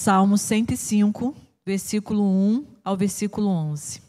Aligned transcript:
Salmo 0.00 0.38
105, 0.38 1.34
versículo 1.66 2.22
1 2.22 2.64
ao 2.84 2.96
versículo 2.96 3.48
11. 3.48 4.00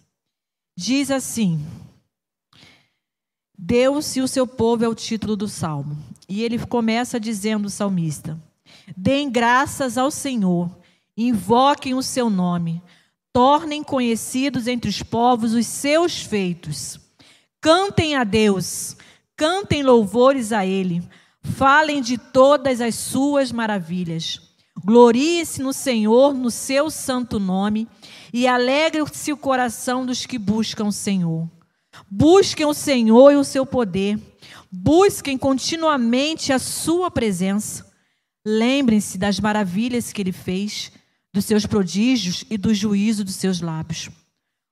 Diz 0.77 1.09
assim: 1.09 1.65
Deus 3.57 4.15
e 4.15 4.21
o 4.21 4.27
seu 4.27 4.45
povo 4.45 4.85
é 4.85 4.87
o 4.87 4.93
título 4.93 5.35
do 5.35 5.47
salmo. 5.47 5.97
E 6.29 6.43
ele 6.43 6.59
começa 6.59 7.19
dizendo 7.19 7.65
o 7.65 7.71
salmista: 7.71 8.39
Deem 8.95 9.31
graças 9.31 9.97
ao 9.97 10.11
Senhor, 10.11 10.69
invoquem 11.17 11.95
o 11.95 12.03
seu 12.03 12.29
nome, 12.29 12.83
tornem 13.33 13.83
conhecidos 13.83 14.67
entre 14.67 14.91
os 14.91 15.01
povos 15.01 15.53
os 15.53 15.65
seus 15.65 16.21
feitos. 16.21 16.99
Cantem 17.59 18.15
a 18.15 18.23
Deus, 18.23 18.95
cantem 19.35 19.81
louvores 19.81 20.51
a 20.51 20.63
Ele, 20.63 21.01
falem 21.41 21.99
de 21.99 22.15
todas 22.15 22.79
as 22.79 22.93
suas 22.93 23.51
maravilhas. 23.51 24.48
Glorie-se 24.83 25.61
no 25.61 25.73
Senhor, 25.73 26.33
no 26.33 26.49
seu 26.49 26.89
santo 26.89 27.39
nome, 27.39 27.87
e 28.33 28.47
alegre-se 28.47 29.31
o 29.31 29.37
coração 29.37 30.05
dos 30.05 30.25
que 30.25 30.37
buscam 30.37 30.85
o 30.85 30.91
Senhor. 30.91 31.49
Busquem 32.09 32.65
o 32.65 32.73
Senhor 32.73 33.31
e 33.31 33.35
o 33.35 33.43
seu 33.43 33.65
poder, 33.65 34.19
busquem 34.71 35.37
continuamente 35.37 36.53
a 36.53 36.59
sua 36.59 37.11
presença. 37.11 37.85
Lembrem-se 38.45 39.17
das 39.17 39.39
maravilhas 39.39 40.13
que 40.13 40.21
ele 40.21 40.31
fez, 40.31 40.91
dos 41.33 41.45
seus 41.45 41.65
prodígios 41.65 42.45
e 42.49 42.57
do 42.57 42.73
juízo 42.73 43.23
dos 43.23 43.35
seus 43.35 43.61
lábios. 43.61 44.09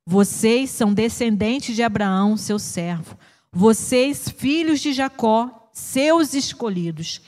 Vocês 0.05 0.69
são 0.69 0.93
descendentes 0.93 1.75
de 1.75 1.83
Abraão, 1.83 2.37
seu 2.37 2.57
servo. 2.57 3.17
Vocês, 3.51 4.29
filhos 4.29 4.79
de 4.79 4.93
Jacó, 4.93 5.69
seus 5.73 6.33
escolhidos. 6.33 7.21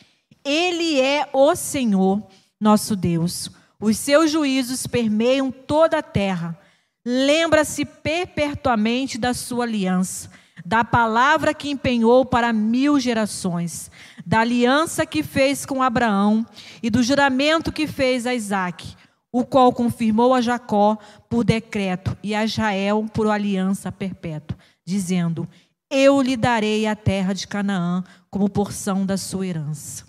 Ele 0.45 0.99
é 0.99 1.29
o 1.33 1.55
Senhor 1.55 2.25
nosso 2.59 2.95
Deus. 2.95 3.49
Os 3.79 3.97
seus 3.97 4.29
juízos 4.29 4.85
permeiam 4.85 5.51
toda 5.51 5.99
a 5.99 6.03
terra. 6.03 6.59
Lembra-se 7.05 7.85
perpetuamente 7.85 9.17
da 9.17 9.33
sua 9.33 9.63
aliança, 9.63 10.29
da 10.65 10.83
palavra 10.83 11.53
que 11.53 11.69
empenhou 11.69 12.25
para 12.25 12.51
mil 12.51 12.99
gerações, 12.99 13.89
da 14.25 14.41
aliança 14.41 15.05
que 15.05 15.23
fez 15.23 15.65
com 15.65 15.81
Abraão 15.81 16.45
e 16.83 16.89
do 16.89 17.01
juramento 17.01 17.71
que 17.71 17.87
fez 17.87 18.27
a 18.27 18.35
Isaac, 18.35 18.95
o 19.31 19.45
qual 19.45 19.71
confirmou 19.71 20.33
a 20.33 20.41
Jacó 20.41 20.97
por 21.29 21.45
decreto 21.45 22.17
e 22.21 22.35
a 22.35 22.43
Israel 22.43 23.05
por 23.13 23.27
aliança 23.27 23.91
perpétua, 23.91 24.57
dizendo: 24.85 25.47
Eu 25.89 26.21
lhe 26.21 26.35
darei 26.35 26.85
a 26.85 26.95
terra 26.95 27.33
de 27.33 27.47
Canaã 27.47 28.03
como 28.29 28.49
porção 28.49 29.05
da 29.05 29.15
sua 29.15 29.47
herança. 29.47 30.08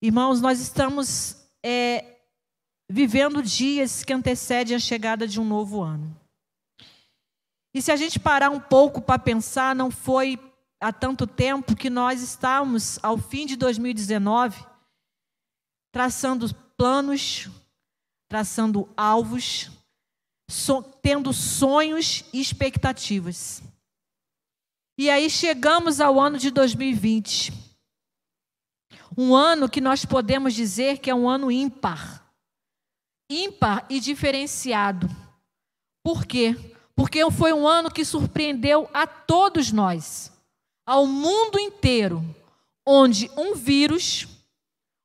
Irmãos, 0.00 0.40
nós 0.40 0.60
estamos 0.60 1.36
é, 1.60 2.18
vivendo 2.88 3.42
dias 3.42 4.04
que 4.04 4.12
antecedem 4.12 4.76
a 4.76 4.78
chegada 4.78 5.26
de 5.26 5.40
um 5.40 5.44
novo 5.44 5.82
ano. 5.82 6.16
E 7.74 7.82
se 7.82 7.90
a 7.90 7.96
gente 7.96 8.20
parar 8.20 8.50
um 8.50 8.60
pouco 8.60 9.02
para 9.02 9.18
pensar, 9.18 9.74
não 9.74 9.90
foi 9.90 10.38
há 10.80 10.92
tanto 10.92 11.26
tempo 11.26 11.74
que 11.74 11.90
nós 11.90 12.22
estamos, 12.22 12.98
ao 13.02 13.18
fim 13.18 13.44
de 13.44 13.56
2019, 13.56 14.64
traçando 15.92 16.54
planos, 16.76 17.48
traçando 18.28 18.88
alvos, 18.96 19.68
so, 20.48 20.80
tendo 21.02 21.32
sonhos 21.32 22.24
e 22.32 22.40
expectativas. 22.40 23.62
E 24.96 25.10
aí 25.10 25.28
chegamos 25.28 26.00
ao 26.00 26.20
ano 26.20 26.38
de 26.38 26.52
2020. 26.52 27.67
Um 29.16 29.34
ano 29.34 29.68
que 29.68 29.80
nós 29.80 30.04
podemos 30.04 30.54
dizer 30.54 30.98
que 30.98 31.10
é 31.10 31.14
um 31.14 31.28
ano 31.28 31.50
ímpar. 31.50 32.24
Ímpar 33.30 33.86
e 33.88 34.00
diferenciado. 34.00 35.08
Por 36.02 36.24
quê? 36.24 36.56
Porque 36.94 37.30
foi 37.30 37.52
um 37.52 37.66
ano 37.66 37.90
que 37.90 38.04
surpreendeu 38.04 38.88
a 38.92 39.06
todos 39.06 39.70
nós, 39.70 40.32
ao 40.86 41.06
mundo 41.06 41.58
inteiro, 41.58 42.24
onde 42.86 43.30
um 43.36 43.54
vírus 43.54 44.26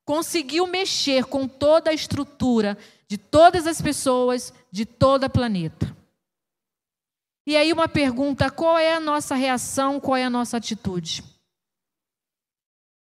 conseguiu 0.06 0.66
mexer 0.66 1.26
com 1.26 1.48
toda 1.48 1.92
a 1.92 1.94
estrutura 1.94 2.78
de 3.08 3.18
todas 3.18 3.68
as 3.68 3.82
pessoas 3.82 4.54
de 4.72 4.86
todo 4.86 5.26
o 5.26 5.30
planeta. 5.30 5.96
E 7.46 7.58
aí 7.58 7.72
uma 7.74 7.88
pergunta: 7.88 8.50
qual 8.50 8.78
é 8.78 8.94
a 8.94 9.00
nossa 9.00 9.36
reação, 9.36 10.00
qual 10.00 10.16
é 10.16 10.24
a 10.24 10.30
nossa 10.30 10.58
atitude? 10.58 11.24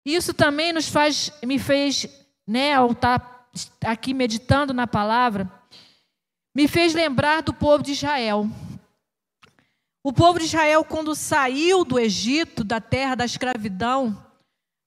Isso 0.06 0.34
também 0.34 0.74
nos 0.74 0.90
faz, 0.90 1.32
me 1.44 1.58
fez, 1.58 2.08
né, 2.46 2.74
ao 2.74 2.92
estar 2.92 3.48
aqui 3.86 4.14
meditando 4.14 4.74
na 4.74 4.86
palavra, 4.86 5.52
me 6.54 6.68
fez 6.68 6.94
lembrar 6.94 7.42
do 7.42 7.54
povo 7.54 7.84
de 7.84 7.94
Israel. 7.94 8.50
O 10.04 10.12
povo 10.12 10.40
de 10.40 10.46
Israel, 10.46 10.84
quando 10.84 11.16
saiu 11.16 11.86
do 11.86 11.98
Egito, 11.98 12.64
da 12.64 12.82
terra 12.82 13.16
da 13.16 13.26
escravidão, 13.26 14.18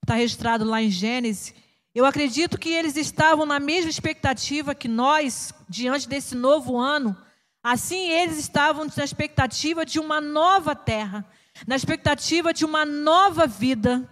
está 0.02 0.14
registrado 0.14 0.64
lá 0.64 0.82
em 0.82 0.90
Gênesis, 0.90 1.54
eu 1.94 2.04
acredito 2.04 2.58
que 2.58 2.68
eles 2.68 2.94
estavam 2.94 3.46
na 3.46 3.58
mesma 3.58 3.88
expectativa 3.88 4.74
que 4.74 4.86
nós, 4.86 5.54
diante 5.66 6.06
desse 6.06 6.34
novo 6.34 6.76
ano. 6.76 7.16
Assim, 7.62 8.10
eles 8.10 8.36
estavam 8.36 8.86
na 8.94 9.02
expectativa 9.02 9.82
de 9.82 9.98
uma 9.98 10.20
nova 10.20 10.76
terra, 10.76 11.24
na 11.66 11.74
expectativa 11.74 12.52
de 12.52 12.66
uma 12.66 12.84
nova 12.84 13.46
vida. 13.46 14.06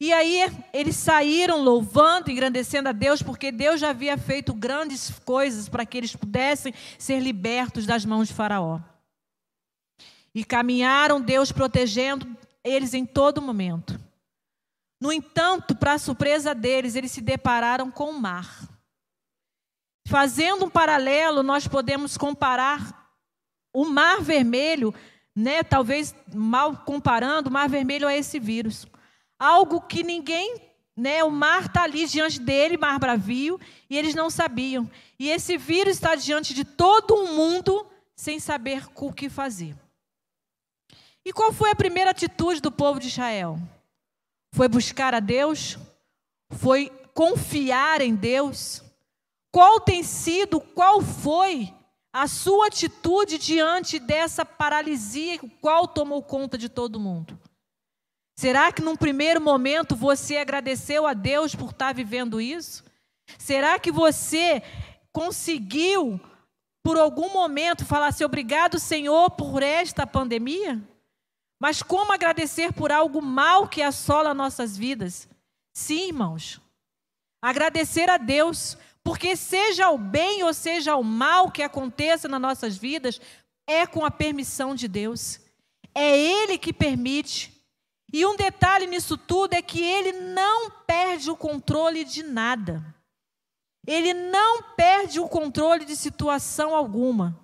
E 0.00 0.12
aí 0.12 0.42
eles 0.72 0.94
saíram 0.94 1.60
louvando, 1.60 2.30
engrandecendo 2.30 2.88
a 2.88 2.92
Deus, 2.92 3.20
porque 3.20 3.50
Deus 3.50 3.80
já 3.80 3.90
havia 3.90 4.16
feito 4.16 4.54
grandes 4.54 5.10
coisas 5.24 5.68
para 5.68 5.84
que 5.84 5.98
eles 5.98 6.14
pudessem 6.14 6.72
ser 6.96 7.18
libertos 7.18 7.84
das 7.84 8.04
mãos 8.04 8.28
de 8.28 8.34
Faraó. 8.34 8.80
E 10.32 10.44
caminharam, 10.44 11.20
Deus 11.20 11.50
protegendo 11.50 12.28
eles 12.62 12.94
em 12.94 13.04
todo 13.04 13.42
momento. 13.42 13.98
No 15.00 15.12
entanto, 15.12 15.74
para 15.74 15.98
surpresa 15.98 16.54
deles, 16.54 16.94
eles 16.94 17.10
se 17.10 17.20
depararam 17.20 17.90
com 17.90 18.10
o 18.10 18.20
mar. 18.20 18.68
Fazendo 20.06 20.66
um 20.66 20.70
paralelo, 20.70 21.42
nós 21.42 21.66
podemos 21.66 22.16
comparar 22.16 23.10
o 23.74 23.84
Mar 23.84 24.22
Vermelho, 24.22 24.94
né, 25.34 25.64
talvez 25.64 26.14
mal 26.32 26.76
comparando 26.78 27.50
o 27.50 27.52
Mar 27.52 27.68
Vermelho 27.68 28.06
a 28.06 28.14
esse 28.14 28.38
vírus 28.38 28.86
algo 29.38 29.80
que 29.80 30.02
ninguém, 30.02 30.60
né, 30.96 31.22
o 31.22 31.30
mar 31.30 31.66
está 31.66 31.84
ali 31.84 32.06
diante 32.06 32.40
dele, 32.40 32.76
mar 32.76 32.98
bravio, 32.98 33.60
e 33.88 33.96
eles 33.96 34.14
não 34.14 34.28
sabiam. 34.28 34.90
E 35.18 35.28
esse 35.28 35.56
vírus 35.56 35.94
está 35.94 36.14
diante 36.14 36.52
de 36.52 36.64
todo 36.64 37.14
o 37.14 37.34
mundo 37.34 37.86
sem 38.16 38.40
saber 38.40 38.84
o 38.96 39.12
que 39.12 39.28
fazer. 39.28 39.76
E 41.24 41.32
qual 41.32 41.52
foi 41.52 41.70
a 41.70 41.76
primeira 41.76 42.10
atitude 42.10 42.60
do 42.60 42.72
povo 42.72 42.98
de 42.98 43.08
Israel? 43.08 43.58
Foi 44.52 44.66
buscar 44.66 45.14
a 45.14 45.20
Deus? 45.20 45.78
Foi 46.52 46.90
confiar 47.14 48.00
em 48.00 48.14
Deus? 48.14 48.82
Qual 49.52 49.80
tem 49.80 50.02
sido, 50.02 50.60
qual 50.60 51.00
foi 51.00 51.72
a 52.12 52.26
sua 52.26 52.66
atitude 52.68 53.38
diante 53.38 53.98
dessa 53.98 54.44
paralisia, 54.44 55.38
qual 55.60 55.86
tomou 55.86 56.22
conta 56.22 56.56
de 56.56 56.68
todo 56.68 56.98
mundo? 56.98 57.38
Será 58.38 58.70
que 58.70 58.80
num 58.80 58.94
primeiro 58.94 59.40
momento 59.40 59.96
você 59.96 60.36
agradeceu 60.36 61.08
a 61.08 61.12
Deus 61.12 61.56
por 61.56 61.70
estar 61.70 61.92
vivendo 61.92 62.40
isso? 62.40 62.84
Será 63.36 63.80
que 63.80 63.90
você 63.90 64.62
conseguiu, 65.12 66.20
por 66.80 66.96
algum 66.96 67.32
momento, 67.32 67.84
falar 67.84 68.06
assim: 68.06 68.22
obrigado, 68.22 68.78
Senhor, 68.78 69.32
por 69.32 69.60
esta 69.60 70.06
pandemia? 70.06 70.80
Mas 71.60 71.82
como 71.82 72.12
agradecer 72.12 72.72
por 72.72 72.92
algo 72.92 73.20
mal 73.20 73.66
que 73.66 73.82
assola 73.82 74.32
nossas 74.32 74.76
vidas? 74.76 75.28
Sim, 75.74 76.06
irmãos. 76.06 76.60
Agradecer 77.42 78.08
a 78.08 78.18
Deus, 78.18 78.78
porque 79.02 79.34
seja 79.34 79.90
o 79.90 79.98
bem 79.98 80.44
ou 80.44 80.54
seja 80.54 80.94
o 80.94 81.02
mal 81.02 81.50
que 81.50 81.64
aconteça 81.64 82.28
nas 82.28 82.40
nossas 82.40 82.76
vidas, 82.76 83.20
é 83.66 83.84
com 83.84 84.04
a 84.04 84.12
permissão 84.12 84.76
de 84.76 84.86
Deus. 84.86 85.40
É 85.92 86.16
Ele 86.16 86.56
que 86.56 86.72
permite. 86.72 87.57
E 88.12 88.24
um 88.24 88.36
detalhe 88.36 88.86
nisso 88.86 89.16
tudo 89.18 89.54
é 89.54 89.62
que 89.62 89.82
ele 89.82 90.12
não 90.12 90.70
perde 90.86 91.30
o 91.30 91.36
controle 91.36 92.04
de 92.04 92.22
nada. 92.22 92.82
Ele 93.86 94.14
não 94.14 94.62
perde 94.76 95.20
o 95.20 95.28
controle 95.28 95.84
de 95.84 95.96
situação 95.96 96.74
alguma. 96.74 97.38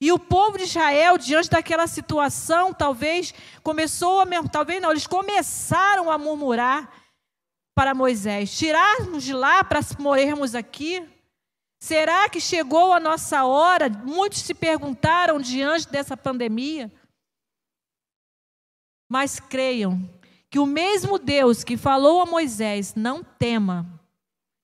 E 0.00 0.12
o 0.12 0.18
povo 0.18 0.56
de 0.58 0.64
Israel, 0.64 1.18
diante 1.18 1.50
daquela 1.50 1.86
situação, 1.86 2.72
talvez 2.72 3.34
começou 3.62 4.20
a, 4.20 4.26
talvez 4.50 4.80
não, 4.80 4.90
eles 4.90 5.06
começaram 5.06 6.10
a 6.10 6.16
murmurar 6.16 6.90
para 7.74 7.94
Moisés: 7.94 8.56
tirarmos 8.56 9.24
de 9.24 9.32
lá 9.32 9.64
para 9.64 9.80
morrermos 9.98 10.54
aqui? 10.54 11.06
Será 11.80 12.28
que 12.28 12.40
chegou 12.40 12.92
a 12.92 13.00
nossa 13.00 13.44
hora? 13.44 13.88
Muitos 13.88 14.40
se 14.40 14.54
perguntaram 14.54 15.40
diante 15.40 15.88
dessa 15.88 16.16
pandemia. 16.16 16.92
Mas 19.08 19.40
creiam 19.40 20.08
que 20.50 20.58
o 20.58 20.66
mesmo 20.66 21.18
Deus 21.18 21.64
que 21.64 21.76
falou 21.76 22.22
a 22.22 22.26
Moisés, 22.26 22.94
não 22.94 23.22
tema, 23.22 24.00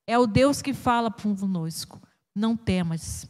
é 0.07 0.19
o 0.19 0.27
Deus 0.27 0.61
que 0.61 0.75
fala 0.75 1.11
conosco. 1.11 2.01
Não 2.35 2.57
temas. 2.57 3.27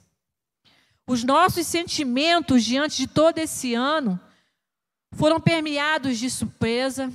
Os 1.07 1.23
nossos 1.23 1.67
sentimentos 1.67 2.65
diante 2.65 2.97
de 2.97 3.07
todo 3.07 3.39
esse 3.39 3.75
ano 3.75 4.19
foram 5.13 5.41
permeados 5.41 6.19
de 6.19 6.31
surpresa, 6.31 7.13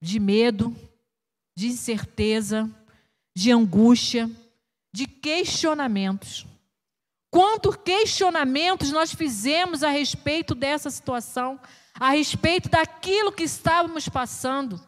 de 0.00 0.18
medo, 0.18 0.74
de 1.56 1.68
incerteza, 1.68 2.68
de 3.36 3.52
angústia, 3.52 4.30
de 4.92 5.06
questionamentos. 5.06 6.46
Quantos 7.30 7.76
questionamentos 7.76 8.90
nós 8.90 9.12
fizemos 9.12 9.82
a 9.82 9.90
respeito 9.90 10.54
dessa 10.54 10.90
situação, 10.90 11.60
a 11.98 12.10
respeito 12.10 12.68
daquilo 12.68 13.32
que 13.32 13.42
estávamos 13.42 14.08
passando. 14.08 14.80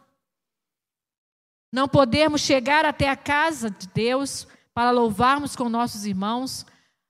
Não 1.71 1.87
podermos 1.87 2.41
chegar 2.41 2.85
até 2.85 3.09
a 3.09 3.15
casa 3.15 3.69
de 3.69 3.87
Deus 3.87 4.47
para 4.73 4.91
louvarmos 4.91 5.55
com 5.55 5.69
nossos 5.69 6.05
irmãos, 6.05 6.65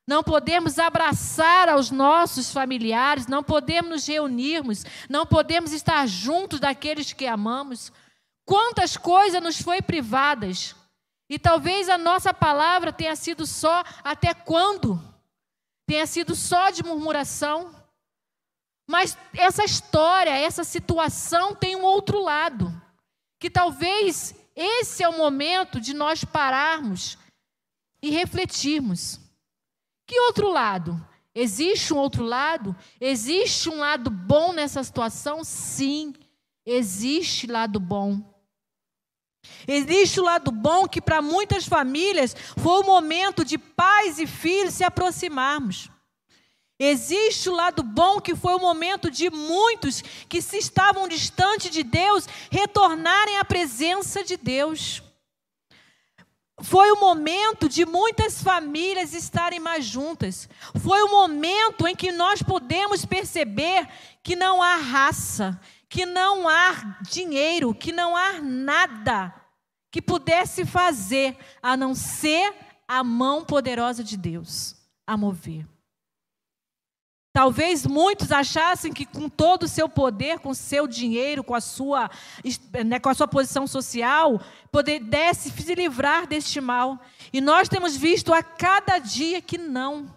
não 0.08 0.24
podemos 0.24 0.80
abraçar 0.80 1.70
aos 1.70 1.92
nossos 1.92 2.52
familiares, 2.52 3.28
não 3.28 3.44
podemos 3.44 3.90
nos 3.92 4.08
reunirmos, 4.08 4.84
não 5.10 5.26
podemos 5.26 5.72
estar 5.72 6.08
juntos 6.08 6.60
daqueles 6.60 7.14
que 7.14 7.26
amamos. 7.26 7.92
Quantas 8.46 8.98
coisas 8.98 9.42
nos 9.42 9.62
foi 9.62 9.82
privadas? 9.82 10.76
E 11.30 11.40
talvez 11.40 11.88
a 11.88 11.98
nossa 11.98 12.34
palavra 12.34 12.92
tenha 12.92 13.16
sido 13.16 13.46
só 13.46 13.84
até 14.04 14.34
quando? 14.34 15.02
Tenha 15.88 16.06
sido 16.06 16.36
só 16.36 16.70
de 16.72 16.84
murmuração. 16.84 17.81
Mas 18.88 19.18
essa 19.34 19.64
história, 19.64 20.32
essa 20.32 20.64
situação 20.64 21.56
tem 21.56 21.76
um 21.76 21.84
outro 21.84 22.22
lado, 22.22 22.70
que 23.40 23.50
talvez 23.50 24.36
esse 24.56 25.04
é 25.04 25.10
o 25.10 25.18
momento 25.18 25.80
de 25.80 25.94
nós 25.94 26.24
pararmos 26.24 27.18
e 28.02 28.10
refletirmos. 28.10 29.20
Que 30.08 30.20
outro 30.22 30.50
lado? 30.50 31.00
Existe 31.34 31.94
um 31.94 31.98
outro 31.98 32.24
lado? 32.24 32.76
Existe 33.00 33.70
um 33.70 33.78
lado 33.78 34.10
bom 34.10 34.52
nessa 34.52 34.84
situação? 34.84 35.44
Sim, 35.44 36.14
existe 36.66 37.48
lado 37.48 37.80
bom. 37.80 38.22
Existe 39.68 40.20
o 40.20 40.24
lado 40.24 40.52
bom 40.52 40.88
que 40.88 41.02
para 41.02 41.22
muitas 41.22 41.66
famílias 41.66 42.36
foi 42.58 42.82
o 42.82 42.86
momento 42.86 43.46
de 43.46 43.58
pais 43.58 44.20
e 44.20 44.28
filhos 44.28 44.74
se 44.74 44.84
aproximarmos. 44.84 45.90
Existe 46.84 47.48
o 47.48 47.54
lado 47.54 47.84
bom 47.84 48.20
que 48.20 48.36
foi 48.36 48.56
o 48.56 48.60
momento 48.60 49.12
de 49.12 49.30
muitos 49.30 50.02
que 50.28 50.42
se 50.42 50.58
estavam 50.58 51.08
distante 51.08 51.70
de 51.70 51.84
Deus 51.84 52.28
retornarem 52.50 53.38
à 53.38 53.46
presença 53.46 54.24
de 54.24 54.36
Deus. 54.36 55.04
Foi 56.60 56.92
o 56.92 57.00
momento 57.00 57.70
de 57.70 57.86
muitas 57.86 58.42
famílias 58.42 59.14
estarem 59.14 59.60
mais 59.60 59.86
juntas. 59.86 60.50
Foi 60.84 61.04
o 61.04 61.12
momento 61.12 61.86
em 61.86 61.96
que 61.96 62.12
nós 62.12 62.42
podemos 62.42 63.06
perceber 63.06 63.88
que 64.24 64.36
não 64.36 64.60
há 64.60 64.78
raça, 64.78 65.62
que 65.88 66.04
não 66.04 66.50
há 66.50 66.98
dinheiro, 67.04 67.76
que 67.76 67.92
não 67.92 68.18
há 68.18 68.42
nada 68.42 69.32
que 69.92 70.02
pudesse 70.02 70.66
fazer 70.66 71.38
a 71.62 71.78
não 71.78 71.94
ser 71.94 72.56
a 72.88 73.04
mão 73.04 73.46
poderosa 73.46 74.04
de 74.04 74.18
Deus 74.18 74.76
a 75.06 75.16
mover. 75.16 75.71
Talvez 77.34 77.86
muitos 77.86 78.30
achassem 78.30 78.92
que 78.92 79.06
com 79.06 79.30
todo 79.30 79.64
o 79.64 79.68
seu 79.68 79.88
poder, 79.88 80.40
com 80.40 80.54
seu 80.54 80.86
dinheiro, 80.86 81.44
com 81.44 81.56
a 81.56 81.62
sua, 81.62 82.12
né, 82.86 83.00
com 83.00 83.08
a 83.08 83.14
sua 83.14 83.28
posição 83.28 83.66
social, 83.66 84.42
pudesse 84.70 85.50
se 85.50 85.76
livrar 85.76 86.28
deste 86.28 86.60
mal. 86.60 87.00
E 87.32 87.40
nós 87.40 87.70
temos 87.70 87.96
visto 87.96 88.34
a 88.34 88.44
cada 88.44 89.00
dia 89.00 89.42
que 89.42 89.58
não. 89.58 90.14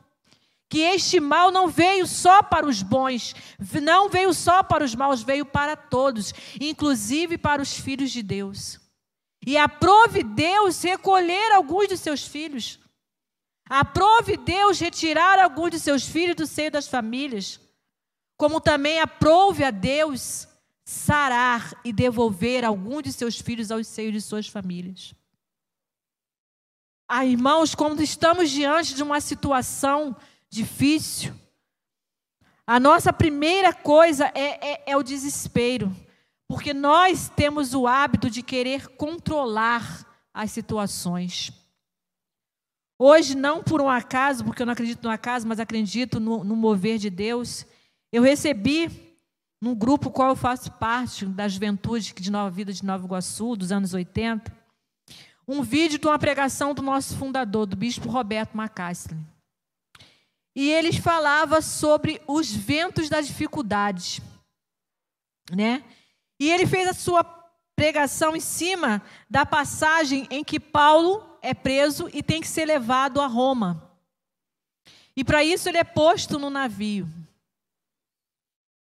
Que 0.68 0.80
este 0.80 1.20
mal 1.20 1.52
não 1.52 1.68
veio 1.68 2.04
só 2.04 2.42
para 2.42 2.66
os 2.66 2.82
bons, 2.82 3.32
não 3.80 4.08
veio 4.08 4.34
só 4.34 4.64
para 4.64 4.82
os 4.82 4.92
maus, 4.92 5.22
veio 5.22 5.46
para 5.46 5.76
todos, 5.76 6.34
inclusive 6.60 7.38
para 7.38 7.62
os 7.62 7.78
filhos 7.78 8.10
de 8.10 8.24
Deus. 8.24 8.80
E 9.46 9.56
aprove 9.56 10.24
Deus 10.24 10.82
recolher 10.82 11.52
alguns 11.52 11.86
de 11.86 11.96
seus 11.96 12.26
filhos. 12.26 12.80
Aprove 13.68 14.36
Deus 14.36 14.78
retirar 14.78 15.38
alguns 15.38 15.70
de 15.70 15.80
seus 15.80 16.06
filhos 16.06 16.36
do 16.36 16.46
seio 16.46 16.70
das 16.70 16.86
famílias, 16.86 17.58
como 18.36 18.60
também 18.60 19.00
aprove 19.00 19.64
a 19.64 19.70
Deus 19.70 20.46
sarar 20.84 21.72
e 21.82 21.92
devolver 21.92 22.64
alguns 22.64 23.04
de 23.04 23.12
seus 23.12 23.40
filhos 23.40 23.70
aos 23.70 23.86
seios 23.86 24.12
de 24.12 24.20
suas 24.20 24.46
famílias. 24.48 25.14
Ah, 27.08 27.24
irmãos, 27.24 27.74
quando 27.74 28.02
estamos 28.02 28.50
diante 28.50 28.94
de 28.94 29.02
uma 29.02 29.20
situação 29.20 30.16
difícil, 30.50 31.34
a 32.66 32.78
nossa 32.78 33.12
primeira 33.12 33.72
coisa 33.72 34.30
é, 34.34 34.72
é, 34.72 34.82
é 34.86 34.96
o 34.96 35.02
desespero, 35.02 35.94
porque 36.48 36.74
nós 36.74 37.28
temos 37.28 37.74
o 37.74 37.86
hábito 37.86 38.28
de 38.28 38.42
querer 38.42 38.88
controlar 38.88 40.06
as 40.32 40.50
situações. 40.50 41.52
Hoje, 43.06 43.34
não 43.34 43.62
por 43.62 43.82
um 43.82 43.90
acaso, 43.90 44.42
porque 44.42 44.62
eu 44.62 44.64
não 44.64 44.72
acredito 44.72 45.02
no 45.02 45.10
acaso, 45.10 45.46
mas 45.46 45.60
acredito 45.60 46.18
no, 46.18 46.42
no 46.42 46.56
mover 46.56 46.96
de 46.96 47.10
Deus, 47.10 47.66
eu 48.10 48.22
recebi, 48.22 49.18
num 49.60 49.74
grupo 49.74 50.10
qual 50.10 50.30
eu 50.30 50.34
faço 50.34 50.72
parte, 50.72 51.26
da 51.26 51.46
juventude 51.46 52.14
de 52.14 52.32
Nova 52.32 52.48
Vida 52.48 52.72
de 52.72 52.82
Nova 52.82 53.04
Iguaçu, 53.04 53.56
dos 53.56 53.70
anos 53.70 53.92
80, 53.92 54.50
um 55.46 55.62
vídeo 55.62 55.98
de 55.98 56.06
uma 56.06 56.18
pregação 56.18 56.72
do 56.72 56.80
nosso 56.80 57.14
fundador, 57.18 57.66
do 57.66 57.76
bispo 57.76 58.08
Roberto 58.08 58.56
Macastle. 58.56 59.18
E 60.56 60.70
eles 60.70 60.96
falava 60.96 61.60
sobre 61.60 62.22
os 62.26 62.50
ventos 62.50 63.10
da 63.10 63.20
dificuldade, 63.20 64.22
né? 65.52 65.84
E 66.40 66.50
ele 66.50 66.66
fez 66.66 66.88
a 66.88 66.94
sua 66.94 67.22
pregação 67.76 68.34
em 68.34 68.40
cima 68.40 69.02
da 69.28 69.44
passagem 69.44 70.26
em 70.30 70.42
que 70.42 70.58
Paulo 70.58 71.33
é 71.44 71.52
preso 71.52 72.08
e 72.12 72.22
tem 72.22 72.40
que 72.40 72.48
ser 72.48 72.64
levado 72.64 73.20
a 73.20 73.26
Roma. 73.26 73.90
E 75.14 75.22
para 75.22 75.44
isso 75.44 75.68
ele 75.68 75.76
é 75.76 75.84
posto 75.84 76.38
no 76.38 76.48
navio. 76.48 77.06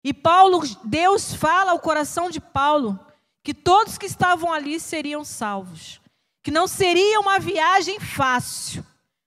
E 0.04 0.14
Paulo, 0.14 0.62
Deus 0.84 1.34
fala 1.34 1.72
ao 1.72 1.80
coração 1.80 2.30
de 2.30 2.40
Paulo 2.40 2.98
que 3.42 3.52
todos 3.52 3.98
que 3.98 4.06
estavam 4.06 4.52
ali 4.52 4.78
seriam 4.78 5.24
salvos, 5.24 6.00
que 6.40 6.52
não 6.52 6.68
seria 6.68 7.18
uma 7.18 7.40
viagem 7.40 7.98
fácil, 7.98 8.86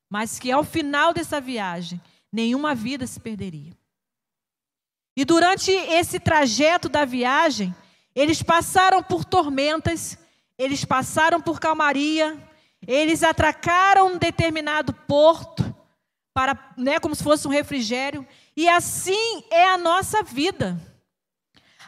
mas 0.09 0.39
que 0.39 0.49
ao 0.49 0.63
final 0.63 1.13
dessa 1.13 1.41
viagem 1.41 2.01
nenhuma 2.31 2.73
vida 2.73 3.05
se 3.05 3.19
perderia. 3.19 3.73
E 5.17 5.25
durante 5.25 5.71
esse 5.71 6.19
trajeto 6.21 6.87
da 6.87 7.03
viagem, 7.03 7.75
eles 8.15 8.41
passaram 8.41 9.03
por 9.03 9.25
tormentas, 9.25 10.17
eles 10.57 10.85
passaram 10.85 11.41
por 11.41 11.59
calmaria, 11.59 12.41
eles 12.87 13.23
atracaram 13.23 14.13
um 14.13 14.17
determinado 14.17 14.93
porto 14.93 15.63
para, 16.33 16.73
né, 16.77 16.99
como 16.99 17.15
se 17.15 17.23
fosse 17.23 17.47
um 17.47 17.51
refrigério, 17.51 18.27
e 18.55 18.67
assim 18.67 19.43
é 19.49 19.69
a 19.69 19.77
nossa 19.77 20.21
vida. 20.21 20.79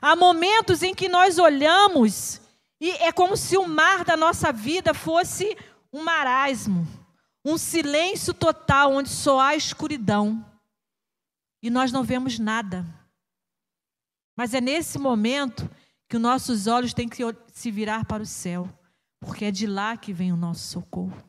Há 0.02 0.16
momentos 0.16 0.84
em 0.84 0.96
que 0.96 1.10
nós 1.10 1.38
olhamos 1.38 2.42
e 2.80 2.92
é 2.92 3.12
como 3.12 3.36
se 3.36 3.58
o 3.58 3.68
mar 3.68 4.06
da 4.06 4.16
nossa 4.16 4.52
vida 4.52 4.94
fosse 4.94 5.58
um 5.92 6.04
marasmo, 6.04 6.88
um 7.44 7.58
silêncio 7.58 8.34
total 8.34 8.94
onde 8.94 9.10
só 9.10 9.40
há 9.40 9.56
escuridão. 9.56 10.46
E 11.62 11.70
nós 11.70 11.92
não 11.92 12.04
vemos 12.04 12.38
nada. 12.38 12.86
Mas 14.36 14.54
é 14.54 14.62
nesse 14.62 15.00
momento 15.00 15.68
que 16.08 16.16
os 16.16 16.22
nossos 16.22 16.68
olhos 16.68 16.94
têm 16.94 17.10
que 17.10 17.24
se 17.52 17.72
virar 17.72 18.06
para 18.06 18.22
o 18.22 18.26
céu 18.26 18.70
porque 19.20 19.46
é 19.46 19.52
de 19.52 19.66
lá 19.66 19.98
que 19.98 20.14
vem 20.14 20.32
o 20.32 20.38
nosso 20.38 20.68
socorro. 20.68 21.24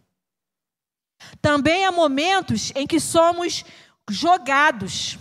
Também 1.40 1.84
há 1.84 1.92
momentos 1.92 2.72
em 2.74 2.86
que 2.86 3.00
somos 3.00 3.64
jogados, 4.08 5.18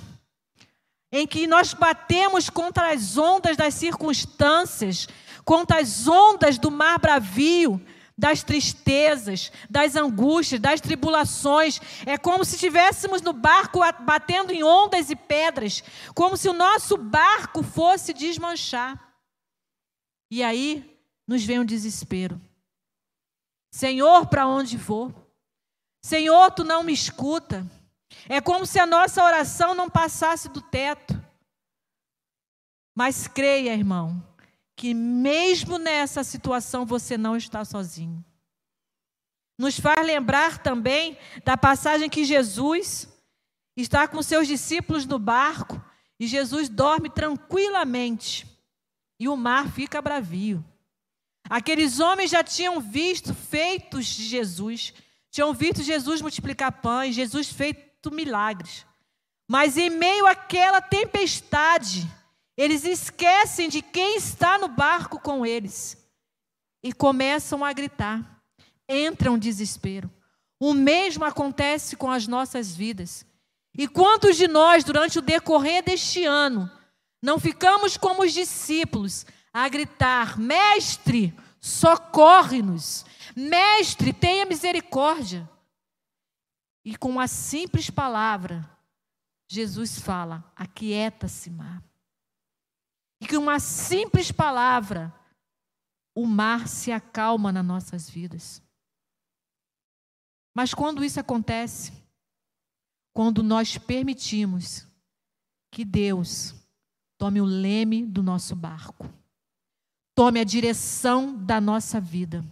em 1.11 1.25
que 1.25 1.47
nós 1.47 1.73
batemos 1.73 2.49
contra 2.49 2.91
as 2.91 3.17
ondas 3.17 3.57
das 3.57 3.73
circunstâncias, 3.73 5.07
contra 5.43 5.79
as 5.79 6.07
ondas 6.07 6.57
do 6.57 6.69
mar 6.69 6.99
bravio, 6.99 7.81
das 8.17 8.41
tristezas, 8.41 9.51
das 9.69 9.95
angústias, 9.95 10.59
das 10.59 10.81
tribulações. 10.81 11.79
É 12.05 12.17
como 12.17 12.43
se 12.43 12.55
estivéssemos 12.55 13.21
no 13.21 13.31
barco 13.31 13.79
batendo 14.01 14.51
em 14.51 14.63
ondas 14.63 15.09
e 15.09 15.15
pedras, 15.15 15.83
como 16.15 16.35
se 16.35 16.49
o 16.49 16.53
nosso 16.53 16.97
barco 16.97 17.61
fosse 17.61 18.13
desmanchar. 18.13 18.99
E 20.31 20.43
aí 20.43 20.99
nos 21.27 21.43
vem 21.43 21.59
o 21.59 21.65
desespero. 21.65 22.41
Senhor, 23.71 24.27
para 24.27 24.47
onde 24.47 24.77
vou? 24.77 25.13
Senhor, 26.01 26.51
tu 26.51 26.63
não 26.63 26.83
me 26.83 26.93
escuta. 26.93 27.65
É 28.29 28.39
como 28.39 28.65
se 28.65 28.79
a 28.79 28.85
nossa 28.85 29.23
oração 29.23 29.75
não 29.75 29.89
passasse 29.89 30.49
do 30.49 30.61
teto. 30.61 31.21
Mas 32.95 33.27
creia, 33.27 33.73
irmão, 33.73 34.23
que 34.75 34.93
mesmo 34.93 35.77
nessa 35.77 36.23
situação 36.23 36.85
você 36.85 37.17
não 37.17 37.35
está 37.35 37.65
sozinho. 37.65 38.23
nos 39.59 39.79
faz 39.79 40.05
lembrar 40.05 40.59
também 40.59 41.17
da 41.43 41.57
passagem 41.57 42.09
que 42.09 42.23
Jesus 42.23 43.07
está 43.75 44.07
com 44.07 44.21
seus 44.21 44.47
discípulos 44.47 45.05
no 45.05 45.17
barco 45.17 45.83
e 46.19 46.27
Jesus 46.27 46.69
dorme 46.69 47.09
tranquilamente 47.09 48.47
e 49.19 49.27
o 49.27 49.35
mar 49.35 49.71
fica 49.71 50.01
bravio. 50.01 50.63
Aqueles 51.49 51.99
homens 51.99 52.31
já 52.31 52.43
tinham 52.43 52.79
visto 52.79 53.33
feitos 53.33 54.05
de 54.05 54.23
Jesus, 54.23 54.93
tinham 55.31 55.53
visto 55.53 55.83
Jesus 55.83 56.21
multiplicar 56.21 56.71
pães, 56.81 57.15
Jesus 57.15 57.49
feito 57.49 58.11
milagres. 58.11 58.85
Mas 59.49 59.77
em 59.77 59.89
meio 59.89 60.27
àquela 60.27 60.81
tempestade, 60.81 62.07
eles 62.57 62.83
esquecem 62.83 63.69
de 63.69 63.81
quem 63.81 64.17
está 64.17 64.57
no 64.57 64.67
barco 64.67 65.19
com 65.19 65.45
eles 65.45 65.97
e 66.83 66.91
começam 66.91 67.63
a 67.63 67.71
gritar. 67.71 68.41
Entra 68.89 69.31
um 69.31 69.37
desespero. 69.37 70.11
O 70.59 70.73
mesmo 70.73 71.23
acontece 71.23 71.95
com 71.95 72.09
as 72.09 72.27
nossas 72.27 72.75
vidas. 72.75 73.25
E 73.77 73.87
quantos 73.87 74.35
de 74.35 74.47
nós, 74.47 74.83
durante 74.83 75.19
o 75.19 75.21
decorrer 75.21 75.83
deste 75.83 76.25
ano, 76.25 76.69
não 77.21 77.39
ficamos 77.39 77.95
como 77.95 78.23
os 78.23 78.33
discípulos 78.33 79.25
a 79.53 79.67
gritar: 79.69 80.37
Mestre, 80.39 81.33
socorre-nos. 81.59 83.05
Mestre, 83.35 84.13
tenha 84.13 84.45
misericórdia. 84.45 85.49
E 86.83 86.95
com 86.95 87.09
uma 87.09 87.27
simples 87.27 87.89
palavra, 87.89 88.69
Jesus 89.47 89.99
fala: 89.99 90.43
Aquieta-se, 90.55 91.49
mar. 91.49 91.83
E 93.19 93.27
com 93.27 93.37
uma 93.37 93.59
simples 93.59 94.31
palavra, 94.31 95.13
o 96.15 96.25
mar 96.25 96.67
se 96.67 96.91
acalma 96.91 97.51
nas 97.51 97.65
nossas 97.65 98.09
vidas. 98.09 98.61
Mas 100.55 100.73
quando 100.73 101.03
isso 101.03 101.19
acontece, 101.19 101.93
quando 103.13 103.43
nós 103.43 103.77
permitimos 103.77 104.87
que 105.71 105.85
Deus 105.85 106.55
tome 107.17 107.41
o 107.41 107.45
leme 107.45 108.05
do 108.05 108.23
nosso 108.23 108.55
barco, 108.55 109.07
tome 110.17 110.39
a 110.39 110.43
direção 110.43 111.31
da 111.31 111.61
nossa 111.61 112.01
vida. 112.01 112.43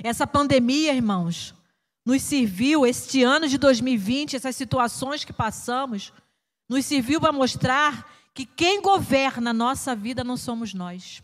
Essa 0.00 0.28
pandemia, 0.28 0.94
irmãos, 0.94 1.52
nos 2.06 2.22
serviu, 2.22 2.86
este 2.86 3.24
ano 3.24 3.48
de 3.48 3.58
2020, 3.58 4.36
essas 4.36 4.54
situações 4.54 5.24
que 5.24 5.32
passamos, 5.32 6.12
nos 6.68 6.86
serviu 6.86 7.20
para 7.20 7.32
mostrar 7.32 8.08
que 8.32 8.46
quem 8.46 8.80
governa 8.80 9.50
a 9.50 9.52
nossa 9.52 9.96
vida 9.96 10.22
não 10.22 10.36
somos 10.36 10.72
nós. 10.72 11.20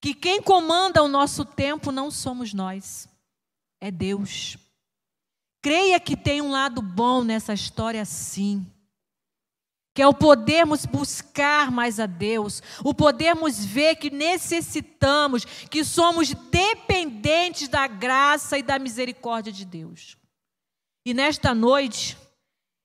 Que 0.00 0.14
quem 0.14 0.40
comanda 0.40 1.02
o 1.02 1.08
nosso 1.08 1.44
tempo 1.44 1.92
não 1.92 2.10
somos 2.10 2.54
nós, 2.54 3.06
é 3.78 3.90
Deus. 3.90 4.56
Creia 5.60 6.00
que 6.00 6.16
tem 6.16 6.40
um 6.40 6.50
lado 6.50 6.80
bom 6.80 7.22
nessa 7.22 7.52
história, 7.52 8.06
sim 8.06 8.66
que 9.98 10.02
é 10.02 10.06
o 10.06 10.14
podermos 10.14 10.86
buscar 10.86 11.72
mais 11.72 11.98
a 11.98 12.06
Deus, 12.06 12.62
o 12.84 12.94
podermos 12.94 13.64
ver 13.64 13.96
que 13.96 14.10
necessitamos, 14.10 15.44
que 15.44 15.82
somos 15.82 16.32
dependentes 16.32 17.66
da 17.66 17.84
graça 17.88 18.56
e 18.56 18.62
da 18.62 18.78
misericórdia 18.78 19.52
de 19.52 19.64
Deus. 19.64 20.16
E 21.04 21.12
nesta 21.12 21.52
noite, 21.52 22.16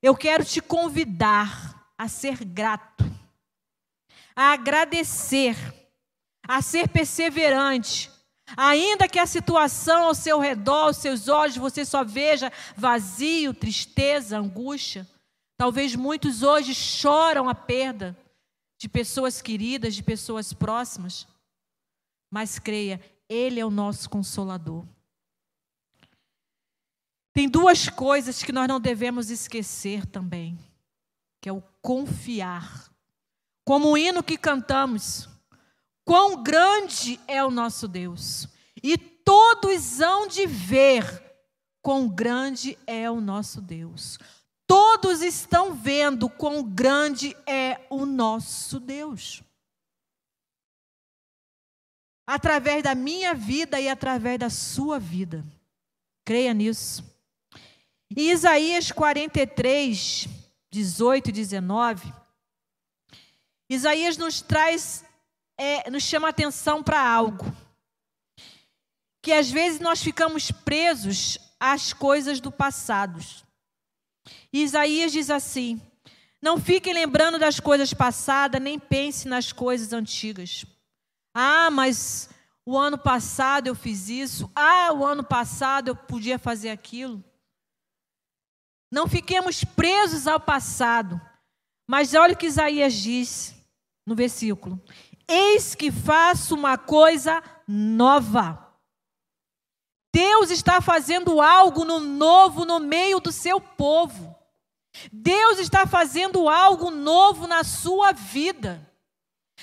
eu 0.01 0.15
quero 0.15 0.43
te 0.43 0.60
convidar 0.60 1.88
a 1.96 2.08
ser 2.08 2.43
grato, 2.43 3.05
a 4.36 4.53
agradecer, 4.53 5.55
a 6.48 6.63
ser 6.63 6.88
perseverante, 6.88 8.10
ainda 8.58 9.08
que 9.08 9.20
a 9.20 9.27
situação 9.27 10.05
ao 10.05 10.15
seu 10.15 10.39
redor, 10.39 10.86
aos 10.86 10.98
seus 10.98 11.27
olhos, 11.27 11.58
você 11.58 11.86
só 11.86 12.03
veja 12.03 12.51
vazio, 12.75 13.53
tristeza, 13.53 14.39
angústia. 14.39 15.08
Talvez 15.57 15.95
muitos 15.95 16.43
hoje 16.43 16.74
choram 16.74 17.48
a 17.48 17.55
perda 17.55 18.17
de 18.77 18.89
pessoas 18.89 19.41
queridas, 19.41 19.95
de 19.95 20.03
pessoas 20.03 20.51
próximas. 20.51 21.27
Mas 22.29 22.60
creia, 22.60 23.00
Ele 23.29 23.60
é 23.60 23.65
o 23.65 23.69
nosso 23.69 24.10
consolador. 24.10 24.86
Tem 27.33 27.50
duas 27.50 27.89
coisas 27.89 28.43
que 28.43 28.51
nós 28.51 28.67
não 28.67 28.79
devemos 28.79 29.29
esquecer 29.29 30.05
também, 30.05 30.57
que 31.41 31.50
é 31.50 31.51
o 31.51 31.63
confiar. 31.81 32.91
Como 33.65 33.91
o 33.91 33.98
hino 33.98 34.22
que 34.22 34.38
cantamos, 34.38 35.27
quão 36.05 36.43
grande 36.43 37.19
é 37.27 37.43
o 37.43 37.50
nosso 37.50 37.88
Deus, 37.88 38.48
e 38.83 38.98
todos 38.98 40.01
hão 40.01 40.27
de 40.27 40.45
ver 40.45 41.24
quão 41.81 42.07
grande 42.07 42.77
é 42.86 43.10
o 43.10 43.22
nosso 43.22 43.62
Deus. 43.62 44.19
Todos 44.75 45.22
estão 45.22 45.72
vendo 45.75 46.27
quão 46.27 46.63
grande 46.63 47.38
é 47.46 47.86
o 47.92 48.08
nosso 48.08 48.80
Deus. 48.80 49.44
Através 52.25 52.82
da 52.82 52.96
minha 52.96 53.36
vida 53.36 53.80
e 53.80 53.88
através 53.88 54.39
da 54.39 54.50
sua 54.50 55.00
vida. 55.00 55.46
Creia 56.25 56.56
nisso. 56.56 57.06
E 58.18 58.32
Isaías 58.32 58.92
43, 58.92 60.27
18 60.72 61.30
e 61.30 61.32
19. 61.32 62.12
Isaías 63.70 64.18
nos 64.18 64.42
traz, 64.42 65.06
é, 65.56 65.88
nos 65.92 66.01
chama 66.01 66.30
atenção 66.30 66.82
para 66.82 67.00
algo. 67.00 67.46
Que 69.22 69.34
às 69.34 69.51
vezes 69.51 69.80
nós 69.80 70.01
ficamos 70.01 70.50
presos 70.50 71.38
às 71.60 71.94
coisas 71.94 72.39
do 72.39 72.51
passado. 72.51 73.20
E 74.53 74.62
Isaías 74.62 75.12
diz 75.12 75.31
assim: 75.31 75.81
Não 76.39 76.62
fiquem 76.62 76.93
lembrando 76.93 77.39
das 77.39 77.60
coisas 77.60 77.91
passadas, 77.91 78.62
nem 78.62 78.77
pense 78.77 79.27
nas 79.27 79.51
coisas 79.51 79.91
antigas. 79.91 80.63
Ah, 81.33 81.72
mas 81.72 82.29
o 82.63 82.77
ano 82.77 82.98
passado 82.98 83.67
eu 83.67 83.74
fiz 83.74 84.07
isso. 84.07 84.50
Ah, 84.55 84.93
o 84.93 85.03
ano 85.03 85.24
passado 85.24 85.88
eu 85.89 85.95
podia 85.95 86.38
fazer 86.38 86.69
aquilo. 86.69 87.24
Não 88.91 89.07
fiquemos 89.07 89.63
presos 89.63 90.27
ao 90.27 90.39
passado. 90.39 91.19
Mas 91.89 92.13
olha 92.13 92.33
o 92.33 92.38
que 92.38 92.45
Isaías 92.45 92.93
diz 92.93 93.55
no 94.05 94.15
versículo: 94.15 94.79
Eis 95.27 95.74
que 95.74 95.91
faço 95.91 96.53
uma 96.53 96.77
coisa 96.77 97.41
nova. 97.67 98.60
Deus 100.13 100.51
está 100.51 100.79
fazendo 100.79 101.41
algo 101.41 101.83
no 101.83 102.00
novo 102.00 102.65
no 102.65 102.79
meio 102.79 103.19
do 103.19 103.31
seu 103.31 103.60
povo. 103.60 104.33
Deus 105.12 105.59
está 105.59 105.88
fazendo 105.88 106.47
algo 106.47 106.91
novo 106.91 107.47
na 107.47 107.63
sua 107.63 108.12
vida. 108.12 108.89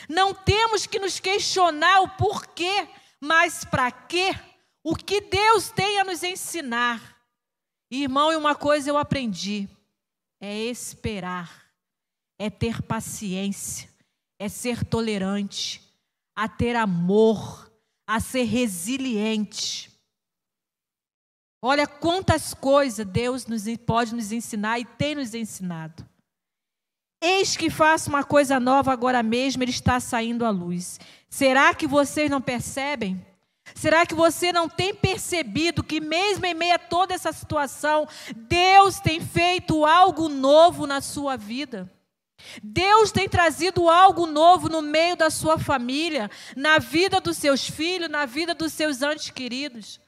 Não 0.09 0.35
temos 0.35 0.87
que 0.87 0.99
nos 0.99 1.21
questionar 1.21 2.01
o 2.01 2.09
porquê, 2.11 2.89
mas 3.21 3.65
para 3.65 3.91
quê? 3.91 4.35
O 4.83 4.97
que 4.97 5.21
Deus 5.21 5.71
tem 5.71 6.01
a 6.01 6.05
nos 6.05 6.23
ensinar. 6.23 7.19
Irmão, 7.91 8.33
e 8.33 8.37
uma 8.37 8.55
coisa 8.55 8.89
eu 8.89 8.97
aprendi: 8.97 9.69
é 10.41 10.57
esperar, 10.65 11.67
é 12.39 12.49
ter 12.49 12.83
paciência, 12.83 13.91
é 14.39 14.49
ser 14.49 14.85
tolerante, 14.85 15.83
a 16.35 16.49
ter 16.49 16.77
amor, 16.77 17.71
a 18.07 18.21
ser 18.21 18.45
resiliente. 18.45 19.91
Olha 21.63 21.87
quantas 21.87 22.55
coisas 22.55 23.07
Deus 23.07 23.47
nos, 23.47 23.65
pode 23.87 24.15
nos 24.15 24.33
ensinar 24.33 24.79
e 24.79 24.85
tem 24.85 25.15
nos 25.15 25.35
ensinado. 25.35 26.07
Eis 27.23 27.55
que 27.55 27.69
faço 27.69 28.09
uma 28.09 28.25
coisa 28.25 28.59
nova 28.59 28.93
agora 28.93 29.23
mesmo, 29.23 29.63
ele 29.63 29.71
está 29.71 30.01
saindo 30.01 30.45
à 30.47 30.51
luz. 30.51 30.99
Será 31.29 31.75
que 31.75 31.87
vocês 31.87 32.31
não 32.31 32.41
percebem? 32.41 33.25
Será 33.75 34.07
que 34.07 34.15
você 34.15 34.53
não 34.53 34.69
tem 34.69 34.95
percebido 34.95 35.85
que, 35.85 36.01
mesmo 36.01 36.47
em 36.47 36.55
meio 36.55 36.75
a 36.75 36.79
toda 36.79 37.15
essa 37.15 37.31
situação, 37.31 38.09
Deus 38.35 38.99
tem 38.99 39.21
feito 39.21 39.85
algo 39.85 40.29
novo 40.29 40.87
na 40.87 41.03
sua 41.03 41.37
vida? 41.37 41.91
Deus 42.63 43.13
tem 43.13 43.29
trazido 43.29 43.91
algo 43.91 44.27
novo 44.27 44.71
no 44.71 44.81
meio 44.81 45.15
da 45.15 45.29
sua 45.29 45.59
família, 45.59 46.31
na 46.57 46.79
vida 46.79 47.21
dos 47.21 47.37
seus 47.37 47.69
filhos, 47.69 48.09
na 48.09 48.25
vida 48.25 48.55
dos 48.55 48.73
seus 48.73 49.03
antes 49.03 49.31
queridos. 49.31 50.01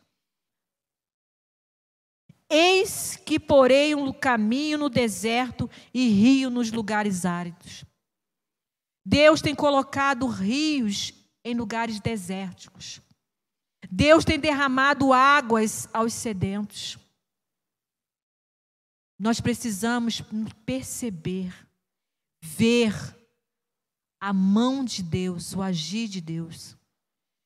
Eis 2.55 3.17
que 3.17 3.41
porei 3.41 3.95
um 3.95 4.13
caminho 4.13 4.77
no 4.77 4.91
deserto 4.91 5.71
e 5.95 6.07
rio 6.11 6.51
nos 6.51 6.71
lugares 6.71 7.25
áridos. 7.25 7.83
Deus 9.03 9.41
tem 9.41 9.55
colocado 9.55 10.27
rios 10.27 11.15
em 11.43 11.55
lugares 11.55 11.99
desérticos. 11.99 13.01
Deus 13.91 14.23
tem 14.23 14.39
derramado 14.39 15.15
águas 15.15 15.89
aos 15.95 16.13
sedentos. 16.13 16.99
Nós 19.19 19.41
precisamos 19.41 20.23
perceber, 20.67 21.55
ver 22.43 22.95
a 24.21 24.31
mão 24.31 24.85
de 24.85 25.03
Deus, 25.03 25.55
o 25.55 25.63
agir 25.63 26.07
de 26.07 26.21
Deus. 26.21 26.77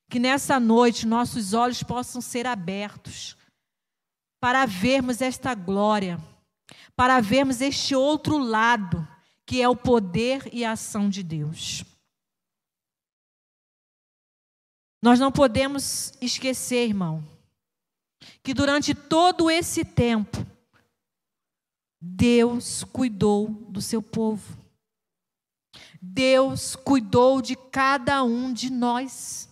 que 0.08 0.18
nessa 0.18 0.58
noite 0.60 1.06
nossos 1.06 1.52
olhos 1.52 1.82
possam 1.82 2.20
ser 2.20 2.46
abertos 2.46 3.35
para 4.40 4.66
vermos 4.66 5.20
esta 5.20 5.54
glória, 5.54 6.18
para 6.94 7.20
vermos 7.20 7.60
este 7.60 7.94
outro 7.94 8.38
lado, 8.38 9.06
que 9.44 9.62
é 9.62 9.68
o 9.68 9.76
poder 9.76 10.48
e 10.52 10.64
a 10.64 10.72
ação 10.72 11.08
de 11.08 11.22
Deus. 11.22 11.84
Nós 15.02 15.20
não 15.20 15.30
podemos 15.30 16.12
esquecer, 16.20 16.88
irmão, 16.88 17.24
que 18.42 18.52
durante 18.52 18.94
todo 18.94 19.50
esse 19.50 19.84
tempo, 19.84 20.44
Deus 22.00 22.84
cuidou 22.84 23.48
do 23.48 23.80
seu 23.80 24.02
povo. 24.02 24.56
Deus 26.00 26.76
cuidou 26.76 27.42
de 27.42 27.56
cada 27.56 28.22
um 28.22 28.52
de 28.52 28.70
nós. 28.70 29.48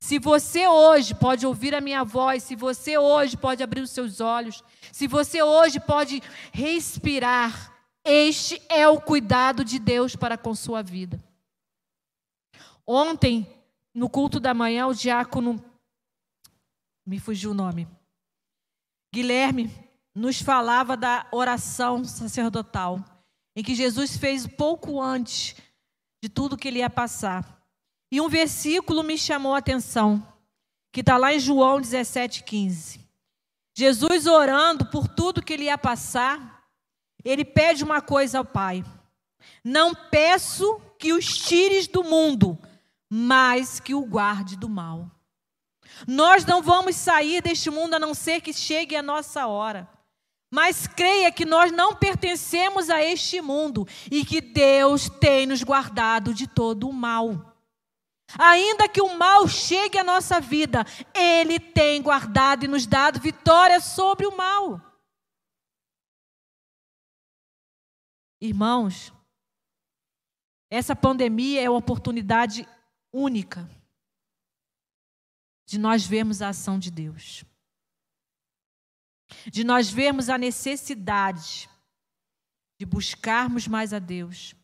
Se 0.00 0.18
você 0.18 0.66
hoje 0.66 1.14
pode 1.14 1.46
ouvir 1.46 1.74
a 1.74 1.80
minha 1.80 2.04
voz, 2.04 2.42
se 2.44 2.54
você 2.54 2.96
hoje 2.96 3.36
pode 3.36 3.62
abrir 3.62 3.80
os 3.80 3.90
seus 3.90 4.20
olhos, 4.20 4.62
se 4.92 5.06
você 5.06 5.42
hoje 5.42 5.80
pode 5.80 6.22
respirar, 6.52 7.76
este 8.04 8.62
é 8.68 8.88
o 8.88 9.00
cuidado 9.00 9.64
de 9.64 9.78
Deus 9.78 10.14
para 10.14 10.38
com 10.38 10.54
sua 10.54 10.82
vida. 10.82 11.22
Ontem, 12.86 13.46
no 13.92 14.08
culto 14.08 14.38
da 14.38 14.54
manhã, 14.54 14.86
o 14.86 14.94
diácono, 14.94 15.62
me 17.04 17.18
fugiu 17.18 17.50
o 17.50 17.54
nome, 17.54 17.88
Guilherme, 19.12 19.72
nos 20.14 20.40
falava 20.40 20.96
da 20.96 21.26
oração 21.32 22.04
sacerdotal, 22.04 23.02
em 23.56 23.62
que 23.62 23.74
Jesus 23.74 24.16
fez 24.16 24.46
pouco 24.46 25.00
antes 25.00 25.56
de 26.22 26.28
tudo 26.28 26.56
que 26.56 26.68
ele 26.68 26.78
ia 26.78 26.90
passar. 26.90 27.57
E 28.10 28.20
um 28.20 28.28
versículo 28.28 29.02
me 29.02 29.18
chamou 29.18 29.54
a 29.54 29.58
atenção, 29.58 30.26
que 30.92 31.00
está 31.00 31.16
lá 31.16 31.32
em 31.32 31.38
João 31.38 31.80
17,15. 31.80 33.00
Jesus 33.76 34.26
orando 34.26 34.86
por 34.86 35.06
tudo 35.06 35.42
que 35.42 35.52
ele 35.52 35.64
ia 35.64 35.78
passar, 35.78 36.64
ele 37.24 37.44
pede 37.44 37.84
uma 37.84 38.00
coisa 38.00 38.38
ao 38.38 38.44
Pai: 38.44 38.84
Não 39.62 39.94
peço 39.94 40.80
que 40.98 41.12
os 41.12 41.36
tires 41.36 41.86
do 41.86 42.02
mundo, 42.02 42.58
mas 43.08 43.78
que 43.78 43.94
o 43.94 44.04
guarde 44.04 44.56
do 44.56 44.68
mal. 44.68 45.10
Nós 46.06 46.44
não 46.44 46.62
vamos 46.62 46.96
sair 46.96 47.42
deste 47.42 47.70
mundo 47.70 47.94
a 47.94 47.98
não 47.98 48.14
ser 48.14 48.40
que 48.40 48.52
chegue 48.52 48.96
a 48.96 49.02
nossa 49.02 49.46
hora. 49.46 49.88
Mas 50.50 50.86
creia 50.86 51.30
que 51.30 51.44
nós 51.44 51.70
não 51.70 51.94
pertencemos 51.94 52.88
a 52.88 53.02
este 53.02 53.40
mundo 53.40 53.86
e 54.10 54.24
que 54.24 54.40
Deus 54.40 55.08
tem 55.08 55.46
nos 55.46 55.62
guardado 55.62 56.32
de 56.32 56.46
todo 56.46 56.88
o 56.88 56.92
mal. 56.92 57.57
Ainda 58.36 58.88
que 58.88 59.00
o 59.00 59.16
mal 59.16 59.48
chegue 59.48 59.98
à 59.98 60.04
nossa 60.04 60.40
vida, 60.40 60.84
Ele 61.14 61.58
tem 61.58 62.02
guardado 62.02 62.64
e 62.64 62.68
nos 62.68 62.86
dado 62.86 63.20
vitória 63.20 63.80
sobre 63.80 64.26
o 64.26 64.36
mal. 64.36 64.80
Irmãos, 68.40 69.12
essa 70.70 70.94
pandemia 70.94 71.62
é 71.62 71.70
uma 71.70 71.78
oportunidade 71.78 72.68
única 73.12 73.68
de 75.66 75.78
nós 75.78 76.06
vermos 76.06 76.42
a 76.42 76.50
ação 76.50 76.78
de 76.78 76.90
Deus, 76.90 77.44
de 79.46 79.64
nós 79.64 79.90
vermos 79.90 80.28
a 80.28 80.36
necessidade 80.36 81.68
de 82.78 82.86
buscarmos 82.86 83.66
mais 83.66 83.92
a 83.92 83.98
Deus, 83.98 84.54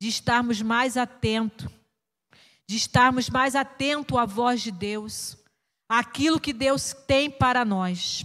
de 0.00 0.08
estarmos 0.08 0.60
mais 0.60 0.96
atentos 0.96 1.79
de 2.70 2.76
estarmos 2.76 3.28
mais 3.28 3.56
atentos 3.56 4.16
à 4.16 4.24
voz 4.24 4.62
de 4.62 4.70
Deus, 4.70 5.36
àquilo 5.88 6.38
que 6.38 6.52
Deus 6.52 6.92
tem 6.92 7.28
para 7.28 7.64
nós. 7.64 8.24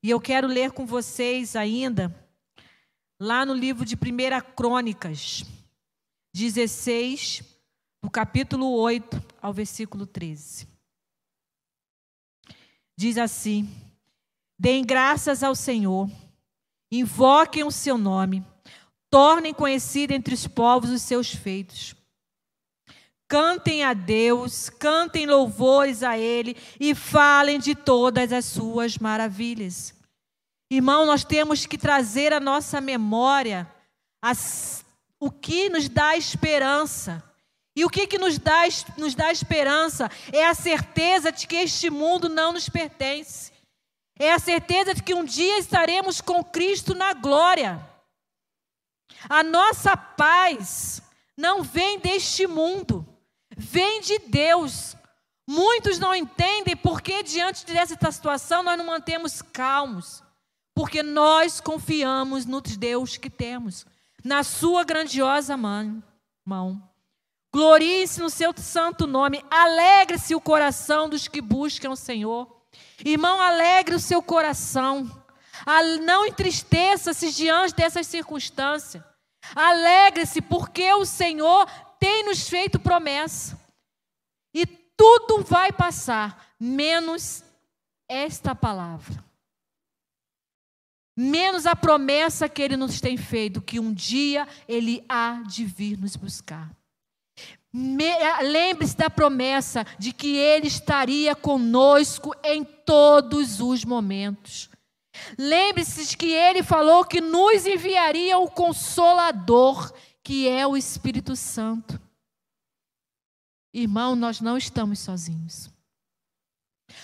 E 0.00 0.08
eu 0.08 0.20
quero 0.20 0.46
ler 0.46 0.70
com 0.70 0.86
vocês 0.86 1.56
ainda, 1.56 2.14
lá 3.20 3.44
no 3.44 3.52
livro 3.52 3.84
de 3.84 3.96
1 3.96 4.54
Crônicas, 4.54 5.42
16, 6.32 7.42
do 8.00 8.08
capítulo 8.08 8.70
8 8.76 9.20
ao 9.42 9.52
versículo 9.52 10.06
13. 10.06 10.68
Diz 12.96 13.18
assim: 13.18 13.68
Deem 14.56 14.84
graças 14.84 15.42
ao 15.42 15.56
Senhor, 15.56 16.08
invoquem 16.92 17.64
o 17.64 17.72
seu 17.72 17.98
nome, 17.98 18.46
tornem 19.10 19.52
conhecido 19.52 20.12
entre 20.12 20.32
os 20.32 20.46
povos 20.46 20.90
os 20.90 21.02
seus 21.02 21.34
feitos. 21.34 22.00
Cantem 23.32 23.82
a 23.82 23.94
Deus, 23.94 24.68
cantem 24.68 25.24
louvores 25.24 26.02
a 26.02 26.18
Ele 26.18 26.54
e 26.78 26.94
falem 26.94 27.58
de 27.58 27.74
todas 27.74 28.30
as 28.30 28.44
suas 28.44 28.98
maravilhas. 28.98 29.94
Irmão, 30.70 31.06
nós 31.06 31.24
temos 31.24 31.64
que 31.64 31.78
trazer 31.78 32.34
à 32.34 32.38
nossa 32.38 32.78
memória 32.78 33.66
as, 34.20 34.84
o 35.18 35.30
que 35.30 35.70
nos 35.70 35.88
dá 35.88 36.14
esperança. 36.14 37.24
E 37.74 37.86
o 37.86 37.88
que, 37.88 38.06
que 38.06 38.18
nos, 38.18 38.36
dá, 38.36 38.64
nos 38.98 39.14
dá 39.14 39.32
esperança 39.32 40.10
é 40.30 40.44
a 40.44 40.52
certeza 40.54 41.32
de 41.32 41.46
que 41.46 41.56
este 41.56 41.88
mundo 41.88 42.28
não 42.28 42.52
nos 42.52 42.68
pertence. 42.68 43.50
É 44.18 44.30
a 44.30 44.38
certeza 44.38 44.92
de 44.92 45.02
que 45.02 45.14
um 45.14 45.24
dia 45.24 45.58
estaremos 45.58 46.20
com 46.20 46.44
Cristo 46.44 46.94
na 46.94 47.14
glória. 47.14 47.80
A 49.26 49.42
nossa 49.42 49.96
paz 49.96 51.00
não 51.34 51.62
vem 51.62 51.98
deste 51.98 52.46
mundo 52.46 53.08
vem 53.62 54.00
de 54.00 54.18
Deus. 54.18 54.96
Muitos 55.48 55.98
não 55.98 56.14
entendem 56.14 56.76
porque, 56.76 57.22
diante 57.22 57.64
dessa 57.66 57.94
situação, 58.12 58.62
nós 58.62 58.76
não 58.76 58.84
mantemos 58.86 59.40
calmos. 59.40 60.22
Porque 60.74 61.02
nós 61.02 61.60
confiamos 61.60 62.46
no 62.46 62.60
Deus 62.60 63.16
que 63.16 63.30
temos, 63.30 63.86
na 64.24 64.42
Sua 64.42 64.84
grandiosa 64.84 65.56
mão. 65.56 66.02
Glorie-se 67.52 68.20
no 68.20 68.30
seu 68.30 68.54
santo 68.56 69.06
nome, 69.06 69.44
alegre-se 69.50 70.34
o 70.34 70.40
coração 70.40 71.08
dos 71.08 71.28
que 71.28 71.42
buscam 71.42 71.90
o 71.90 71.96
Senhor. 71.96 72.48
Irmão, 73.04 73.40
alegre 73.40 73.94
o 73.94 74.00
seu 74.00 74.22
coração. 74.22 75.10
Não 76.02 76.26
entristeça-se 76.26 77.30
diante 77.30 77.74
dessas 77.74 78.06
circunstâncias. 78.06 79.04
Alegre-se, 79.54 80.40
porque 80.40 80.90
o 80.94 81.04
Senhor 81.04 81.68
tem 82.02 82.24
nos 82.24 82.48
feito 82.48 82.80
promessa. 82.80 83.56
E 84.52 84.66
tudo 84.66 85.44
vai 85.44 85.70
passar, 85.70 86.52
menos 86.58 87.44
esta 88.08 88.56
palavra. 88.56 89.24
Menos 91.16 91.64
a 91.64 91.76
promessa 91.76 92.48
que 92.48 92.60
ele 92.60 92.76
nos 92.76 93.00
tem 93.00 93.16
feito, 93.16 93.62
que 93.62 93.78
um 93.78 93.94
dia 93.94 94.48
ele 94.66 95.04
há 95.08 95.44
de 95.46 95.64
vir 95.64 95.96
nos 95.96 96.16
buscar. 96.16 96.74
Lembre-se 97.72 98.96
da 98.96 99.08
promessa 99.08 99.86
de 99.96 100.12
que 100.12 100.36
ele 100.36 100.66
estaria 100.66 101.36
conosco 101.36 102.34
em 102.42 102.64
todos 102.64 103.60
os 103.60 103.84
momentos. 103.84 104.68
Lembre-se 105.38 106.04
de 106.06 106.16
que 106.16 106.32
ele 106.32 106.64
falou 106.64 107.04
que 107.04 107.20
nos 107.20 107.64
enviaria 107.64 108.38
o 108.38 108.50
consolador 108.50 109.92
que 110.22 110.48
é 110.48 110.66
o 110.66 110.76
Espírito 110.76 111.34
Santo. 111.34 112.00
Irmão, 113.74 114.14
nós 114.14 114.40
não 114.40 114.56
estamos 114.56 114.98
sozinhos. 114.98 115.70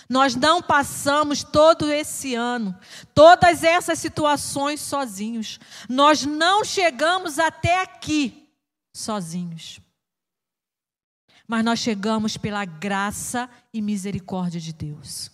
Nós 0.07 0.35
não 0.35 0.61
passamos 0.61 1.43
todo 1.43 1.91
esse 1.91 2.35
ano, 2.35 2.77
todas 3.13 3.63
essas 3.63 3.97
situações 3.99 4.79
sozinhos. 4.79 5.59
Nós 5.87 6.25
não 6.25 6.63
chegamos 6.63 7.39
até 7.39 7.81
aqui 7.81 8.47
sozinhos. 8.95 9.79
Mas 11.47 11.65
nós 11.65 11.79
chegamos 11.79 12.37
pela 12.37 12.63
graça 12.65 13.49
e 13.73 13.81
misericórdia 13.81 14.61
de 14.61 14.71
Deus. 14.71 15.31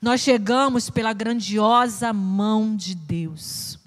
Nós 0.00 0.20
chegamos 0.20 0.90
pela 0.90 1.12
grandiosa 1.12 2.12
mão 2.12 2.76
de 2.76 2.94
Deus. 2.94 3.78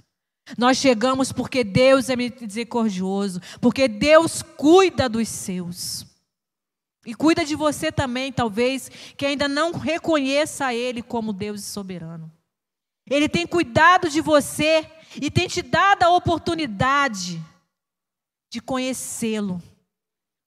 Nós 0.57 0.77
chegamos 0.77 1.31
porque 1.31 1.63
Deus 1.63 2.09
é 2.09 2.15
misericordioso, 2.15 3.41
porque 3.59 3.87
Deus 3.87 4.41
cuida 4.41 5.07
dos 5.07 5.27
seus. 5.27 6.05
E 7.05 7.15
cuida 7.15 7.43
de 7.43 7.55
você 7.55 7.91
também, 7.91 8.31
talvez, 8.31 8.89
que 9.17 9.25
ainda 9.25 9.47
não 9.47 9.71
reconheça 9.71 10.73
Ele 10.73 11.01
como 11.01 11.33
Deus 11.33 11.63
soberano. 11.63 12.31
Ele 13.09 13.27
tem 13.27 13.47
cuidado 13.47 14.09
de 14.09 14.21
você 14.21 14.89
e 15.21 15.31
tem 15.31 15.47
te 15.47 15.61
dado 15.61 16.03
a 16.03 16.15
oportunidade 16.15 17.41
de 18.51 18.61
conhecê-lo, 18.61 19.61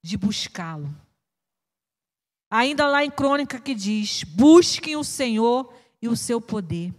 de 0.02 0.16
buscá-lo. 0.16 0.94
Ainda 2.50 2.86
lá 2.86 3.04
em 3.04 3.10
Crônica 3.10 3.58
que 3.58 3.74
diz: 3.74 4.22
busquem 4.22 4.94
o 4.94 5.02
Senhor 5.02 5.74
e 6.00 6.06
o 6.06 6.16
seu 6.16 6.40
poder. 6.40 6.94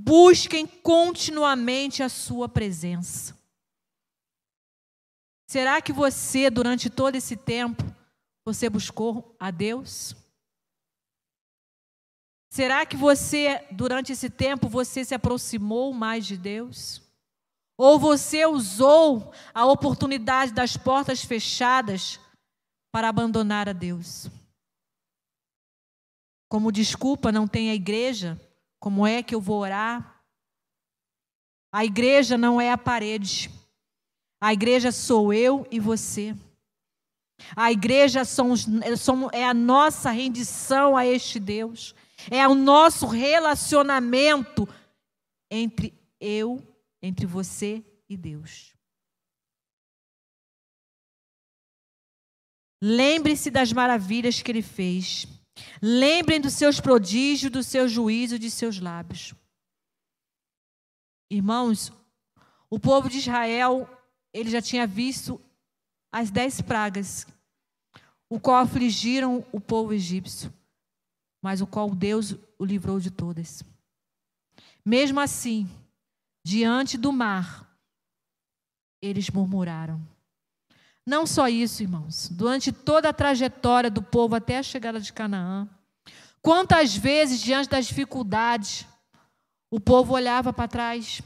Busquem 0.00 0.64
continuamente 0.64 2.04
a 2.04 2.08
sua 2.08 2.48
presença. 2.48 3.36
Será 5.50 5.82
que 5.82 5.92
você, 5.92 6.48
durante 6.48 6.88
todo 6.88 7.16
esse 7.16 7.36
tempo, 7.36 7.82
você 8.44 8.70
buscou 8.70 9.34
a 9.40 9.50
Deus? 9.50 10.14
Será 12.48 12.86
que 12.86 12.96
você, 12.96 13.66
durante 13.72 14.12
esse 14.12 14.30
tempo, 14.30 14.68
você 14.68 15.04
se 15.04 15.14
aproximou 15.14 15.92
mais 15.92 16.24
de 16.24 16.36
Deus? 16.36 17.02
Ou 17.76 17.98
você 17.98 18.46
usou 18.46 19.32
a 19.52 19.66
oportunidade 19.66 20.52
das 20.52 20.76
portas 20.76 21.24
fechadas 21.24 22.20
para 22.92 23.08
abandonar 23.08 23.68
a 23.68 23.72
Deus? 23.72 24.30
Como 26.48 26.70
desculpa, 26.70 27.32
não 27.32 27.48
tem 27.48 27.70
a 27.70 27.74
igreja? 27.74 28.40
Como 28.78 29.06
é 29.06 29.22
que 29.22 29.34
eu 29.34 29.40
vou 29.40 29.60
orar? 29.60 30.22
A 31.72 31.84
igreja 31.84 32.38
não 32.38 32.60
é 32.60 32.72
a 32.72 32.78
parede. 32.78 33.50
A 34.40 34.52
igreja 34.52 34.92
sou 34.92 35.32
eu 35.32 35.66
e 35.70 35.80
você. 35.80 36.34
A 37.54 37.70
igreja 37.70 38.24
somos, 38.24 38.66
é 39.32 39.44
a 39.44 39.54
nossa 39.54 40.10
rendição 40.10 40.96
a 40.96 41.06
este 41.06 41.38
Deus. 41.38 41.94
É 42.30 42.46
o 42.46 42.54
nosso 42.54 43.06
relacionamento 43.06 44.68
entre 45.50 45.94
eu, 46.20 46.62
entre 47.00 47.26
você 47.26 47.84
e 48.08 48.16
Deus. 48.16 48.74
Lembre-se 52.82 53.50
das 53.50 53.72
maravilhas 53.72 54.40
que 54.40 54.50
ele 54.50 54.62
fez. 54.62 55.26
Lembrem 55.82 56.40
dos 56.40 56.54
seus 56.54 56.80
prodígios, 56.80 57.52
do 57.52 57.62
seu 57.62 57.88
juízo, 57.88 58.38
de 58.38 58.50
seus 58.50 58.78
lábios. 58.80 59.34
Irmãos, 61.30 61.92
o 62.70 62.78
povo 62.78 63.08
de 63.08 63.18
Israel, 63.18 63.88
ele 64.32 64.50
já 64.50 64.62
tinha 64.62 64.86
visto 64.86 65.40
as 66.10 66.30
dez 66.30 66.60
pragas, 66.60 67.26
o 68.28 68.40
qual 68.40 68.62
afligiram 68.62 69.44
o 69.52 69.60
povo 69.60 69.92
egípcio, 69.92 70.52
mas 71.42 71.60
o 71.60 71.66
qual 71.66 71.94
Deus 71.94 72.34
o 72.58 72.64
livrou 72.64 72.98
de 72.98 73.10
todas. 73.10 73.62
Mesmo 74.84 75.20
assim, 75.20 75.68
diante 76.44 76.96
do 76.96 77.12
mar, 77.12 77.68
eles 79.02 79.30
murmuraram. 79.30 80.00
Não 81.08 81.26
só 81.26 81.48
isso, 81.48 81.82
irmãos, 81.82 82.28
durante 82.30 82.70
toda 82.70 83.08
a 83.08 83.14
trajetória 83.14 83.90
do 83.90 84.02
povo 84.02 84.34
até 84.34 84.58
a 84.58 84.62
chegada 84.62 85.00
de 85.00 85.10
Canaã, 85.10 85.66
quantas 86.42 86.94
vezes, 86.94 87.40
diante 87.40 87.70
das 87.70 87.86
dificuldades, 87.86 88.84
o 89.70 89.80
povo 89.80 90.12
olhava 90.12 90.52
para 90.52 90.68
trás, 90.68 91.22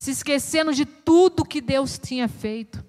se 0.00 0.10
esquecendo 0.10 0.74
de 0.74 0.84
tudo 0.84 1.44
que 1.44 1.60
Deus 1.60 1.96
tinha 1.96 2.26
feito. 2.26 2.84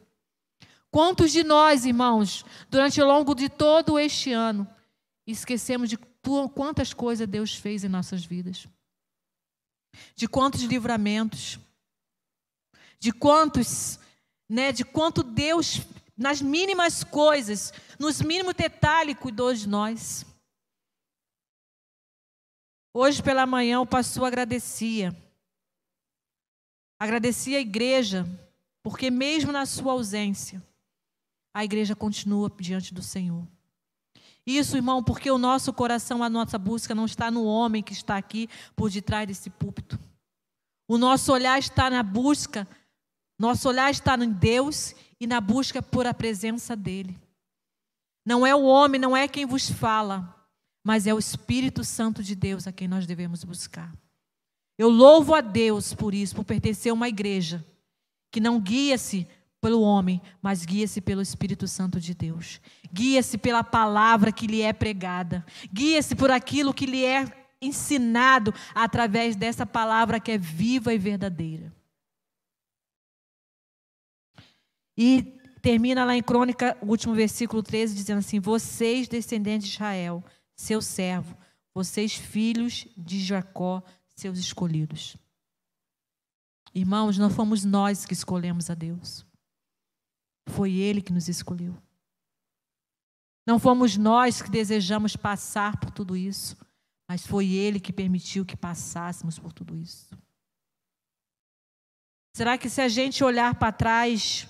Quantos 0.90 1.32
de 1.32 1.44
nós, 1.44 1.86
irmãos, 1.86 2.44
durante 2.72 3.00
o 3.00 3.06
longo 3.06 3.36
de 3.36 3.48
todo 3.48 4.00
este 4.00 4.34
ano, 4.34 4.68
esquecemos 5.28 5.92
de 5.92 5.98
quantas 6.56 6.92
coisas 6.92 7.28
Deus 7.28 7.54
fez 7.54 7.84
em 7.84 7.88
nossas 7.88 8.26
vidas? 8.26 8.66
De 10.16 10.28
quantos 10.28 10.64
livramentos? 10.64 11.60
De 13.00 13.12
quantos, 13.12 14.00
né, 14.50 14.72
de 14.72 14.84
quanto 14.84 15.22
Deus 15.22 15.82
nas 16.22 16.42
mínimas 16.42 17.04
coisas, 17.04 17.74
nos 18.00 18.22
mínimos 18.22 18.54
detalhes, 18.54 19.18
cuidou 19.18 19.54
de 19.54 19.68
nós. 19.68 20.26
Hoje 22.94 23.24
pela 23.24 23.46
manhã 23.46 23.82
o 23.82 23.88
pastor 23.88 24.26
agradecia. 24.26 25.16
Agradecia 27.00 27.58
a 27.58 27.62
igreja, 27.62 28.26
porque 28.84 29.10
mesmo 29.10 29.52
na 29.52 29.66
sua 29.66 29.94
ausência, 29.94 30.64
a 31.54 31.66
igreja 31.66 31.96
continua 31.96 32.52
diante 32.60 32.94
do 32.94 33.02
Senhor. 33.02 33.48
Isso, 34.46 34.76
irmão, 34.76 35.04
porque 35.04 35.32
o 35.32 35.38
nosso 35.38 35.74
coração, 35.74 36.24
a 36.24 36.30
nossa 36.30 36.58
busca 36.58 36.94
não 36.94 37.06
está 37.06 37.32
no 37.32 37.46
homem 37.46 37.82
que 37.82 37.94
está 37.94 38.18
aqui 38.18 38.48
por 38.76 38.90
detrás 38.92 39.28
desse 39.28 39.50
púlpito. 39.50 40.00
O 40.88 40.98
nosso 40.98 41.32
olhar 41.32 41.58
está 41.58 41.90
na 41.90 42.04
busca, 42.04 42.68
nosso 43.42 43.68
olhar 43.68 43.90
está 43.90 44.16
em 44.16 44.32
Deus 44.32 44.94
e 45.20 45.26
na 45.26 45.42
busca 45.42 45.82
por 45.82 46.06
a 46.06 46.14
presença 46.14 46.76
dEle. 46.76 47.18
Não 48.24 48.46
é 48.46 48.56
o 48.56 48.64
homem, 48.64 49.02
não 49.02 49.18
é 49.18 49.28
quem 49.28 49.48
vos 49.48 49.68
fala, 49.68 50.48
mas 50.84 51.08
é 51.08 51.14
o 51.14 51.18
Espírito 51.18 51.84
Santo 51.84 52.24
de 52.24 52.36
Deus 52.36 52.68
a 52.68 52.72
quem 52.72 52.88
nós 52.88 53.08
devemos 53.08 53.44
buscar. 53.44 53.92
Eu 54.78 54.90
louvo 54.90 55.34
a 55.34 55.42
Deus 55.42 55.92
por 55.92 56.14
isso, 56.14 56.36
por 56.36 56.46
pertencer 56.46 56.92
a 56.92 56.94
uma 56.94 57.10
igreja 57.10 57.66
que 58.32 58.40
não 58.40 58.60
guia-se 58.60 59.28
pelo 59.60 59.82
homem, 59.82 60.22
mas 60.40 60.64
guia-se 60.64 61.02
pelo 61.02 61.22
Espírito 61.22 61.68
Santo 61.68 62.00
de 62.00 62.14
Deus. 62.14 62.62
Guia-se 62.94 63.40
pela 63.40 63.64
palavra 63.64 64.32
que 64.32 64.46
lhe 64.46 64.62
é 64.62 64.72
pregada. 64.72 65.44
Guia-se 65.74 66.16
por 66.16 66.30
aquilo 66.30 66.76
que 66.76 66.86
lhe 66.86 67.04
é 67.04 67.26
ensinado 67.60 68.54
através 68.76 69.36
dessa 69.36 69.66
palavra 69.66 70.20
que 70.20 70.32
é 70.32 70.38
viva 70.38 70.94
e 70.94 70.98
verdadeira. 71.00 71.81
E 75.04 75.24
termina 75.64 76.06
lá 76.06 76.16
em 76.16 76.22
Crônica, 76.22 76.78
o 76.80 76.86
último 76.86 77.16
versículo 77.16 77.64
13, 77.64 77.96
dizendo 77.96 78.20
assim: 78.20 78.40
Vocês, 78.40 79.08
descendentes 79.08 79.68
de 79.68 79.74
Israel, 79.74 80.24
seu 80.56 80.80
servo, 80.80 81.36
vocês, 81.74 82.14
filhos 82.14 82.88
de 82.96 83.20
Jacó, 83.20 83.82
seus 84.16 84.38
escolhidos. 84.38 85.18
Irmãos, 86.72 87.18
não 87.18 87.32
fomos 87.32 87.66
nós 87.66 88.06
que 88.06 88.14
escolhemos 88.14 88.70
a 88.70 88.76
Deus. 88.76 89.26
Foi 90.48 90.72
Ele 90.74 91.02
que 91.02 91.12
nos 91.12 91.28
escolheu. 91.28 91.76
Não 93.44 93.58
fomos 93.58 93.98
nós 93.98 94.40
que 94.40 94.52
desejamos 94.52 95.16
passar 95.16 95.80
por 95.80 95.90
tudo 95.90 96.16
isso, 96.16 96.56
mas 97.10 97.26
foi 97.26 97.54
Ele 97.54 97.80
que 97.80 97.92
permitiu 97.92 98.46
que 98.46 98.56
passássemos 98.56 99.40
por 99.40 99.52
tudo 99.52 99.76
isso. 99.76 100.16
Será 102.36 102.56
que 102.56 102.70
se 102.70 102.82
a 102.82 102.88
gente 102.88 103.24
olhar 103.24 103.56
para 103.56 103.72
trás, 103.72 104.48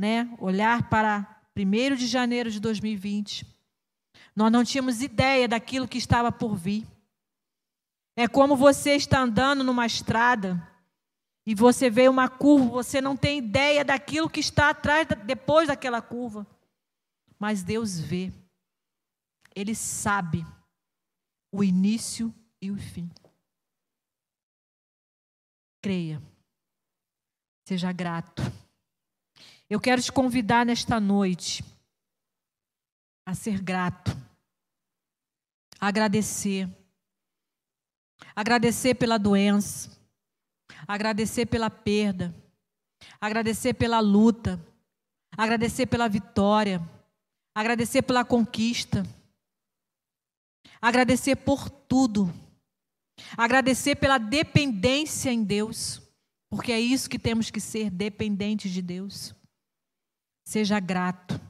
né, 0.00 0.34
olhar 0.40 0.88
para 0.88 1.42
1 1.54 1.94
de 1.94 2.06
janeiro 2.06 2.50
de 2.50 2.58
2020, 2.58 3.46
nós 4.34 4.50
não 4.50 4.64
tínhamos 4.64 5.02
ideia 5.02 5.46
daquilo 5.46 5.86
que 5.86 5.98
estava 5.98 6.32
por 6.32 6.56
vir. 6.56 6.86
É 8.16 8.26
como 8.26 8.56
você 8.56 8.94
está 8.94 9.20
andando 9.20 9.62
numa 9.62 9.84
estrada 9.84 10.66
e 11.44 11.54
você 11.54 11.90
vê 11.90 12.08
uma 12.08 12.30
curva, 12.30 12.70
você 12.70 12.98
não 12.98 13.14
tem 13.14 13.36
ideia 13.36 13.84
daquilo 13.84 14.30
que 14.30 14.40
está 14.40 14.70
atrás, 14.70 15.06
depois 15.26 15.68
daquela 15.68 16.00
curva. 16.00 16.46
Mas 17.38 17.62
Deus 17.62 18.00
vê, 18.00 18.32
Ele 19.54 19.74
sabe 19.74 20.46
o 21.52 21.62
início 21.62 22.34
e 22.62 22.70
o 22.70 22.78
fim. 22.78 23.10
Creia, 25.82 26.22
seja 27.68 27.92
grato. 27.92 28.59
Eu 29.70 29.78
quero 29.78 30.02
te 30.02 30.10
convidar 30.10 30.66
nesta 30.66 30.98
noite 30.98 31.64
a 33.24 33.36
ser 33.36 33.62
grato, 33.62 34.10
a 35.80 35.86
agradecer. 35.86 36.68
Agradecer 38.34 38.96
pela 38.96 39.16
doença, 39.16 39.96
agradecer 40.88 41.46
pela 41.46 41.70
perda, 41.70 42.34
agradecer 43.20 43.74
pela 43.74 44.00
luta, 44.00 44.60
agradecer 45.36 45.86
pela 45.86 46.08
vitória, 46.08 46.82
agradecer 47.54 48.02
pela 48.02 48.24
conquista, 48.24 49.04
agradecer 50.82 51.36
por 51.36 51.70
tudo, 51.70 52.28
agradecer 53.36 53.96
pela 53.96 54.18
dependência 54.18 55.30
em 55.30 55.44
Deus, 55.44 56.02
porque 56.50 56.72
é 56.72 56.80
isso 56.80 57.08
que 57.08 57.20
temos 57.20 57.50
que 57.50 57.60
ser 57.60 57.88
dependentes 57.88 58.72
de 58.72 58.82
Deus. 58.82 59.34
Seja 60.50 60.80
grato. 60.80 61.40